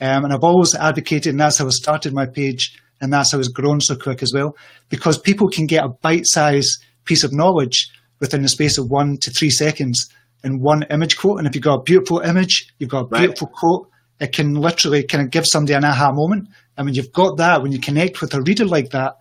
Um, 0.02 0.26
and 0.26 0.34
I've 0.34 0.44
always 0.44 0.76
advocated, 0.76 1.32
and 1.32 1.40
that's 1.40 1.60
how 1.60 1.68
I 1.68 1.70
started 1.70 2.14
my 2.14 2.26
page, 2.26 2.78
and 3.00 3.14
that's 3.14 3.32
how 3.32 3.40
it's 3.40 3.48
grown 3.48 3.80
so 3.80 3.96
quick 3.96 4.22
as 4.22 4.34
well, 4.34 4.58
because 4.90 5.18
people 5.18 5.48
can 5.48 5.68
get 5.68 5.86
a 5.86 5.90
bite-sized 5.90 6.84
piece 7.06 7.24
of 7.24 7.32
knowledge 7.32 7.90
within 8.20 8.42
the 8.42 8.50
space 8.50 8.78
of 8.78 8.90
one 8.90 9.18
to 9.22 9.32
three 9.32 9.50
seconds 9.50 10.10
in 10.44 10.60
one 10.60 10.84
image 10.90 11.18
quote. 11.18 11.40
And 11.40 11.48
if 11.48 11.56
you've 11.56 11.64
got 11.64 11.80
a 11.80 11.84
beautiful 11.84 12.20
image, 12.20 12.74
you've 12.80 12.90
got 12.90 13.06
a 13.06 13.08
beautiful 13.08 13.48
right. 13.48 13.56
quote, 13.56 13.90
it 14.20 14.32
can 14.34 14.56
literally 14.56 15.04
kind 15.04 15.24
of 15.24 15.32
give 15.32 15.46
somebody 15.46 15.74
an 15.74 15.84
aha 15.84 16.12
moment. 16.12 16.48
And 16.78 16.86
when 16.86 16.94
you've 16.96 17.12
got 17.12 17.38
that, 17.38 17.62
when 17.62 17.72
you 17.72 17.80
connect 17.80 18.22
with 18.22 18.34
a 18.34 18.42
reader 18.42 18.66
like 18.66 18.92
that, 18.92 19.18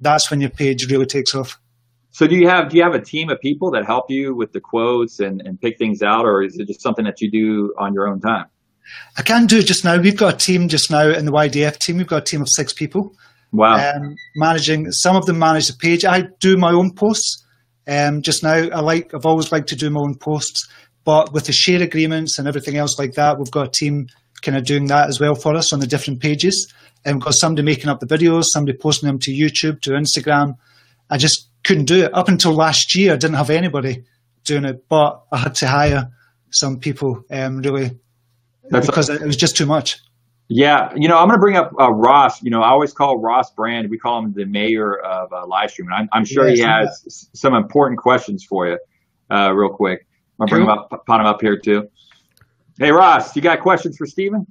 that's 0.00 0.30
when 0.30 0.40
your 0.40 0.50
page 0.50 0.90
really 0.90 1.06
takes 1.06 1.34
off. 1.34 1.58
So 2.10 2.26
do 2.26 2.34
you 2.34 2.48
have 2.48 2.70
do 2.70 2.78
you 2.78 2.82
have 2.82 2.94
a 2.94 3.00
team 3.00 3.28
of 3.28 3.40
people 3.40 3.70
that 3.72 3.84
help 3.84 4.10
you 4.10 4.34
with 4.34 4.52
the 4.52 4.60
quotes 4.60 5.20
and, 5.20 5.42
and 5.42 5.60
pick 5.60 5.76
things 5.76 6.02
out, 6.02 6.24
or 6.24 6.42
is 6.42 6.58
it 6.58 6.66
just 6.66 6.80
something 6.80 7.04
that 7.04 7.20
you 7.20 7.30
do 7.30 7.74
on 7.78 7.92
your 7.92 8.08
own 8.08 8.20
time? 8.20 8.46
I 9.18 9.22
can 9.22 9.46
do 9.46 9.58
it 9.58 9.66
just 9.66 9.84
now. 9.84 10.00
We've 10.00 10.16
got 10.16 10.34
a 10.34 10.36
team 10.38 10.68
just 10.68 10.90
now 10.90 11.08
in 11.10 11.26
the 11.26 11.32
YDF 11.32 11.76
team. 11.76 11.98
We've 11.98 12.06
got 12.06 12.22
a 12.22 12.24
team 12.24 12.40
of 12.40 12.48
six 12.48 12.72
people. 12.72 13.14
Wow. 13.52 13.92
Um, 13.94 14.16
managing 14.36 14.92
some 14.92 15.16
of 15.16 15.26
them 15.26 15.38
manage 15.38 15.68
the 15.68 15.74
page. 15.74 16.04
I 16.04 16.28
do 16.40 16.56
my 16.56 16.72
own 16.72 16.94
posts. 16.94 17.44
Um, 17.86 18.22
just 18.22 18.42
now, 18.42 18.54
I 18.54 18.80
like. 18.80 19.14
I've 19.14 19.26
always 19.26 19.52
liked 19.52 19.68
to 19.68 19.76
do 19.76 19.90
my 19.90 20.00
own 20.00 20.16
posts, 20.16 20.68
but 21.04 21.32
with 21.32 21.46
the 21.46 21.52
share 21.52 21.82
agreements 21.82 22.38
and 22.38 22.48
everything 22.48 22.76
else 22.76 22.98
like 22.98 23.12
that, 23.14 23.38
we've 23.38 23.50
got 23.50 23.68
a 23.68 23.70
team 23.70 24.08
kind 24.42 24.56
of 24.58 24.64
doing 24.64 24.86
that 24.88 25.08
as 25.08 25.20
well 25.20 25.34
for 25.34 25.54
us 25.54 25.72
on 25.72 25.80
the 25.80 25.86
different 25.86 26.20
pages 26.20 26.72
and 27.06 27.16
we've 27.16 27.24
got 27.24 27.34
somebody 27.34 27.64
making 27.64 27.88
up 27.88 28.00
the 28.00 28.06
videos, 28.06 28.46
somebody 28.46 28.76
posting 28.76 29.06
them 29.06 29.18
to 29.20 29.30
YouTube, 29.32 29.80
to 29.82 29.90
Instagram. 29.92 30.56
I 31.08 31.16
just 31.18 31.48
couldn't 31.62 31.84
do 31.84 32.04
it. 32.04 32.14
Up 32.14 32.28
until 32.28 32.52
last 32.52 32.96
year, 32.96 33.12
I 33.12 33.16
didn't 33.16 33.36
have 33.36 33.48
anybody 33.48 34.04
doing 34.44 34.64
it, 34.64 34.88
but 34.88 35.22
I 35.30 35.38
had 35.38 35.54
to 35.56 35.68
hire 35.68 36.10
some 36.50 36.80
people 36.80 37.24
um, 37.30 37.58
really 37.58 37.92
That's 38.70 38.86
because 38.86 39.08
a- 39.08 39.14
it 39.14 39.26
was 39.26 39.36
just 39.36 39.56
too 39.56 39.66
much. 39.66 40.00
Yeah, 40.48 40.92
you 40.94 41.08
know, 41.08 41.18
I'm 41.18 41.26
going 41.26 41.38
to 41.38 41.40
bring 41.40 41.56
up 41.56 41.72
uh, 41.78 41.90
Ross. 41.90 42.42
You 42.42 42.50
know, 42.50 42.62
I 42.62 42.68
always 42.68 42.92
call 42.92 43.18
Ross 43.18 43.50
Brand. 43.50 43.90
We 43.90 43.98
call 43.98 44.20
him 44.20 44.32
the 44.32 44.44
mayor 44.44 44.98
of 45.00 45.32
uh, 45.32 45.44
live 45.46 45.72
streaming. 45.72 45.92
I'm, 45.92 46.08
I'm 46.12 46.24
sure 46.24 46.46
he 46.46 46.60
has 46.60 47.02
that. 47.02 47.10
some 47.36 47.54
important 47.54 47.98
questions 47.98 48.44
for 48.44 48.68
you, 48.68 48.78
uh, 49.30 49.52
real 49.52 49.70
quick. 49.70 50.06
I'll 50.40 50.46
bring 50.46 50.62
him 50.62 50.68
up, 50.68 50.88
put 50.90 51.20
him 51.20 51.26
up 51.26 51.40
here 51.40 51.58
too. 51.58 51.88
Hey, 52.78 52.92
Ross, 52.92 53.34
you 53.34 53.42
got 53.42 53.60
questions 53.60 53.96
for 53.96 54.06
Stephen? 54.06 54.46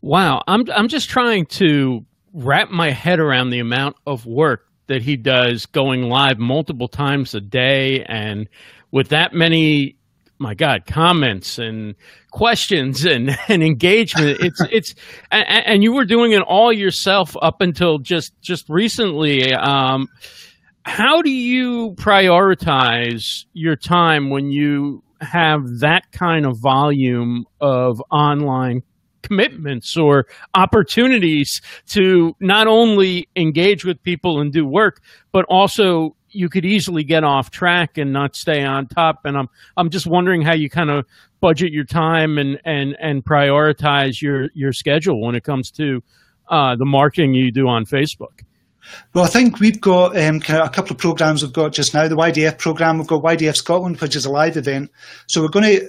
Wow, 0.00 0.42
I'm 0.48 0.64
I'm 0.74 0.88
just 0.88 1.08
trying 1.08 1.46
to 1.46 2.04
wrap 2.32 2.70
my 2.70 2.90
head 2.90 3.20
around 3.20 3.50
the 3.50 3.60
amount 3.60 3.96
of 4.06 4.26
work 4.26 4.66
that 4.88 5.02
he 5.02 5.16
does 5.16 5.66
going 5.66 6.08
live 6.08 6.38
multiple 6.38 6.88
times 6.88 7.34
a 7.34 7.40
day 7.40 8.04
and 8.04 8.48
with 8.90 9.08
that 9.08 9.32
many 9.32 9.96
my 10.38 10.54
god 10.54 10.86
comments 10.86 11.58
and 11.58 11.94
questions 12.30 13.04
and, 13.04 13.36
and 13.48 13.62
engagement. 13.62 14.38
It's 14.40 14.60
it's 14.70 14.94
and, 15.30 15.66
and, 15.66 15.82
you 15.82 15.92
were 15.92 16.04
doing 16.04 16.32
it 16.32 16.42
all 16.42 16.72
yourself 16.72 17.36
up 17.40 17.60
until 17.60 17.98
just 17.98 18.38
just 18.40 18.68
recently. 18.68 19.52
Um, 19.52 20.08
how 20.84 21.20
do 21.20 21.30
you 21.30 21.92
prioritize 21.94 23.44
your 23.52 23.74
time 23.74 24.30
when 24.30 24.50
you 24.50 25.02
have 25.20 25.80
that 25.80 26.12
kind 26.12 26.46
of 26.46 26.58
volume 26.58 27.44
of 27.60 28.00
online 28.10 28.82
commitments 29.22 29.96
or 29.96 30.26
opportunities 30.54 31.60
to 31.88 32.36
not 32.38 32.66
only 32.68 33.28
engage 33.34 33.84
with 33.84 34.00
people 34.02 34.40
and 34.40 34.52
do 34.52 34.64
work, 34.64 35.00
but 35.32 35.44
also 35.46 36.14
you 36.36 36.48
could 36.48 36.64
easily 36.64 37.04
get 37.04 37.24
off 37.24 37.50
track 37.50 37.98
and 37.98 38.12
not 38.12 38.36
stay 38.36 38.64
on 38.64 38.86
top. 38.86 39.20
And 39.24 39.36
I'm 39.36 39.48
I'm 39.76 39.90
just 39.90 40.06
wondering 40.06 40.42
how 40.42 40.54
you 40.54 40.70
kind 40.70 40.90
of 40.90 41.06
budget 41.40 41.72
your 41.72 41.84
time 41.84 42.38
and 42.38 42.60
and 42.64 42.96
and 43.00 43.24
prioritize 43.24 44.20
your 44.20 44.50
your 44.54 44.72
schedule 44.72 45.20
when 45.20 45.34
it 45.34 45.44
comes 45.44 45.70
to 45.72 46.02
uh, 46.48 46.76
the 46.76 46.84
marketing 46.84 47.34
you 47.34 47.50
do 47.50 47.68
on 47.68 47.84
Facebook. 47.84 48.42
Well, 49.14 49.24
I 49.24 49.28
think 49.28 49.58
we've 49.58 49.80
got 49.80 50.16
um, 50.16 50.36
a 50.36 50.68
couple 50.68 50.92
of 50.92 50.98
programs 50.98 51.42
we've 51.42 51.52
got 51.52 51.72
just 51.72 51.92
now. 51.92 52.06
The 52.06 52.14
YDF 52.14 52.58
program, 52.58 52.98
we've 52.98 53.06
got 53.08 53.20
YDF 53.20 53.56
Scotland, 53.56 54.00
which 54.00 54.14
is 54.14 54.26
a 54.26 54.30
live 54.30 54.56
event. 54.56 54.92
So 55.26 55.42
we're 55.42 55.48
going 55.48 55.64
to 55.64 55.88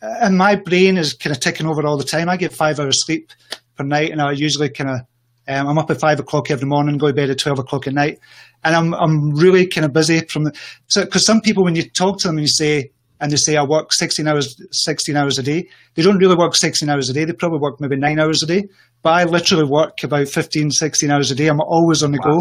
and 0.00 0.36
my 0.36 0.56
brain 0.56 0.96
is 0.96 1.14
kind 1.14 1.34
of 1.34 1.40
ticking 1.40 1.66
over 1.66 1.84
all 1.86 1.96
the 1.96 2.04
time. 2.04 2.28
I 2.28 2.36
get 2.36 2.52
five 2.52 2.78
hours 2.78 3.04
sleep 3.04 3.32
per 3.76 3.84
night, 3.84 4.10
and 4.10 4.20
I 4.20 4.32
usually 4.32 4.68
kind 4.70 4.90
of 4.90 5.00
um, 5.48 5.66
I'm 5.66 5.78
up 5.78 5.90
at 5.90 6.00
five 6.00 6.20
o'clock 6.20 6.50
every 6.50 6.66
morning, 6.66 6.98
go 6.98 7.08
to 7.08 7.12
bed 7.12 7.30
at 7.30 7.38
twelve 7.38 7.58
o'clock 7.58 7.86
at 7.86 7.94
night, 7.94 8.18
and 8.64 8.76
I'm 8.76 8.94
I'm 8.94 9.30
really 9.30 9.66
kind 9.66 9.84
of 9.84 9.92
busy 9.92 10.20
from 10.20 10.44
the 10.44 10.58
so 10.88 11.04
because 11.04 11.24
some 11.24 11.40
people 11.40 11.64
when 11.64 11.74
you 11.74 11.88
talk 11.88 12.18
to 12.20 12.28
them 12.28 12.36
and 12.36 12.44
you 12.44 12.48
say 12.48 12.90
and 13.20 13.32
they 13.32 13.36
say 13.36 13.56
I 13.56 13.62
work 13.62 13.92
sixteen 13.92 14.28
hours 14.28 14.60
sixteen 14.70 15.16
hours 15.16 15.38
a 15.38 15.42
day, 15.42 15.68
they 15.94 16.02
don't 16.02 16.18
really 16.18 16.36
work 16.36 16.54
sixteen 16.54 16.88
hours 16.88 17.08
a 17.08 17.12
day. 17.12 17.24
They 17.24 17.32
probably 17.32 17.60
work 17.60 17.80
maybe 17.80 17.96
nine 17.96 18.20
hours 18.20 18.42
a 18.42 18.46
day, 18.46 18.64
but 19.02 19.10
I 19.14 19.24
literally 19.24 19.64
work 19.64 20.02
about 20.02 20.28
15, 20.28 20.70
16 20.70 21.10
hours 21.10 21.30
a 21.30 21.34
day. 21.34 21.48
I'm 21.48 21.60
always 21.60 22.02
on 22.02 22.12
the 22.12 22.20
wow. 22.24 22.36
go, 22.36 22.40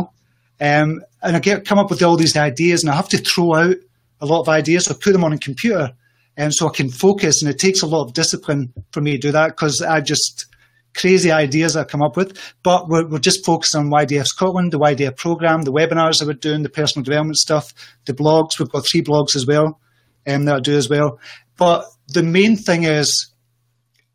um, 0.65 1.02
and 1.24 1.36
I 1.36 1.39
get 1.39 1.65
come 1.65 1.80
up 1.80 1.89
with 1.89 2.04
all 2.04 2.17
these 2.17 2.36
ideas, 2.36 2.84
and 2.84 2.91
I 2.91 2.96
have 2.96 3.10
to 3.10 3.17
throw 3.17 3.56
out 3.56 3.76
a 4.20 4.26
lot 4.26 4.41
of 4.41 4.50
ideas. 4.50 4.86
So 4.86 4.93
I 4.93 4.98
put 5.02 5.13
them 5.13 5.24
on 5.24 5.34
a 5.34 5.38
computer 5.38 5.91
and 6.38 6.54
so 6.54 6.67
I 6.67 6.72
can 6.72 6.89
focus. 6.89 7.41
And 7.41 7.50
it 7.50 7.60
takes 7.60 7.82
a 7.82 7.88
lot 7.88 8.06
of 8.06 8.13
discipline 8.13 8.72
for 8.91 9.02
me 9.02 9.13
to 9.13 9.17
do 9.17 9.32
that 9.32 9.50
because 9.50 9.82
I 9.82 10.02
just 10.02 10.46
crazy 10.97 11.31
ideas 11.31 11.75
I 11.75 11.83
come 11.83 12.01
up 12.01 12.17
with. 12.17 12.38
But 12.63 12.89
we're, 12.89 13.07
we're 13.07 13.19
just 13.19 13.45
focused 13.45 13.75
on 13.75 13.89
YDF 13.89 14.25
Scotland, 14.25 14.73
the 14.73 14.79
YDF 14.79 15.15
program, 15.15 15.62
the 15.62 15.71
webinars 15.71 16.19
that 16.19 16.27
we're 16.27 16.33
doing, 16.33 16.63
the 16.63 16.69
personal 16.69 17.03
development 17.03 17.38
stuff, 17.38 17.73
the 18.05 18.13
blogs. 18.13 18.60
We've 18.60 18.69
got 18.69 18.86
three 18.86 19.01
blogs 19.01 19.36
as 19.36 19.45
well 19.45 19.79
um, 20.27 20.45
that 20.45 20.55
I 20.55 20.60
do 20.60 20.75
as 20.75 20.89
well. 20.89 21.19
But 21.57 21.86
the 22.10 22.23
main 22.23 22.55
thing 22.55 22.83
is 22.83 23.31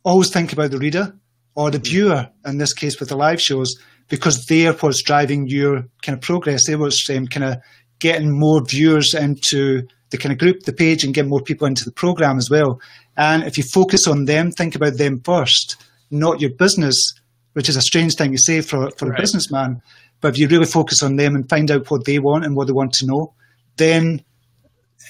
always 0.05 0.31
think 0.31 0.53
about 0.53 0.71
the 0.71 0.79
reader 0.79 1.15
or 1.55 1.71
the 1.71 1.79
viewer 1.79 2.29
in 2.45 2.59
this 2.59 2.75
case 2.75 2.99
with 2.99 3.09
the 3.09 3.17
live 3.17 3.41
shows 3.41 3.75
because 4.09 4.47
they're 4.47 4.73
what's 4.73 5.03
driving 5.03 5.47
your 5.47 5.85
kind 6.03 6.17
of 6.17 6.21
progress. 6.21 6.67
They're 6.67 6.79
what's 6.79 7.09
um, 7.11 7.27
kind 7.27 7.45
of 7.45 7.57
getting 7.99 8.39
more 8.39 8.65
viewers 8.65 9.15
into 9.15 9.87
the 10.11 10.19
kind 10.19 10.33
of 10.33 10.39
group 10.39 10.63
the 10.65 10.73
page 10.73 11.05
and 11.05 11.15
get 11.15 11.27
more 11.27 11.41
people 11.41 11.67
into 11.67 11.85
the 11.85 11.93
program 11.93 12.37
as 12.37 12.51
well. 12.51 12.81
And 13.17 13.45
if 13.45 13.57
you 13.57 13.65
focus 13.65 14.07
on 14.07 14.25
them, 14.25 14.51
think 14.51 14.75
about 14.75 14.99
them 14.99 15.21
first, 15.25 15.77
not 16.13 16.41
your 16.41 16.51
business, 16.51 17.15
which 17.55 17.69
is 17.69 17.77
a 17.77 17.83
strange 17.83 18.15
thing 18.15 18.33
to 18.33 18.39
say 18.39 18.61
for, 18.61 18.91
for 18.93 19.09
right. 19.09 19.19
a 19.19 19.21
businessman. 19.21 19.83
But 20.21 20.35
if 20.35 20.39
you 20.39 20.49
really 20.49 20.67
focus 20.67 21.03
on 21.03 21.17
them 21.17 21.35
and 21.35 21.49
find 21.49 21.71
out 21.71 21.91
what 21.91 22.05
they 22.05 22.19
want 22.19 22.45
and 22.45 22.55
what 22.55 22.67
they 22.67 22.73
want 22.73 22.93
to 22.95 23.07
know, 23.07 23.35
then 23.77 24.23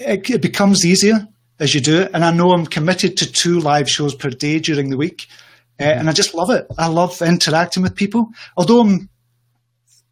it, 0.00 0.30
it 0.30 0.40
becomes 0.40 0.86
easier 0.86 1.28
as 1.58 1.74
you 1.74 1.80
do 1.80 2.00
it. 2.00 2.10
And 2.14 2.24
I 2.24 2.32
know 2.32 2.52
I'm 2.52 2.66
committed 2.66 3.16
to 3.18 3.30
two 3.30 3.60
live 3.60 3.90
shows 3.90 4.14
per 4.14 4.30
day 4.30 4.58
during 4.58 4.88
the 4.88 4.96
week. 4.96 5.26
Uh, 5.78 5.84
and 5.84 6.08
I 6.08 6.12
just 6.12 6.34
love 6.34 6.50
it. 6.50 6.66
I 6.78 6.86
love 6.86 7.20
interacting 7.20 7.82
with 7.82 7.94
people. 7.94 8.28
Although 8.56 8.80
I'm, 8.80 9.08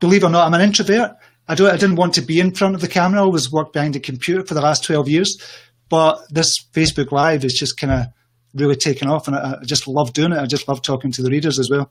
believe 0.01 0.23
it 0.23 0.27
or 0.27 0.31
not, 0.31 0.47
I'm 0.47 0.55
an 0.55 0.61
introvert. 0.61 1.13
I 1.49 1.55
don't. 1.55 1.71
I 1.71 1.77
didn't 1.77 1.97
want 1.97 2.15
to 2.15 2.23
be 2.23 2.39
in 2.39 2.55
front 2.55 2.77
of 2.77 2.81
the 2.81 2.89
camera. 2.89 3.21
I 3.21 3.25
always 3.25 3.51
worked 3.51 3.73
behind 3.73 3.97
a 3.97 4.01
computer 4.01 4.45
for 4.47 4.55
the 4.55 4.61
last 4.61 4.85
twelve 4.85 5.09
years, 5.09 5.37
but 5.89 6.21
this 6.31 6.65
Facebook 6.73 7.11
Live 7.11 7.45
is 7.45 7.55
just 7.55 7.77
kind 7.77 7.93
of 7.93 8.07
really 8.55 8.77
taken 8.77 9.09
off, 9.09 9.27
and 9.27 9.37
I, 9.37 9.59
I 9.61 9.65
just 9.65 9.87
love 9.87 10.13
doing 10.13 10.33
it. 10.33 10.39
I 10.39 10.47
just 10.47 10.69
love 10.69 10.83
talking 10.83 11.11
to 11.13 11.23
the 11.23 11.31
readers 11.31 11.59
as 11.59 11.71
well. 11.71 11.91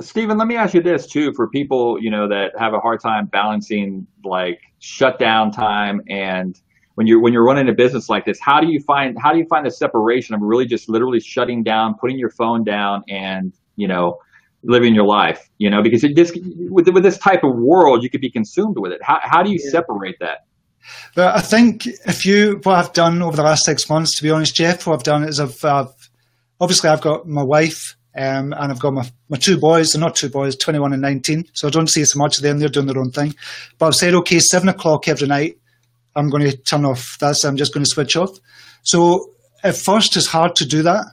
Stephen, 0.00 0.38
let 0.38 0.48
me 0.48 0.56
ask 0.56 0.74
you 0.74 0.82
this 0.82 1.06
too: 1.06 1.32
for 1.34 1.48
people 1.48 1.98
you 2.00 2.10
know 2.10 2.28
that 2.28 2.52
have 2.58 2.74
a 2.74 2.80
hard 2.80 3.00
time 3.00 3.26
balancing 3.26 4.06
like 4.24 4.60
shutdown 4.78 5.50
time 5.50 6.00
and 6.08 6.60
when 7.00 7.06
you're 7.06 7.20
when 7.20 7.32
you're 7.32 7.44
running 7.44 7.66
a 7.66 7.72
business 7.72 8.10
like 8.10 8.26
this, 8.26 8.38
how 8.40 8.60
do 8.60 8.66
you 8.66 8.78
find 8.78 9.16
how 9.18 9.32
do 9.32 9.38
you 9.38 9.46
find 9.48 9.64
the 9.64 9.70
separation 9.70 10.34
of 10.34 10.42
really 10.42 10.66
just 10.66 10.86
literally 10.86 11.18
shutting 11.18 11.62
down, 11.62 11.94
putting 11.98 12.18
your 12.18 12.28
phone 12.28 12.62
down, 12.62 13.04
and 13.08 13.54
you 13.76 13.88
know 13.88 14.18
living 14.64 14.94
your 14.94 15.06
life? 15.06 15.48
You 15.56 15.70
know, 15.70 15.82
because 15.82 16.04
it 16.04 16.14
just 16.14 16.36
with 16.68 16.88
with 16.88 17.02
this 17.02 17.16
type 17.16 17.42
of 17.42 17.56
world, 17.56 18.02
you 18.02 18.10
could 18.10 18.20
be 18.20 18.30
consumed 18.30 18.76
with 18.78 18.92
it. 18.92 19.00
How 19.02 19.18
how 19.22 19.42
do 19.42 19.50
you 19.50 19.58
yeah. 19.62 19.70
separate 19.70 20.16
that? 20.20 20.44
But 21.14 21.34
I 21.34 21.40
think 21.40 21.86
if 21.86 22.26
you 22.26 22.60
what 22.64 22.74
I've 22.74 22.92
done 22.92 23.22
over 23.22 23.34
the 23.34 23.44
last 23.44 23.64
six 23.64 23.88
months, 23.88 24.16
to 24.16 24.22
be 24.22 24.30
honest, 24.30 24.54
Jeff, 24.54 24.86
what 24.86 24.94
I've 24.94 25.02
done 25.02 25.24
is 25.24 25.40
I've, 25.40 25.64
I've 25.64 25.94
obviously 26.60 26.90
I've 26.90 27.00
got 27.00 27.26
my 27.26 27.42
wife 27.42 27.96
um, 28.14 28.52
and 28.52 28.72
I've 28.72 28.80
got 28.80 28.92
my, 28.92 29.08
my 29.28 29.36
two 29.36 29.58
boys, 29.58 29.92
they're 29.92 30.00
not 30.00 30.16
two 30.16 30.28
boys, 30.28 30.56
21 30.56 30.92
and 30.92 31.02
19. 31.02 31.44
So 31.52 31.68
I 31.68 31.70
don't 31.70 31.88
see 31.88 32.04
so 32.04 32.18
much 32.18 32.36
of 32.36 32.42
them, 32.42 32.58
they're 32.58 32.68
doing 32.68 32.86
their 32.86 32.98
own 32.98 33.12
thing. 33.12 33.34
But 33.78 33.86
I've 33.86 33.94
said, 33.94 34.14
okay, 34.14 34.40
seven 34.40 34.68
o'clock 34.68 35.08
every 35.08 35.28
night, 35.28 35.58
I'm 36.16 36.28
going 36.28 36.42
to 36.42 36.56
turn 36.56 36.84
off. 36.84 37.16
That's 37.20 37.44
I'm 37.44 37.56
just 37.56 37.72
going 37.72 37.84
to 37.84 37.90
switch 37.90 38.16
off. 38.16 38.36
So 38.82 39.30
at 39.62 39.76
first, 39.76 40.16
it's 40.16 40.26
hard 40.26 40.56
to 40.56 40.66
do 40.66 40.82
that 40.82 41.04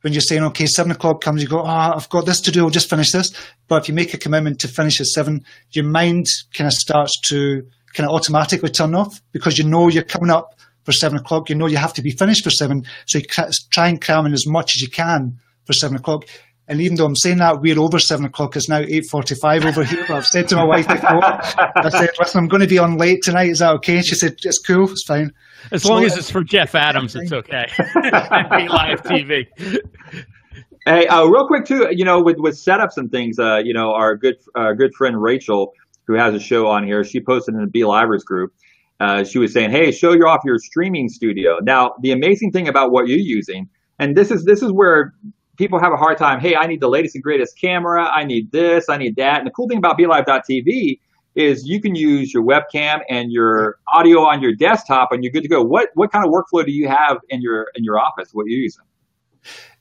when 0.00 0.12
you're 0.14 0.22
saying, 0.22 0.42
okay, 0.44 0.66
seven 0.66 0.92
o'clock 0.92 1.20
comes, 1.20 1.42
you 1.42 1.48
go, 1.48 1.62
ah, 1.62 1.92
oh, 1.92 1.96
I've 1.96 2.08
got 2.08 2.24
this 2.24 2.40
to 2.42 2.50
do, 2.50 2.64
I'll 2.64 2.70
just 2.70 2.88
finish 2.88 3.12
this. 3.12 3.32
But 3.68 3.82
if 3.82 3.88
you 3.88 3.94
make 3.94 4.14
a 4.14 4.18
commitment 4.18 4.58
to 4.60 4.68
finish 4.68 5.00
at 5.00 5.06
seven, 5.06 5.44
your 5.72 5.84
mind 5.84 6.26
kind 6.54 6.66
of 6.66 6.72
starts 6.72 7.20
to 7.28 7.66
kind 7.92 8.08
of 8.08 8.14
automatically 8.14 8.70
turn 8.70 8.94
off 8.94 9.20
because 9.32 9.58
you 9.58 9.64
know 9.64 9.88
you're 9.88 10.02
coming 10.02 10.30
up 10.30 10.54
for 10.84 10.92
seven 10.92 11.18
o'clock. 11.18 11.48
You 11.48 11.56
know 11.56 11.66
you 11.66 11.76
have 11.76 11.94
to 11.94 12.02
be 12.02 12.10
finished 12.10 12.44
for 12.44 12.50
seven. 12.50 12.84
So 13.06 13.18
you 13.18 13.24
try 13.70 13.88
and 13.88 14.00
cram 14.00 14.26
in 14.26 14.32
as 14.32 14.46
much 14.46 14.76
as 14.76 14.82
you 14.82 14.88
can 14.88 15.38
for 15.64 15.72
seven 15.72 15.96
o'clock. 15.96 16.26
And 16.68 16.80
even 16.80 16.96
though 16.96 17.04
I'm 17.04 17.16
saying 17.16 17.38
that, 17.38 17.60
we're 17.60 17.80
over 17.80 17.98
seven 17.98 18.24
o'clock. 18.24 18.54
It's 18.54 18.68
now 18.68 18.78
eight 18.78 19.06
forty-five 19.10 19.66
over 19.66 19.82
here. 19.82 20.04
But 20.06 20.18
I've 20.18 20.26
said 20.26 20.48
to 20.50 20.56
my 20.56 20.64
wife 20.64 20.86
before, 20.86 21.24
I 21.24 21.88
said, 21.88 22.10
"Listen, 22.18 22.38
I'm 22.38 22.48
going 22.48 22.62
to 22.62 22.68
be 22.68 22.78
on 22.78 22.96
late 22.96 23.22
tonight. 23.22 23.50
Is 23.50 23.58
that 23.58 23.72
okay?" 23.76 24.02
She 24.02 24.14
said, 24.14 24.36
"It's 24.44 24.60
cool. 24.60 24.88
It's 24.88 25.04
fine." 25.04 25.32
As 25.72 25.82
so, 25.82 25.92
long 25.92 26.04
as 26.04 26.16
it's 26.16 26.30
for 26.30 26.44
Jeff 26.44 26.76
Adams, 26.76 27.16
it's 27.16 27.32
okay. 27.32 27.66
And 27.76 27.84
BeLive 28.50 29.02
TV. 29.02 29.46
Hey, 30.86 31.06
uh, 31.08 31.26
real 31.26 31.46
quick 31.46 31.66
too, 31.66 31.88
you 31.90 32.06
know, 32.06 32.22
with 32.22 32.38
with 32.38 32.54
setups 32.54 32.96
and 32.96 33.10
things, 33.10 33.38
uh, 33.38 33.58
you 33.62 33.74
know, 33.74 33.92
our 33.92 34.16
good 34.16 34.36
uh, 34.54 34.72
good 34.72 34.94
friend 34.94 35.20
Rachel, 35.20 35.74
who 36.06 36.14
has 36.14 36.34
a 36.34 36.40
show 36.40 36.68
on 36.68 36.86
here, 36.86 37.04
she 37.04 37.20
posted 37.20 37.54
in 37.54 37.60
the 37.60 37.66
BeLivers 37.70 38.24
group. 38.24 38.54
Uh, 39.00 39.24
she 39.24 39.38
was 39.38 39.52
saying, 39.52 39.70
"Hey, 39.70 39.90
show 39.90 40.12
you 40.12 40.26
off 40.26 40.40
your 40.44 40.58
streaming 40.58 41.08
studio." 41.08 41.58
Now, 41.62 41.94
the 42.02 42.12
amazing 42.12 42.52
thing 42.52 42.68
about 42.68 42.92
what 42.92 43.08
you're 43.08 43.18
using, 43.18 43.68
and 43.98 44.16
this 44.16 44.30
is 44.30 44.44
this 44.44 44.62
is 44.62 44.70
where 44.70 45.14
people 45.56 45.80
have 45.80 45.92
a 45.92 45.96
hard 45.96 46.18
time. 46.18 46.40
Hey, 46.40 46.54
I 46.54 46.66
need 46.66 46.80
the 46.80 46.88
latest 46.88 47.14
and 47.14 47.24
greatest 47.24 47.58
camera. 47.58 48.04
I 48.04 48.24
need 48.24 48.52
this. 48.52 48.88
I 48.88 48.96
need 48.96 49.16
that. 49.16 49.38
And 49.38 49.46
the 49.46 49.50
cool 49.50 49.68
thing 49.68 49.78
about 49.78 49.98
BeLive.tv 49.98 50.98
is 51.34 51.66
you 51.66 51.80
can 51.80 51.94
use 51.94 52.32
your 52.34 52.42
webcam 52.42 53.00
and 53.08 53.30
your 53.30 53.78
audio 53.88 54.20
on 54.20 54.42
your 54.42 54.54
desktop, 54.54 55.12
and 55.12 55.22
you're 55.22 55.32
good 55.32 55.42
to 55.42 55.48
go. 55.48 55.62
What 55.62 55.88
what 55.94 56.12
kind 56.12 56.24
of 56.24 56.30
workflow 56.30 56.64
do 56.64 56.72
you 56.72 56.88
have 56.88 57.18
in 57.28 57.40
your 57.40 57.68
in 57.74 57.84
your 57.84 57.98
office? 57.98 58.30
What 58.32 58.44
are 58.44 58.48
you 58.48 58.58
using? 58.58 58.84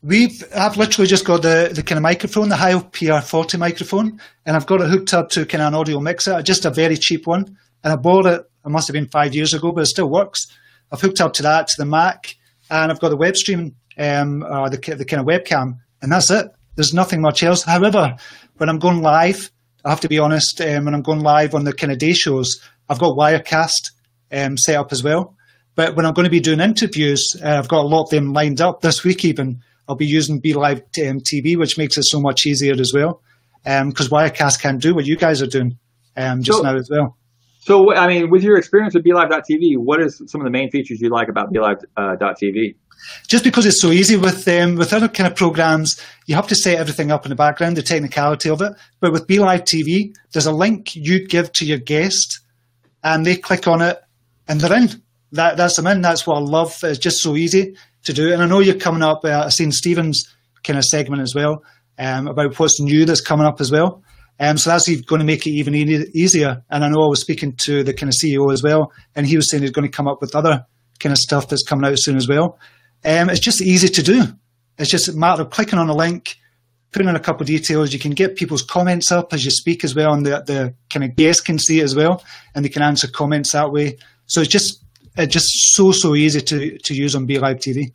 We've 0.02 0.44
I've 0.56 0.78
literally 0.78 1.08
just 1.08 1.26
got 1.26 1.42
the, 1.42 1.72
the 1.74 1.84
kind 1.84 1.98
of 1.98 2.04
microphone, 2.04 2.48
the 2.48 2.56
Heil 2.56 2.82
PR40 2.82 3.60
microphone, 3.60 4.22
and 4.46 4.56
I've 4.56 4.66
got 4.66 4.80
it 4.80 4.90
hooked 4.90 5.14
up 5.14 5.30
to 5.32 5.46
kind 5.46 5.62
of 5.62 5.68
an 5.68 5.76
audio 5.76 6.00
mixer, 6.00 6.42
just 6.42 6.66
a 6.66 6.70
very 6.70 6.96
cheap 6.96 7.28
one. 7.28 7.58
And 7.84 7.94
I 7.94 7.96
bought 7.98 8.26
it, 8.26 8.49
it 8.66 8.70
must 8.70 8.88
have 8.88 8.94
been 8.94 9.08
five 9.08 9.34
years 9.34 9.54
ago, 9.54 9.72
but 9.72 9.82
it 9.82 9.88
still 9.88 10.10
works. 10.10 10.48
I've 10.92 11.02
hooked 11.02 11.22
up 11.22 11.34
to 11.34 11.44
that, 11.44 11.68
to 11.68 11.76
the 11.78 11.86
Mac, 11.86 12.36
and 12.70 12.92
I've 12.92 13.00
got 13.00 13.10
the 13.10 13.18
web 13.18 13.36
streaming 13.36 13.76
um, 13.98 14.44
or 14.44 14.70
the, 14.70 14.78
the 14.78 15.06
kind 15.06 15.22
of 15.22 15.28
webcam, 15.28 15.78
and 16.02 16.12
that's 16.12 16.32
it. 16.32 16.48
There's 16.76 16.94
nothing 16.94 17.22
much 17.22 17.44
else. 17.44 17.64
However, 17.64 18.16
when 18.58 18.70
I'm 18.70 18.80
going 18.80 19.02
live, 19.02 19.52
I 19.86 19.90
have 19.90 20.02
to 20.02 20.10
be 20.10 20.20
honest, 20.20 20.62
um, 20.62 20.86
when 20.86 20.94
I'm 20.94 21.02
going 21.02 21.22
live 21.22 21.56
on 21.56 21.64
the 21.64 21.74
kind 21.74 21.92
of 21.92 22.00
day 22.00 22.14
shows, 22.14 22.62
I've 22.90 23.00
got 23.00 23.18
Wirecast 23.18 23.92
um, 24.32 24.58
set 24.58 24.76
up 24.76 24.92
as 24.92 25.04
well. 25.04 25.36
But 25.76 25.96
when 25.96 26.06
I'm 26.06 26.14
going 26.14 26.26
to 26.26 26.32
be 26.32 26.40
doing 26.40 26.60
interviews, 26.60 27.36
uh, 27.44 27.58
I've 27.58 27.70
got 27.70 27.84
a 27.84 27.88
lot 27.88 28.04
of 28.04 28.10
them 28.10 28.34
lined 28.34 28.60
up 28.60 28.82
this 28.82 29.04
week 29.04 29.24
even. 29.24 29.62
I'll 29.88 29.96
be 29.96 30.06
using 30.06 30.42
BeLive 30.42 30.82
um, 31.10 31.20
TV, 31.20 31.58
which 31.58 31.78
makes 31.78 31.98
it 31.98 32.04
so 32.04 32.20
much 32.20 32.46
easier 32.46 32.74
as 32.80 32.94
well. 32.94 33.22
Because 33.64 34.12
um, 34.12 34.18
Wirecast 34.18 34.62
can't 34.62 34.82
do 34.82 34.94
what 34.94 35.06
you 35.06 35.18
guys 35.18 35.42
are 35.42 35.48
doing 35.48 35.78
um, 36.16 36.44
just 36.44 36.60
so, 36.60 36.64
now 36.64 36.76
as 36.76 36.90
well. 36.90 37.18
So, 37.60 37.94
I 37.94 38.08
mean, 38.08 38.30
with 38.30 38.42
your 38.42 38.58
experience 38.58 38.96
with 38.96 39.04
BeLive.tv, 39.04 39.76
what 39.78 40.02
is 40.02 40.22
some 40.28 40.40
of 40.42 40.46
the 40.46 40.52
main 40.52 40.72
features 40.72 41.00
you 41.02 41.10
like 41.10 41.28
about 41.28 41.52
BeLive.tv? 41.54 41.78
Uh, 41.98 42.78
just 43.28 43.44
because 43.44 43.66
it's 43.66 43.82
so 43.82 43.92
easy 43.92 44.16
with 44.16 44.48
um, 44.48 44.76
with 44.76 44.94
other 44.94 45.08
kind 45.08 45.30
of 45.30 45.36
programs, 45.36 46.02
you 46.26 46.36
have 46.36 46.48
to 46.48 46.56
set 46.56 46.78
everything 46.78 47.12
up 47.12 47.26
in 47.26 47.30
the 47.30 47.36
background, 47.36 47.78
the 47.78 47.82
technicality 47.82 48.50
of 48.50 48.62
it. 48.62 48.74
But 49.00 49.12
with 49.12 49.28
BeLive 49.28 49.64
TV, 49.64 50.14
there's 50.32 50.46
a 50.46 50.52
link 50.52 50.96
you 50.96 51.26
give 51.28 51.52
to 51.54 51.66
your 51.66 51.78
guest, 51.78 52.40
and 53.04 53.26
they 53.26 53.36
click 53.36 53.68
on 53.68 53.82
it, 53.82 54.00
and 54.48 54.60
they're 54.60 54.78
in. 54.78 54.90
That 55.34 55.58
that's 55.58 55.76
them 55.76 55.88
in. 55.88 56.02
That's 56.02 56.26
what 56.26 56.38
I 56.38 56.42
love. 56.42 56.78
It's 56.84 57.00
just 57.00 57.22
so 57.22 57.36
easy 57.36 57.76
to 58.06 58.14
do. 58.14 58.34
And 58.34 58.42
I 58.42 58.48
know 58.48 58.60
you're 58.60 58.76
coming 58.76 59.04
up. 59.04 59.22
Uh, 59.24 59.44
I've 59.46 59.54
seen 59.54 59.72
Stephen's 59.72 60.24
kind 60.64 60.80
of 60.80 60.86
segment 60.86 61.22
as 61.22 61.36
well 61.36 61.64
um, 61.98 62.28
about 62.28 62.58
what's 62.58 62.80
new 62.80 63.06
that's 63.06 63.22
coming 63.22 63.46
up 63.46 63.62
as 63.62 63.72
well. 63.72 64.02
Um, 64.40 64.58
so 64.58 64.70
that's 64.70 64.88
going 65.02 65.20
to 65.20 65.26
make 65.26 65.46
it 65.46 65.52
even 65.52 65.76
e- 65.76 66.06
easier. 66.14 66.64
And 66.70 66.84
I 66.84 66.90
know 66.90 67.04
I 67.04 67.10
was 67.10 67.22
speaking 67.22 67.54
to 67.66 67.84
the 67.84 67.94
kind 67.94 68.10
of 68.10 68.16
CEO 68.16 68.52
as 68.54 68.64
well, 68.64 68.92
and 69.16 69.28
he 69.28 69.36
was 69.36 69.50
saying 69.50 69.64
he's 69.64 69.72
going 69.72 69.90
to 69.90 69.96
come 69.96 70.08
up 70.08 70.22
with 70.22 70.36
other 70.36 70.66
kind 71.00 71.12
of 71.12 71.18
stuff 71.18 71.50
that's 71.50 71.64
coming 71.64 71.90
out 71.90 72.00
soon 72.00 72.16
as 72.16 72.28
well. 72.28 72.58
Um, 73.04 73.30
it's 73.30 73.40
just 73.40 73.62
easy 73.62 73.88
to 73.90 74.04
do. 74.04 74.24
It's 74.78 74.90
just 74.90 75.10
a 75.10 75.14
matter 75.14 75.42
of 75.42 75.50
clicking 75.50 75.80
on 75.80 75.90
a 75.90 75.96
link, 75.96 76.38
putting 76.92 77.10
in 77.10 77.16
a 77.16 77.20
couple 77.20 77.42
of 77.42 77.48
details. 77.48 77.92
You 77.92 78.00
can 78.00 78.12
get 78.12 78.38
people's 78.38 78.64
comments 78.64 79.12
up 79.12 79.34
as 79.34 79.44
you 79.44 79.52
speak 79.52 79.84
as 79.84 79.94
well, 79.94 80.14
and 80.14 80.26
the, 80.26 80.44
the 80.46 80.74
kind 80.90 81.04
of 81.04 81.16
guests 81.16 81.42
can 81.42 81.60
see 81.60 81.82
it 81.82 81.84
as 81.84 81.96
well, 81.96 82.24
and 82.56 82.64
they 82.64 82.70
can 82.70 82.82
answer 82.82 83.08
comments 83.08 83.52
that 83.52 83.72
way. 83.72 83.98
So 84.26 84.42
it's 84.42 84.50
just 84.50 84.84
it's 85.18 85.34
just 85.34 85.48
so 85.76 85.92
so 85.92 86.16
easy 86.16 86.40
to 86.40 86.78
to 86.78 86.94
use 86.94 87.16
on 87.16 87.28
BeLive 87.28 87.58
TV. 87.58 87.94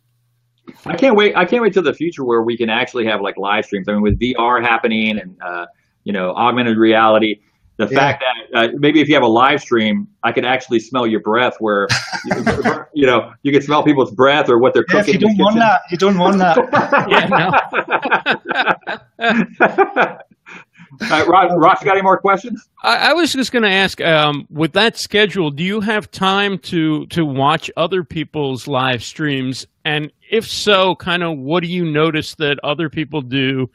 I 0.86 0.96
can't 0.96 1.16
wait. 1.16 1.36
I 1.36 1.44
can't 1.44 1.62
wait 1.62 1.72
till 1.72 1.82
the 1.82 1.94
future 1.94 2.24
where 2.24 2.42
we 2.42 2.56
can 2.56 2.70
actually 2.70 3.06
have 3.06 3.20
like 3.20 3.36
live 3.38 3.64
streams. 3.64 3.88
I 3.88 3.92
mean, 3.92 4.02
with 4.02 4.18
VR 4.20 4.62
happening 4.62 5.18
and 5.18 5.36
uh, 5.42 5.66
you 6.04 6.12
know 6.12 6.32
augmented 6.34 6.78
reality, 6.78 7.40
the 7.76 7.88
yeah. 7.90 7.98
fact 7.98 8.22
that 8.22 8.58
uh, 8.58 8.68
maybe 8.76 9.00
if 9.00 9.08
you 9.08 9.14
have 9.14 9.24
a 9.24 9.28
live 9.28 9.60
stream, 9.60 10.06
I 10.22 10.30
could 10.32 10.44
actually 10.44 10.78
smell 10.78 11.06
your 11.06 11.20
breath. 11.20 11.56
Where 11.58 11.88
you 12.94 13.06
know 13.06 13.32
you 13.42 13.52
can 13.52 13.62
smell 13.62 13.82
people's 13.82 14.12
breath 14.12 14.48
or 14.48 14.58
what 14.58 14.74
they're 14.74 14.84
yeah, 14.92 15.00
cooking. 15.00 15.14
you 15.14 15.20
don't 15.20 15.38
want 15.38 15.56
that, 15.56 15.82
you 15.90 15.98
don't 15.98 16.18
want 16.18 16.38
that. 16.38 16.56
yeah, 17.08 17.26
no. 19.18 20.18
Uh, 21.00 21.24
Ross, 21.26 21.50
Ross, 21.56 21.80
you 21.80 21.86
got 21.86 21.94
any 21.96 22.02
more 22.02 22.18
questions? 22.18 22.68
I, 22.84 23.10
I 23.10 23.12
was 23.14 23.32
just 23.32 23.50
going 23.50 23.64
to 23.64 23.70
ask, 23.70 24.00
um, 24.00 24.46
with 24.48 24.72
that 24.74 24.96
schedule, 24.96 25.50
do 25.50 25.64
you 25.64 25.80
have 25.80 26.10
time 26.10 26.58
to 26.58 27.06
to 27.06 27.24
watch 27.24 27.68
other 27.76 28.04
people's 28.04 28.68
live 28.68 29.02
streams? 29.02 29.66
And 29.84 30.12
if 30.30 30.46
so, 30.46 30.94
kind 30.94 31.22
of, 31.22 31.36
what 31.36 31.64
do 31.64 31.68
you 31.68 31.84
notice 31.84 32.36
that 32.36 32.58
other 32.62 32.88
people 32.88 33.22
do 33.22 33.68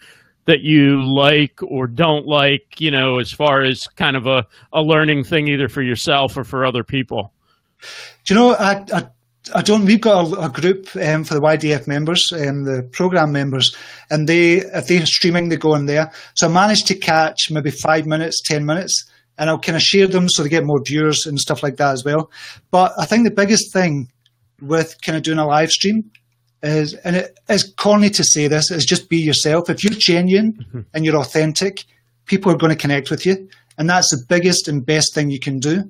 that 0.46 0.62
you 0.62 1.02
like 1.04 1.62
or 1.62 1.88
don't 1.88 2.26
like, 2.26 2.80
you 2.80 2.92
know, 2.92 3.20
as 3.20 3.32
far 3.32 3.64
as 3.64 3.88
kind 3.88 4.16
of 4.16 4.26
a, 4.26 4.46
a 4.74 4.82
learning 4.82 5.24
thing 5.24 5.48
either 5.48 5.68
for 5.68 5.82
yourself 5.82 6.36
or 6.38 6.44
for 6.44 6.66
other 6.66 6.84
people? 6.84 7.34
Do 8.26 8.34
you 8.34 8.40
know, 8.40 8.56
I, 8.56 8.86
I, 8.94 9.08
I 9.54 9.62
don't, 9.62 9.86
we've 9.86 10.02
got 10.02 10.32
a, 10.34 10.46
a 10.46 10.50
group 10.50 10.90
um, 10.96 11.24
for 11.24 11.34
the 11.34 11.42
YDF 11.42 11.88
members, 11.88 12.32
um, 12.34 12.64
the 12.64 12.88
program 12.92 13.32
members, 13.32 13.76
and 14.10 14.28
they, 14.28 14.58
if 14.58 14.88
they're 14.88 15.06
streaming, 15.06 15.50
they 15.50 15.58
go 15.58 15.76
in 15.76 15.86
there. 15.86 16.12
So 16.36 16.48
I 16.48 16.52
managed 16.52 16.88
to 16.88 16.96
catch 16.96 17.50
maybe 17.52 17.72
five 17.72 18.06
minutes, 18.06 18.42
10 18.44 18.66
minutes, 18.66 19.10
and 19.38 19.50
I'll 19.50 19.60
kind 19.60 19.76
of 19.76 19.82
share 19.82 20.08
them 20.08 20.28
so 20.30 20.44
they 20.44 20.50
get 20.50 20.66
more 20.66 20.82
viewers 20.84 21.26
and 21.26 21.40
stuff 21.40 21.64
like 21.64 21.78
that 21.78 21.94
as 21.94 22.04
well. 22.04 22.30
But 22.72 22.92
I 23.00 23.06
think 23.06 23.24
the 23.24 23.32
biggest 23.32 23.72
thing 23.72 24.12
with 24.62 25.02
kind 25.02 25.16
of 25.16 25.24
doing 25.24 25.40
a 25.40 25.48
live 25.48 25.70
stream 25.72 26.12
is, 26.62 26.94
and 26.94 27.16
it 27.16 27.40
is 27.48 27.74
corny 27.78 28.10
to 28.12 28.24
say 28.24 28.48
this, 28.48 28.72
is 28.72 28.86
just 28.86 29.10
be 29.10 29.18
yourself. 29.18 29.70
If 29.70 29.84
you're 29.84 29.94
genuine 29.94 30.54
mm-hmm. 30.54 30.82
and 30.94 31.06
you're 31.06 31.18
authentic, 31.18 31.86
people 32.26 32.52
are 32.52 32.58
going 32.58 32.72
to 32.72 32.76
connect 32.76 33.10
with 33.10 33.26
you. 33.26 33.50
And 33.78 33.90
that's 33.90 34.12
the 34.12 34.24
biggest 34.28 34.68
and 34.68 34.86
best 34.86 35.14
thing 35.14 35.30
you 35.30 35.40
can 35.40 35.60
do. 35.60 35.90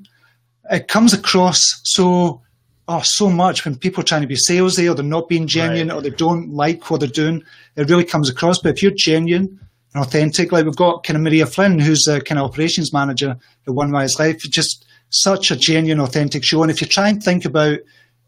It 0.72 0.88
comes 0.88 1.14
across 1.14 1.82
so 1.84 2.42
oh 2.88 3.02
so 3.02 3.30
much 3.30 3.66
when 3.66 3.78
people 3.78 4.02
are 4.02 4.06
trying 4.06 4.22
to 4.22 4.28
be 4.28 4.36
salesy 4.36 4.90
or 4.90 4.96
they're 4.96 5.06
not 5.06 5.30
being 5.30 5.48
genuine 5.48 5.90
right. 5.90 5.96
or 5.96 6.02
they 6.02 6.10
don't 6.10 6.52
like 6.52 6.90
what 6.90 7.00
they're 7.00 7.10
doing. 7.10 7.44
It 7.76 7.90
really 7.90 8.04
comes 8.04 8.30
across. 8.30 8.60
But 8.60 8.76
if 8.76 8.84
you're 8.84 8.92
genuine 8.92 9.60
and 9.94 10.04
authentic, 10.04 10.52
like 10.52 10.66
we've 10.66 10.76
got 10.76 11.04
kind 11.04 11.18
of 11.18 11.24
Maria 11.24 11.46
Flynn, 11.46 11.80
who's 11.80 12.08
a 12.08 12.22
kind 12.22 12.40
of 12.40 12.46
operations 12.46 12.94
manager 12.94 13.38
at 13.68 13.74
One 13.74 13.92
Wise 13.92 14.20
Life, 14.20 14.40
just 14.40 14.86
such 15.10 15.52
a 15.52 15.56
genuine, 15.56 16.00
authentic 16.00 16.44
show. 16.44 16.62
And 16.62 16.72
if 16.72 16.82
you 16.82 16.88
try 16.88 17.10
and 17.10 17.24
think 17.24 17.46
about 17.46 17.80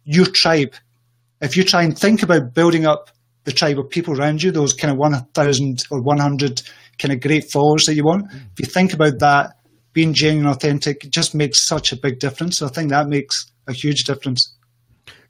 your 0.04 0.26
tribe 0.26 0.74
if 1.42 1.58
you 1.58 1.64
try 1.64 1.84
and 1.84 1.98
think 1.98 2.24
about 2.24 2.54
building 2.54 2.86
up 2.86 3.10
the 3.44 3.52
tribe 3.52 3.80
of 3.80 3.90
people 3.90 4.20
around 4.20 4.44
you, 4.44 4.52
those 4.52 4.74
kind 4.74 4.92
of 4.92 4.98
1,000 4.98 5.84
or 5.90 6.02
100 6.02 6.62
kind 7.00 7.12
of 7.12 7.20
great 7.20 7.52
followers 7.52 7.86
that 7.86 7.96
you 7.96 8.04
want, 8.04 8.32
if 8.32 8.60
you 8.60 8.66
think 8.66 8.94
about 8.94 9.20
that, 9.20 9.56
being 9.94 10.14
genuine 10.14 10.48
authentic, 10.48 11.10
just 11.10 11.36
makes 11.36 11.68
such 11.68 11.92
a 11.92 11.98
big 11.98 12.20
difference. 12.20 12.58
So 12.58 12.68
I 12.68 12.70
think 12.70 12.90
that 12.90 13.08
makes 13.08 13.52
a 13.68 13.74
huge 13.74 14.04
difference. 14.04 14.56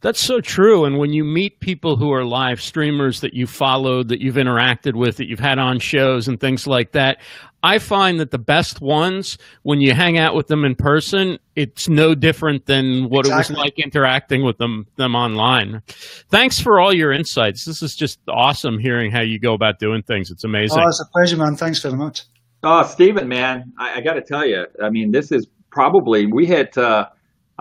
That's 0.02 0.20
so 0.20 0.42
true. 0.42 0.86
And 0.86 0.98
when 0.98 1.14
you 1.14 1.24
meet 1.24 1.60
people 1.60 1.96
who 1.96 2.12
are 2.12 2.26
live 2.26 2.60
streamers 2.60 3.22
that 3.22 3.36
you 3.36 3.46
followed, 3.46 4.08
that 4.10 4.20
you've 4.20 4.36
interacted 4.36 4.96
with, 4.96 5.18
that 5.18 5.28
you've 5.28 5.40
had 5.40 5.60
on 5.60 5.80
shows 5.80 6.28
and 6.28 6.40
things 6.40 6.66
like 6.66 6.94
that, 6.94 7.20
I 7.62 7.78
find 7.78 8.20
that 8.20 8.32
the 8.32 8.40
best 8.40 8.82
ones, 8.82 9.38
when 9.62 9.80
you 9.80 9.94
hang 9.94 10.18
out 10.18 10.34
with 10.34 10.48
them 10.48 10.66
in 10.66 10.74
person, 10.74 11.38
it's 11.56 11.88
no 11.88 12.16
different 12.16 12.66
than 12.66 13.10
what 13.10 13.28
exactly. 13.28 13.54
it 13.54 13.58
was 13.58 13.66
like 13.66 13.80
interacting 13.80 14.44
with 14.44 14.58
them 14.58 14.88
them 14.96 15.16
online. 15.16 15.84
Thanks 16.30 16.60
for 16.60 16.80
all 16.80 16.92
your 16.92 17.12
insights. 17.12 17.66
This 17.66 17.84
is 17.84 17.96
just 17.96 18.20
awesome 18.28 18.80
hearing 18.80 19.12
how 19.12 19.22
you 19.22 19.38
go 19.38 19.54
about 19.54 19.78
doing 19.78 20.02
things. 20.02 20.32
It's 20.32 20.44
amazing. 20.44 20.80
Oh, 20.80 20.88
it's 20.88 21.00
a 21.00 21.06
pleasure, 21.14 21.38
man. 21.38 21.56
Thanks 21.56 21.80
very 21.80 21.96
much. 21.96 22.24
Oh, 22.64 22.82
Stephen, 22.84 23.28
man, 23.28 23.72
I, 23.78 23.98
I 23.98 24.02
got 24.02 24.14
to 24.14 24.22
tell 24.22 24.46
you, 24.46 24.66
I 24.82 24.90
mean, 24.90 25.12
this 25.12 25.32
is 25.32 25.46
probably 25.70 26.26
we 26.26 26.48
hit. 26.48 26.76
Uh, 26.76 27.10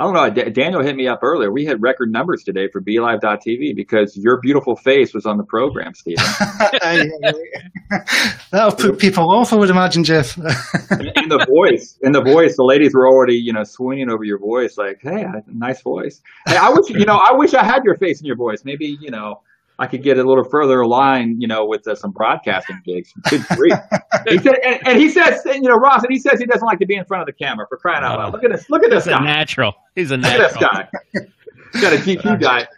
I 0.00 0.04
don't 0.04 0.14
know. 0.14 0.30
D- 0.30 0.50
Daniel 0.50 0.82
hit 0.82 0.96
me 0.96 1.06
up 1.06 1.18
earlier. 1.22 1.52
We 1.52 1.66
had 1.66 1.82
record 1.82 2.10
numbers 2.10 2.42
today 2.42 2.68
for 2.72 2.80
BeLive.tv 2.80 3.76
because 3.76 4.16
your 4.16 4.40
beautiful 4.40 4.74
face 4.74 5.12
was 5.12 5.26
on 5.26 5.36
the 5.36 5.44
program, 5.44 5.92
Stephen. 5.92 6.24
That'll 8.50 8.74
put 8.74 8.98
people 8.98 9.30
off, 9.30 9.52
I 9.52 9.56
would 9.56 9.68
imagine, 9.68 10.02
Jeff. 10.02 10.38
and, 10.38 11.12
and 11.16 11.30
the 11.30 11.44
voice, 11.46 11.98
and 12.00 12.14
the 12.14 12.22
voice, 12.22 12.56
the 12.56 12.64
ladies 12.64 12.94
were 12.94 13.06
already, 13.06 13.34
you 13.34 13.52
know, 13.52 13.62
swooning 13.62 14.08
over 14.08 14.24
your 14.24 14.38
voice, 14.38 14.78
like, 14.78 15.00
"Hey, 15.02 15.26
nice 15.46 15.82
voice." 15.82 16.22
Hey, 16.46 16.56
I 16.56 16.70
wish, 16.70 16.88
you 16.88 17.04
know, 17.04 17.18
I 17.18 17.32
wish 17.34 17.52
I 17.52 17.62
had 17.62 17.84
your 17.84 17.98
face 17.98 18.20
and 18.20 18.26
your 18.26 18.36
voice. 18.36 18.64
Maybe, 18.64 18.96
you 19.02 19.10
know, 19.10 19.42
I 19.80 19.86
could 19.86 20.02
get 20.02 20.18
a 20.18 20.22
little 20.22 20.44
further 20.44 20.80
aligned, 20.80 21.40
you 21.40 21.48
know, 21.48 21.64
with 21.64 21.88
uh, 21.88 21.94
some 21.94 22.12
broadcasting 22.12 22.82
gigs. 22.84 23.14
Good 23.30 23.42
grief. 23.56 23.72
he 24.28 24.38
said, 24.38 24.56
and, 24.62 24.86
and, 24.86 25.00
he 25.00 25.08
says, 25.08 25.40
you 25.46 25.62
know, 25.62 25.76
Ross, 25.76 26.02
and 26.02 26.12
he 26.12 26.18
says 26.18 26.38
he 26.38 26.44
doesn't 26.44 26.66
like 26.66 26.78
to 26.80 26.86
be 26.86 26.96
in 26.96 27.04
front 27.06 27.22
of 27.22 27.26
the 27.26 27.32
camera 27.32 27.64
for 27.66 27.78
crying 27.78 28.04
out 28.04 28.18
loud. 28.18 28.32
Look 28.34 28.44
at 28.44 28.52
this. 28.52 28.68
Look 28.68 28.84
at 28.84 28.90
this 28.90 29.06
guy. 29.06 29.24
natural. 29.24 29.72
He's 29.94 30.10
a 30.10 30.18
natural. 30.18 30.48
Look 30.60 30.74
at 30.74 30.90
this 31.12 31.14
guy. 31.14 31.26
He's 31.72 31.80
got 31.80 31.92
a 31.94 31.96
GQ 31.96 32.40
guy. 32.40 32.68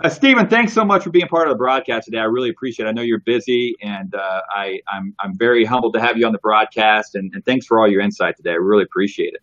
Uh, 0.00 0.08
Stephen, 0.10 0.46
thanks 0.48 0.74
so 0.74 0.84
much 0.84 1.02
for 1.02 1.10
being 1.10 1.28
part 1.28 1.48
of 1.48 1.54
the 1.54 1.58
broadcast 1.58 2.04
today. 2.04 2.18
I 2.18 2.24
really 2.24 2.50
appreciate 2.50 2.86
it. 2.86 2.90
I 2.90 2.92
know 2.92 3.02
you're 3.02 3.20
busy, 3.20 3.74
and 3.80 4.14
uh, 4.14 4.42
I, 4.54 4.80
I'm, 4.92 5.14
I'm 5.20 5.36
very 5.36 5.64
humbled 5.64 5.94
to 5.94 6.00
have 6.00 6.18
you 6.18 6.26
on 6.26 6.32
the 6.32 6.38
broadcast, 6.38 7.14
and, 7.14 7.32
and 7.32 7.44
thanks 7.44 7.64
for 7.64 7.80
all 7.80 7.90
your 7.90 8.02
insight 8.02 8.36
today. 8.36 8.50
I 8.50 8.54
really 8.54 8.84
appreciate 8.84 9.34
it. 9.34 9.40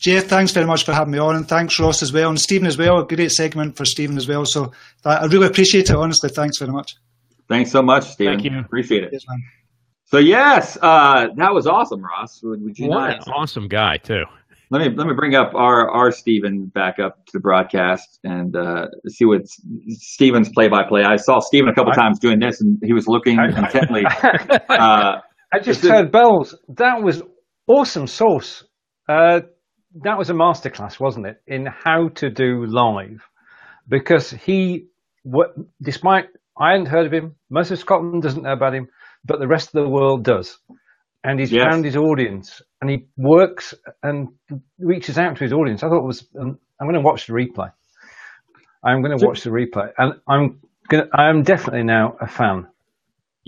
Jeff, 0.00 0.24
thanks 0.24 0.50
very 0.52 0.66
much 0.66 0.84
for 0.84 0.94
having 0.94 1.12
me 1.12 1.18
on, 1.18 1.36
and 1.36 1.46
thanks 1.46 1.78
Ross 1.78 2.02
as 2.02 2.10
well, 2.10 2.30
and 2.30 2.40
Stephen 2.40 2.66
as 2.66 2.78
well. 2.78 3.00
A 3.00 3.06
great 3.06 3.30
segment 3.30 3.76
for 3.76 3.84
Stephen 3.84 4.16
as 4.16 4.26
well. 4.26 4.46
So 4.46 4.72
I 5.04 5.26
really 5.26 5.46
appreciate 5.46 5.90
it. 5.90 5.94
Honestly, 5.94 6.30
thanks 6.30 6.58
very 6.58 6.72
much. 6.72 6.94
Thanks 7.48 7.70
so 7.70 7.82
much, 7.82 8.04
Stephen. 8.04 8.38
Thank 8.38 8.50
you. 8.50 8.58
Appreciate 8.58 9.04
it. 9.04 9.10
Yes, 9.12 9.24
so 10.06 10.18
yes, 10.18 10.78
uh, 10.80 11.26
that 11.36 11.52
was 11.52 11.66
awesome, 11.66 12.02
Ross. 12.02 12.40
Would, 12.42 12.62
would 12.62 12.78
you 12.78 12.88
what 12.88 13.10
an 13.10 13.32
awesome 13.32 13.68
guy 13.68 13.98
too. 13.98 14.24
Let 14.70 14.80
me 14.80 14.88
let 14.96 15.06
me 15.06 15.12
bring 15.14 15.34
up 15.34 15.54
our 15.54 15.90
our 15.90 16.10
Stephen 16.10 16.66
back 16.66 16.98
up 16.98 17.26
to 17.26 17.32
the 17.34 17.40
broadcast 17.40 18.20
and 18.24 18.56
uh, 18.56 18.86
see 19.08 19.26
what 19.26 19.42
Stephen's 19.88 20.48
play 20.48 20.68
by 20.68 20.82
play. 20.88 21.02
I 21.02 21.16
saw 21.16 21.40
Stephen 21.40 21.68
a 21.68 21.74
couple 21.74 21.92
I, 21.92 21.96
times 21.96 22.18
doing 22.18 22.38
this, 22.40 22.60
and 22.60 22.78
he 22.82 22.92
was 22.92 23.06
looking 23.06 23.38
I, 23.38 23.48
intently. 23.48 24.04
uh, 24.68 25.18
I 25.52 25.58
just 25.60 25.82
heard 25.82 26.10
bells. 26.10 26.56
That 26.76 27.02
was 27.02 27.22
awesome 27.66 28.06
sauce. 28.06 28.64
That 29.96 30.18
was 30.18 30.30
a 30.30 30.34
masterclass, 30.34 31.00
wasn't 31.00 31.26
it, 31.26 31.42
in 31.46 31.66
how 31.66 32.08
to 32.16 32.30
do 32.30 32.64
live? 32.66 33.22
Because 33.88 34.30
he, 34.30 34.86
what, 35.24 35.54
despite 35.82 36.26
I 36.56 36.72
hadn't 36.72 36.86
heard 36.86 37.06
of 37.06 37.12
him, 37.12 37.34
most 37.48 37.70
of 37.70 37.78
Scotland 37.78 38.22
doesn't 38.22 38.42
know 38.42 38.52
about 38.52 38.74
him, 38.74 38.88
but 39.24 39.40
the 39.40 39.48
rest 39.48 39.74
of 39.74 39.82
the 39.82 39.88
world 39.88 40.24
does. 40.24 40.58
And 41.24 41.38
he's 41.40 41.52
yes. 41.52 41.64
found 41.68 41.84
his 41.84 41.96
audience, 41.96 42.62
and 42.80 42.88
he 42.88 43.06
works 43.16 43.74
and 44.02 44.28
reaches 44.78 45.18
out 45.18 45.36
to 45.36 45.44
his 45.44 45.52
audience. 45.52 45.82
I 45.82 45.88
thought 45.88 46.02
it 46.02 46.06
was. 46.06 46.26
Um, 46.40 46.58
I'm 46.80 46.86
going 46.86 46.94
to 46.94 47.02
watch 47.02 47.26
the 47.26 47.34
replay. 47.34 47.70
I'm 48.82 49.02
going 49.02 49.18
to 49.18 49.26
watch 49.26 49.42
the 49.42 49.50
replay, 49.50 49.90
and 49.98 50.14
I'm 50.26 50.60
going. 50.88 51.04
To, 51.04 51.10
I 51.12 51.28
am 51.28 51.42
definitely 51.42 51.82
now 51.82 52.16
a 52.22 52.26
fan. 52.26 52.68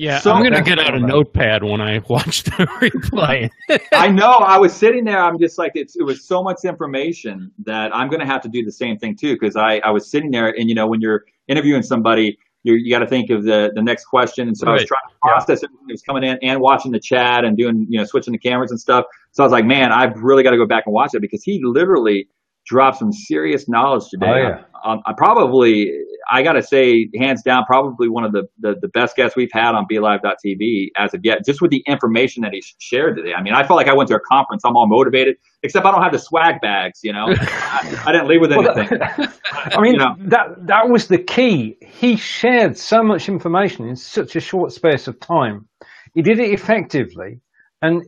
Yeah, 0.03 0.19
so, 0.19 0.33
I'm 0.33 0.43
going 0.43 0.53
to 0.53 0.63
get 0.63 0.81
out 0.81 0.97
a 0.97 0.99
notepad 0.99 1.63
when 1.63 1.81
I 1.81 2.01
watch 2.09 2.43
the 2.43 2.51
replay. 2.81 3.49
I 3.93 4.09
know. 4.09 4.33
I 4.33 4.59
was 4.59 4.73
sitting 4.75 5.05
there. 5.05 5.23
I'm 5.23 5.39
just 5.39 5.59
like, 5.59 5.73
it 5.77 5.93
was 6.03 6.27
so 6.27 6.43
much 6.43 6.65
information 6.65 7.53
that 7.65 7.95
I'm 7.95 8.09
going 8.09 8.19
to 8.19 8.27
have 8.27 8.43
to 8.43 8.49
do 8.49 8.65
the 8.65 8.73
same 8.73 8.99
thing 8.99 9.15
too. 9.15 9.35
Because 9.35 9.55
I, 9.55 9.77
I 9.79 9.91
was 9.91 10.11
sitting 10.11 10.33
there, 10.33 10.49
and 10.59 10.69
you 10.69 10.75
know, 10.75 10.89
when 10.89 11.01
you're 11.01 11.23
interviewing 11.47 11.85
somebody, 11.85 12.37
you 12.65 12.75
you 12.75 12.91
got 12.91 12.99
to 12.99 13.07
think 13.07 13.31
of 13.31 13.45
the 13.45 13.71
the 13.77 13.83
next 13.83 14.07
question. 14.07 14.49
And 14.49 14.59
so 14.59 14.67
right. 14.67 14.73
I 14.73 14.75
was 14.75 14.85
trying 14.87 15.09
to 15.09 15.15
process 15.23 15.61
yeah. 15.63 15.69
everything 15.69 15.87
that 15.87 15.93
was 15.93 16.03
coming 16.03 16.25
in 16.25 16.39
and 16.43 16.61
watching 16.61 16.91
the 16.91 17.01
chat 17.01 17.45
and 17.45 17.57
doing, 17.57 17.87
you 17.89 17.97
know, 17.97 18.05
switching 18.05 18.33
the 18.33 18.39
cameras 18.41 18.73
and 18.73 18.81
stuff. 18.81 19.05
So 19.31 19.45
I 19.45 19.47
was 19.47 19.53
like, 19.53 19.67
man, 19.67 19.93
I've 19.93 20.21
really 20.21 20.43
got 20.43 20.51
to 20.51 20.57
go 20.57 20.67
back 20.67 20.87
and 20.87 20.93
watch 20.93 21.15
it 21.15 21.21
because 21.21 21.45
he 21.45 21.61
literally 21.63 22.27
dropped 22.67 22.99
some 22.99 23.13
serious 23.13 23.69
knowledge 23.69 24.09
today. 24.11 24.27
Oh, 24.27 24.37
yeah. 24.37 24.63
I, 24.85 24.99
I, 25.07 25.13
probably, 25.13 25.93
I 26.31 26.43
got 26.43 26.53
to 26.53 26.63
say, 26.63 27.09
hands 27.19 27.43
down, 27.43 27.65
probably 27.65 28.09
one 28.09 28.25
of 28.25 28.33
the, 28.33 28.49
the, 28.59 28.75
the, 28.81 28.89
best 28.89 29.17
guests 29.17 29.37
we've 29.37 29.53
had 29.53 29.75
on 29.75 29.87
BeLive.tv 29.91 30.89
as 30.97 31.15
of 31.15 31.21
yet, 31.25 31.45
just 31.45 31.61
with 31.61 31.71
the 31.71 31.83
information 31.87 32.43
that 32.43 32.53
he 32.53 32.63
shared 32.79 33.17
today. 33.17 33.35
I 33.35 33.43
mean, 33.43 33.55
I 33.55 33.67
felt 33.67 33.77
like 33.77 33.89
I 33.89 33.95
went 33.95 34.09
to 34.11 34.17
a 34.17 34.21
conference. 34.21 34.63
I'm 34.65 34.77
all 34.77 34.87
motivated, 34.87 35.37
except 35.63 35.87
I 35.87 35.91
don't 35.91 36.03
have 36.03 36.13
the 36.13 36.19
swag 36.19 36.61
bags, 36.61 37.01
you 37.03 37.13
know? 37.13 37.27
I, 37.41 38.03
I, 38.07 38.13
didn't 38.13 38.29
leave 38.29 38.41
with 38.41 38.53
anything. 38.53 38.99
I 39.01 39.81
mean, 39.81 39.95
you 39.95 39.99
know? 39.99 40.15
that, 40.21 40.67
that 40.67 40.89
was 40.89 41.09
the 41.09 41.19
key. 41.19 41.77
He 41.81 42.17
shared 42.17 42.77
so 42.77 43.03
much 43.03 43.29
information 43.29 43.89
in 43.89 43.97
such 43.97 44.37
a 44.37 44.41
short 44.41 44.73
space 44.73 45.09
of 45.09 45.19
time. 45.21 45.69
He 46.15 46.23
did 46.23 46.39
it 46.39 46.51
effectively. 46.53 47.41
And 47.81 48.05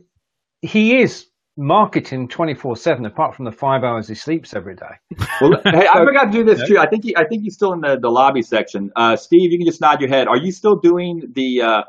he 0.61 0.99
is 0.99 1.27
marketing 1.57 2.27
24 2.27 2.75
7 2.75 3.05
apart 3.05 3.35
from 3.35 3.45
the 3.45 3.51
five 3.51 3.83
hours 3.83 4.07
he 4.07 4.15
sleeps 4.15 4.53
every 4.53 4.75
day. 4.75 4.85
Well 5.41 5.59
hey 5.65 5.87
i 5.93 6.03
forgot 6.03 6.25
to 6.25 6.31
do 6.31 6.43
this 6.43 6.67
too. 6.67 6.77
I 6.77 6.85
think 6.85 7.03
he, 7.03 7.15
i 7.17 7.25
think 7.25 7.43
he's 7.43 7.53
still 7.53 7.73
in 7.73 7.81
the, 7.81 7.97
the 7.99 8.09
lobby 8.09 8.41
section. 8.41 8.91
Uh, 8.95 9.15
steve 9.15 9.51
you 9.51 9.57
can 9.57 9.65
just 9.65 9.81
nod 9.81 10.01
your 10.01 10.09
head. 10.09 10.27
Are 10.27 10.37
you 10.37 10.51
still 10.51 10.75
doing 10.75 11.23
the 11.33 11.61
uh, 11.61 11.83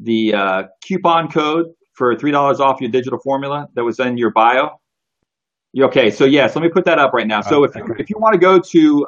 the 0.00 0.34
uh, 0.34 0.62
coupon 0.86 1.30
code 1.30 1.66
for 1.92 2.16
three 2.16 2.32
dollars 2.32 2.60
off 2.60 2.80
your 2.80 2.90
digital 2.90 3.18
formula 3.18 3.68
that 3.74 3.84
was 3.84 4.00
in 4.00 4.18
your 4.18 4.30
bio? 4.30 4.80
Okay. 5.78 6.10
So 6.10 6.24
yes 6.24 6.56
let 6.56 6.62
me 6.62 6.68
put 6.68 6.84
that 6.84 6.98
up 6.98 7.12
right 7.12 7.26
now. 7.26 7.40
So 7.40 7.64
if, 7.64 7.72
if 7.98 8.10
you 8.10 8.16
want 8.18 8.34
to 8.34 8.38
go 8.38 8.58
to 8.58 9.06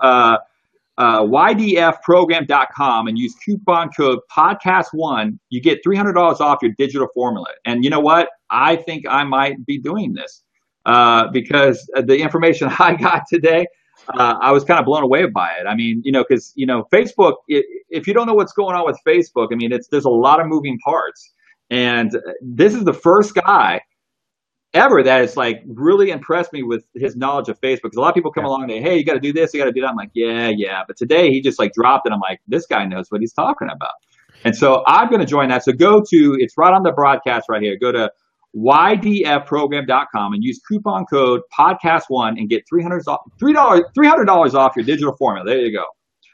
uh, 0.98 1.22
ydfprogram.com 1.22 3.06
and 3.06 3.18
use 3.18 3.34
coupon 3.44 3.90
code 3.90 4.18
podcast1 4.34 5.38
you 5.50 5.60
get 5.60 5.84
$300 5.84 6.40
off 6.40 6.58
your 6.62 6.72
digital 6.78 7.08
formula. 7.14 7.46
And 7.64 7.84
you 7.84 7.90
know 7.90 8.00
what? 8.00 8.30
I 8.50 8.76
think 8.76 9.04
i 9.08 9.24
might 9.24 9.64
be 9.66 9.78
doing 9.78 10.14
this 10.14 10.42
uh, 10.86 11.28
because 11.32 11.88
the 12.04 12.16
information 12.16 12.68
i 12.78 12.94
got 12.94 13.22
today 13.28 13.66
uh, 14.10 14.36
i 14.40 14.52
was 14.52 14.62
kind 14.64 14.78
of 14.78 14.86
blown 14.86 15.02
away 15.02 15.26
by 15.26 15.50
it. 15.60 15.66
I 15.66 15.74
mean 15.74 16.00
you 16.04 16.12
know 16.12 16.24
because 16.26 16.52
you 16.54 16.66
know 16.66 16.86
facebook 16.92 17.34
it, 17.48 17.66
if 17.90 18.06
you 18.06 18.14
don't 18.14 18.26
know 18.26 18.34
what's 18.34 18.52
going 18.52 18.76
on 18.76 18.86
with 18.86 18.98
facebook 19.06 19.48
i 19.52 19.56
mean 19.56 19.72
it's 19.72 19.88
there's 19.88 20.04
a 20.04 20.10
lot 20.10 20.40
of 20.40 20.46
moving 20.46 20.78
parts. 20.78 21.32
And 21.68 22.16
this 22.40 22.74
is 22.74 22.84
the 22.84 22.92
first 22.92 23.34
guy 23.34 23.80
ever 24.76 25.02
that 25.02 25.20
has 25.20 25.36
like 25.36 25.62
really 25.66 26.10
impressed 26.10 26.52
me 26.52 26.62
with 26.62 26.84
his 26.94 27.16
knowledge 27.16 27.48
of 27.48 27.60
Facebook. 27.60 27.84
Because 27.84 27.96
a 27.96 28.00
lot 28.00 28.10
of 28.10 28.14
people 28.14 28.32
come 28.32 28.44
yeah. 28.44 28.48
along 28.48 28.62
and 28.64 28.72
say, 28.72 28.80
"Hey, 28.80 28.96
you 28.98 29.04
got 29.04 29.14
to 29.14 29.20
do 29.20 29.32
this, 29.32 29.52
you 29.52 29.60
got 29.60 29.66
to 29.66 29.72
do 29.72 29.80
that." 29.80 29.88
I'm 29.88 29.96
like, 29.96 30.10
"Yeah, 30.14 30.50
yeah," 30.54 30.82
but 30.86 30.96
today 30.96 31.30
he 31.30 31.40
just 31.40 31.58
like 31.58 31.72
dropped 31.72 32.06
it. 32.06 32.12
I'm 32.12 32.20
like, 32.20 32.40
"This 32.46 32.66
guy 32.66 32.84
knows 32.84 33.06
what 33.08 33.20
he's 33.20 33.32
talking 33.32 33.68
about." 33.74 33.94
And 34.44 34.54
so 34.54 34.82
I'm 34.86 35.08
going 35.08 35.20
to 35.20 35.26
join 35.26 35.48
that. 35.48 35.64
So 35.64 35.72
go 35.72 36.00
to 36.00 36.36
it's 36.38 36.54
right 36.56 36.72
on 36.72 36.82
the 36.82 36.92
broadcast 36.92 37.46
right 37.48 37.62
here. 37.62 37.76
Go 37.80 37.90
to 37.92 38.10
ydfprogram.com 38.56 40.32
and 40.32 40.42
use 40.42 40.60
coupon 40.66 41.04
code 41.06 41.40
podcast1 41.58 42.38
and 42.38 42.48
get 42.48 42.62
$300 42.72 43.02
$300 43.42 43.82
$300 43.98 44.54
off 44.54 44.72
your 44.76 44.84
digital 44.84 45.14
formula. 45.18 45.44
There 45.46 45.58
you 45.58 45.76
go. 45.76 45.84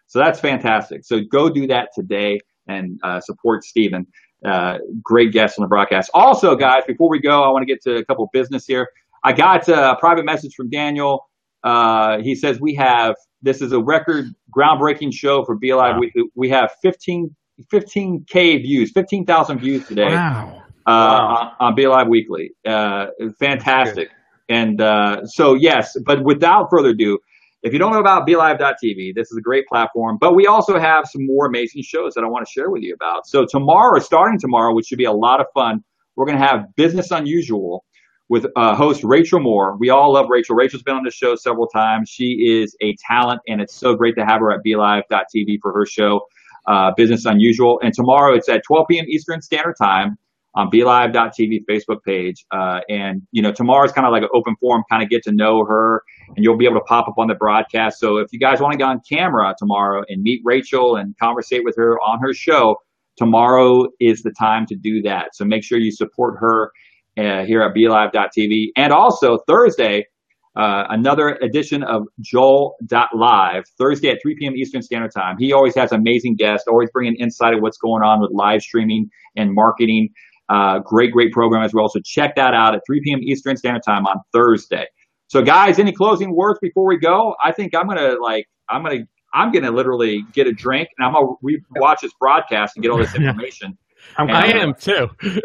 So 0.07 0.19
that's 0.19 0.39
fantastic. 0.39 1.05
So 1.05 1.21
go 1.31 1.49
do 1.49 1.67
that 1.69 1.89
today 1.95 2.39
and 2.69 2.99
uh, 3.03 3.21
support 3.21 3.65
Stephen. 3.65 4.07
Uh, 4.45 4.79
great 5.03 5.33
guests 5.33 5.59
on 5.59 5.63
the 5.63 5.69
broadcast. 5.69 6.11
Also, 6.15 6.57
guys, 6.57 6.83
before 6.87 7.09
we 7.09 7.21
go, 7.21 7.43
I 7.43 7.49
want 7.51 7.63
to 7.63 7.67
get 7.67 7.83
to 7.83 7.97
a 7.97 8.05
couple 8.05 8.25
of 8.25 8.31
business 8.33 8.67
here. 8.67 8.89
I 9.25 9.33
got 9.33 9.69
a 9.69 9.97
private 10.01 10.25
message 10.25 10.55
from 10.55 10.69
Daniel. 10.69 11.29
Uh, 11.63 12.19
he 12.19 12.35
says 12.35 12.61
we 12.61 12.75
have 12.75 13.15
this 13.41 13.63
is 13.63 13.73
a 13.73 13.81
record 13.81 14.27
groundbreaking 14.57 15.13
show 15.13 15.45
for 15.45 15.57
BeLive. 15.57 15.95
Wow. 15.95 16.01
We, 16.01 16.31
we 16.35 16.49
have 16.49 16.73
15 16.83 17.35
15k 17.73 18.63
views, 18.63 18.91
15,000 18.93 19.59
views 19.59 19.87
today. 19.87 20.15
Wow. 20.15 20.63
Uh, 20.87 20.91
wow. 20.91 21.55
On, 21.61 21.69
on 21.69 21.77
BeLive 21.77 22.09
Weekly. 22.09 22.53
Uh, 22.67 23.07
fantastic. 23.39 24.09
And 24.49 24.81
uh, 24.81 25.25
so 25.25 25.55
yes, 25.55 25.97
but 26.05 26.25
without 26.25 26.69
further 26.71 26.91
ado, 26.91 27.19
if 27.63 27.73
you 27.73 27.79
don't 27.79 27.93
know 27.93 28.01
about 28.01 28.27
BeLive.tv, 28.27 29.15
this 29.15 29.31
is 29.31 29.37
a 29.39 29.41
great 29.41 29.67
platform, 29.67 30.19
but 30.21 30.35
we 30.35 30.47
also 30.47 30.79
have 30.79 31.05
some 31.07 31.25
more 31.25 31.47
amazing 31.47 31.83
shows 31.83 32.15
that 32.15 32.25
I 32.25 32.27
want 32.27 32.45
to 32.47 32.51
share 32.51 32.71
with 32.71 32.83
you 32.83 32.95
about. 32.95 33.27
So 33.27 33.47
tomorrow, 33.49 34.01
starting 34.01 34.39
tomorrow, 34.39 34.75
which 34.75 34.87
should 34.87 34.99
be 34.99 35.05
a 35.05 35.13
lot 35.13 35.41
of 35.41 35.47
fun, 35.55 35.85
we're 36.17 36.27
going 36.27 36.39
to 36.39 36.47
have 36.47 36.75
Business 36.77 37.11
Unusual 37.13 37.85
with 38.29 38.47
uh, 38.57 38.75
host 38.75 39.05
Rachel 39.05 39.41
Moore. 39.41 39.77
We 39.79 39.91
all 39.91 40.15
love 40.15 40.27
Rachel. 40.29 40.57
Rachel's 40.57 40.83
been 40.83 40.97
on 40.97 41.05
this 41.05 41.15
show 41.15 41.37
several 41.37 41.69
times. 41.69 42.09
She 42.09 42.63
is 42.63 42.77
a 42.81 42.97
talent, 43.07 43.41
and 43.47 43.61
it's 43.61 43.75
so 43.75 43.95
great 43.95 44.17
to 44.17 44.25
have 44.25 44.41
her 44.41 44.51
at 44.51 44.61
BeLive.tv 44.67 45.59
for 45.63 45.73
her 45.73 45.87
show, 45.87 46.23
uh, 46.67 46.91
Business 46.97 47.27
Unusual. 47.27 47.79
And 47.83 47.95
tomorrow 47.95 48.35
it's 48.35 48.49
at 48.49 48.63
12 48.67 48.87
p.m. 48.91 49.05
Eastern 49.09 49.41
Standard 49.41 49.77
Time 49.81 50.19
on 50.55 50.71
BeLive.tv 50.71 51.61
Facebook 51.69 52.03
page. 52.07 52.45
Uh, 52.51 52.81
and, 52.89 53.23
you 53.33 53.43
know, 53.43 53.53
tomorrow's 53.53 53.93
kind 53.93 54.07
of 54.07 54.13
like 54.13 54.23
an 54.23 54.29
open 54.35 54.55
forum, 54.61 54.83
kind 54.91 55.03
of 55.03 55.09
get 55.09 55.23
to 55.25 55.33
know 55.33 55.65
her 55.65 56.03
and 56.29 56.45
you'll 56.45 56.59
be 56.59 56.67
able 56.67 56.77
to 56.77 56.85
pop 56.85 57.09
up 57.09 57.15
on 57.19 57.29
the 57.29 57.35
broadcast. 57.35 57.99
So 57.99 58.19
if 58.19 58.29
you 58.33 58.39
guys 58.39 58.61
want 58.61 58.73
to 58.73 58.79
get 58.79 58.85
on 58.85 59.01
camera 59.09 59.55
tomorrow 59.59 60.03
and 60.09 60.23
meet 60.23 60.41
Rachel 60.45 60.97
and 60.97 61.15
conversate 61.19 61.63
with 61.65 61.77
her 61.77 61.99
on 62.01 62.21
her 62.21 62.33
show, 62.33 62.77
tomorrow 63.17 63.87
is 64.01 64.23
the 64.23 64.33
time 64.39 64.67
to 64.67 64.77
do 64.77 65.03
that. 65.03 65.35
So 65.35 65.45
make 65.45 65.65
sure 65.65 65.79
you 65.79 65.91
support 65.91 66.37
her 66.39 66.71
uh, 67.19 67.45
here 67.45 67.63
at 67.63 67.75
BeLive.tv. 67.75 68.69
And 68.77 68.93
also 68.93 69.39
Thursday, 69.47 70.07
uh, 70.55 70.85
another 70.91 71.39
edition 71.43 71.83
of 71.83 72.03
Joel.live, 72.21 73.65
Thursday 73.79 74.11
at 74.11 74.19
3 74.23 74.37
p.m. 74.39 74.55
Eastern 74.55 74.83
Standard 74.83 75.13
Time. 75.15 75.37
He 75.39 75.53
always 75.53 75.75
has 75.77 75.93
amazing 75.93 76.37
guests, 76.37 76.67
always 76.69 76.91
bringing 76.93 77.15
insight 77.17 77.55
of 77.55 77.61
what's 77.61 77.79
going 77.79 78.03
on 78.03 78.21
with 78.21 78.31
live 78.35 78.61
streaming 78.61 79.09
and 79.37 79.55
marketing. 79.55 80.11
Uh, 80.53 80.81
great, 80.81 81.13
great 81.13 81.33
program 81.33 81.63
as 81.63 81.73
well. 81.73 81.89
So 81.89 82.01
check 82.05 82.35
that 82.37 82.53
out 82.53 82.75
at 82.75 82.83
3 82.87 83.01
p.m. 83.05 83.21
Eastern 83.23 83.57
Standard 83.57 83.83
Time 83.87 84.07
on 84.07 84.17
Thursday. 84.33 84.87
So, 85.29 85.41
guys, 85.41 85.79
any 85.79 85.93
closing 85.93 86.37
words 86.37 86.59
before 86.61 86.87
we 86.87 86.99
go? 86.99 87.35
I 87.43 87.53
think 87.53 87.75
I'm 87.75 87.87
gonna 87.89 88.17
like 88.21 88.47
I'm 88.69 88.83
gonna 88.83 89.05
I'm 89.33 89.51
gonna 89.51 89.71
literally 89.71 90.25
get 90.35 90.47
a 90.47 90.53
drink 90.53 90.89
and 90.99 91.07
I'm 91.07 91.15
gonna 91.15 91.37
re- 91.43 91.63
watch 91.77 92.01
this 92.03 92.13
broadcast 92.21 92.77
and 92.77 92.83
get 92.83 92.91
all 92.91 92.99
this 92.99 93.15
information. 93.17 93.79
and, 94.19 94.31
I 94.31 94.49
am 94.59 94.75
too. 94.75 95.09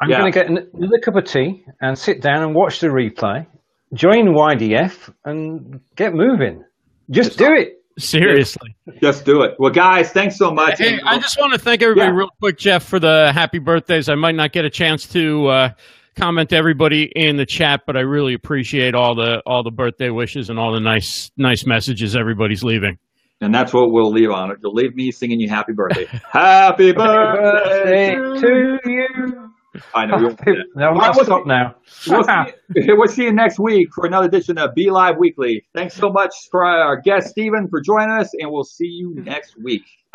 I'm 0.00 0.10
yeah. 0.10 0.18
gonna 0.18 0.30
get 0.30 0.48
another 0.48 1.00
cup 1.02 1.16
of 1.16 1.24
tea 1.24 1.64
and 1.80 1.98
sit 1.98 2.22
down 2.22 2.44
and 2.44 2.54
watch 2.54 2.78
the 2.78 2.86
replay. 2.86 3.46
Join 3.94 4.26
YDF 4.28 5.12
and 5.24 5.80
get 5.96 6.14
moving. 6.14 6.62
Just 7.10 7.36
do 7.36 7.52
it. 7.52 7.82
Seriously. 7.98 8.76
Just 9.00 9.24
do 9.24 9.42
it. 9.42 9.54
Well, 9.58 9.72
guys, 9.72 10.10
thanks 10.10 10.36
so 10.36 10.50
much. 10.50 10.78
Hey, 10.78 11.00
I 11.04 11.18
just 11.18 11.38
want 11.38 11.54
to 11.54 11.58
thank 11.58 11.82
everybody 11.82 12.10
yeah. 12.10 12.16
real 12.16 12.30
quick, 12.40 12.58
Jeff, 12.58 12.84
for 12.84 13.00
the 13.00 13.32
happy 13.32 13.58
birthdays. 13.58 14.08
I 14.08 14.14
might 14.16 14.34
not 14.34 14.52
get 14.52 14.66
a 14.66 14.70
chance 14.70 15.06
to 15.08 15.46
uh, 15.46 15.68
comment 16.14 16.50
to 16.50 16.56
everybody 16.56 17.10
in 17.14 17.36
the 17.36 17.46
chat, 17.46 17.82
but 17.86 17.96
I 17.96 18.00
really 18.00 18.34
appreciate 18.34 18.94
all 18.94 19.14
the 19.14 19.42
all 19.46 19.62
the 19.62 19.70
birthday 19.70 20.10
wishes 20.10 20.50
and 20.50 20.58
all 20.58 20.72
the 20.72 20.80
nice 20.80 21.30
nice 21.38 21.64
messages 21.64 22.16
everybody's 22.16 22.62
leaving. 22.62 22.98
And 23.40 23.54
that's 23.54 23.72
what 23.72 23.90
we'll 23.90 24.10
leave 24.10 24.30
on 24.30 24.50
it. 24.50 24.58
You'll 24.62 24.72
leave 24.72 24.94
me 24.94 25.10
singing 25.10 25.40
you 25.40 25.48
happy 25.48 25.72
birthday. 25.74 26.06
happy 26.30 26.92
birthday 26.92 28.14
to 28.14 28.78
you. 28.84 29.52
I 29.94 30.06
know. 30.06 30.18
no, 30.74 30.92
we'll 30.92 31.24
stop 31.24 31.46
now. 31.46 31.76
We'll 32.08 32.24
see, 32.24 32.52
we'll 32.88 33.08
see 33.08 33.24
you 33.24 33.32
next 33.32 33.58
week 33.58 33.88
for 33.94 34.06
another 34.06 34.26
edition 34.26 34.58
of 34.58 34.70
BeLive 34.76 35.18
Weekly. 35.18 35.64
Thanks 35.74 35.94
so 35.94 36.10
much 36.10 36.34
for 36.50 36.64
our 36.64 37.00
guest, 37.00 37.30
Stephen, 37.30 37.68
for 37.68 37.80
joining 37.80 38.10
us, 38.10 38.30
and 38.38 38.50
we'll 38.50 38.64
see 38.64 38.86
you 38.86 39.10
mm-hmm. 39.10 39.24
next 39.24 39.56
week. 39.62 39.82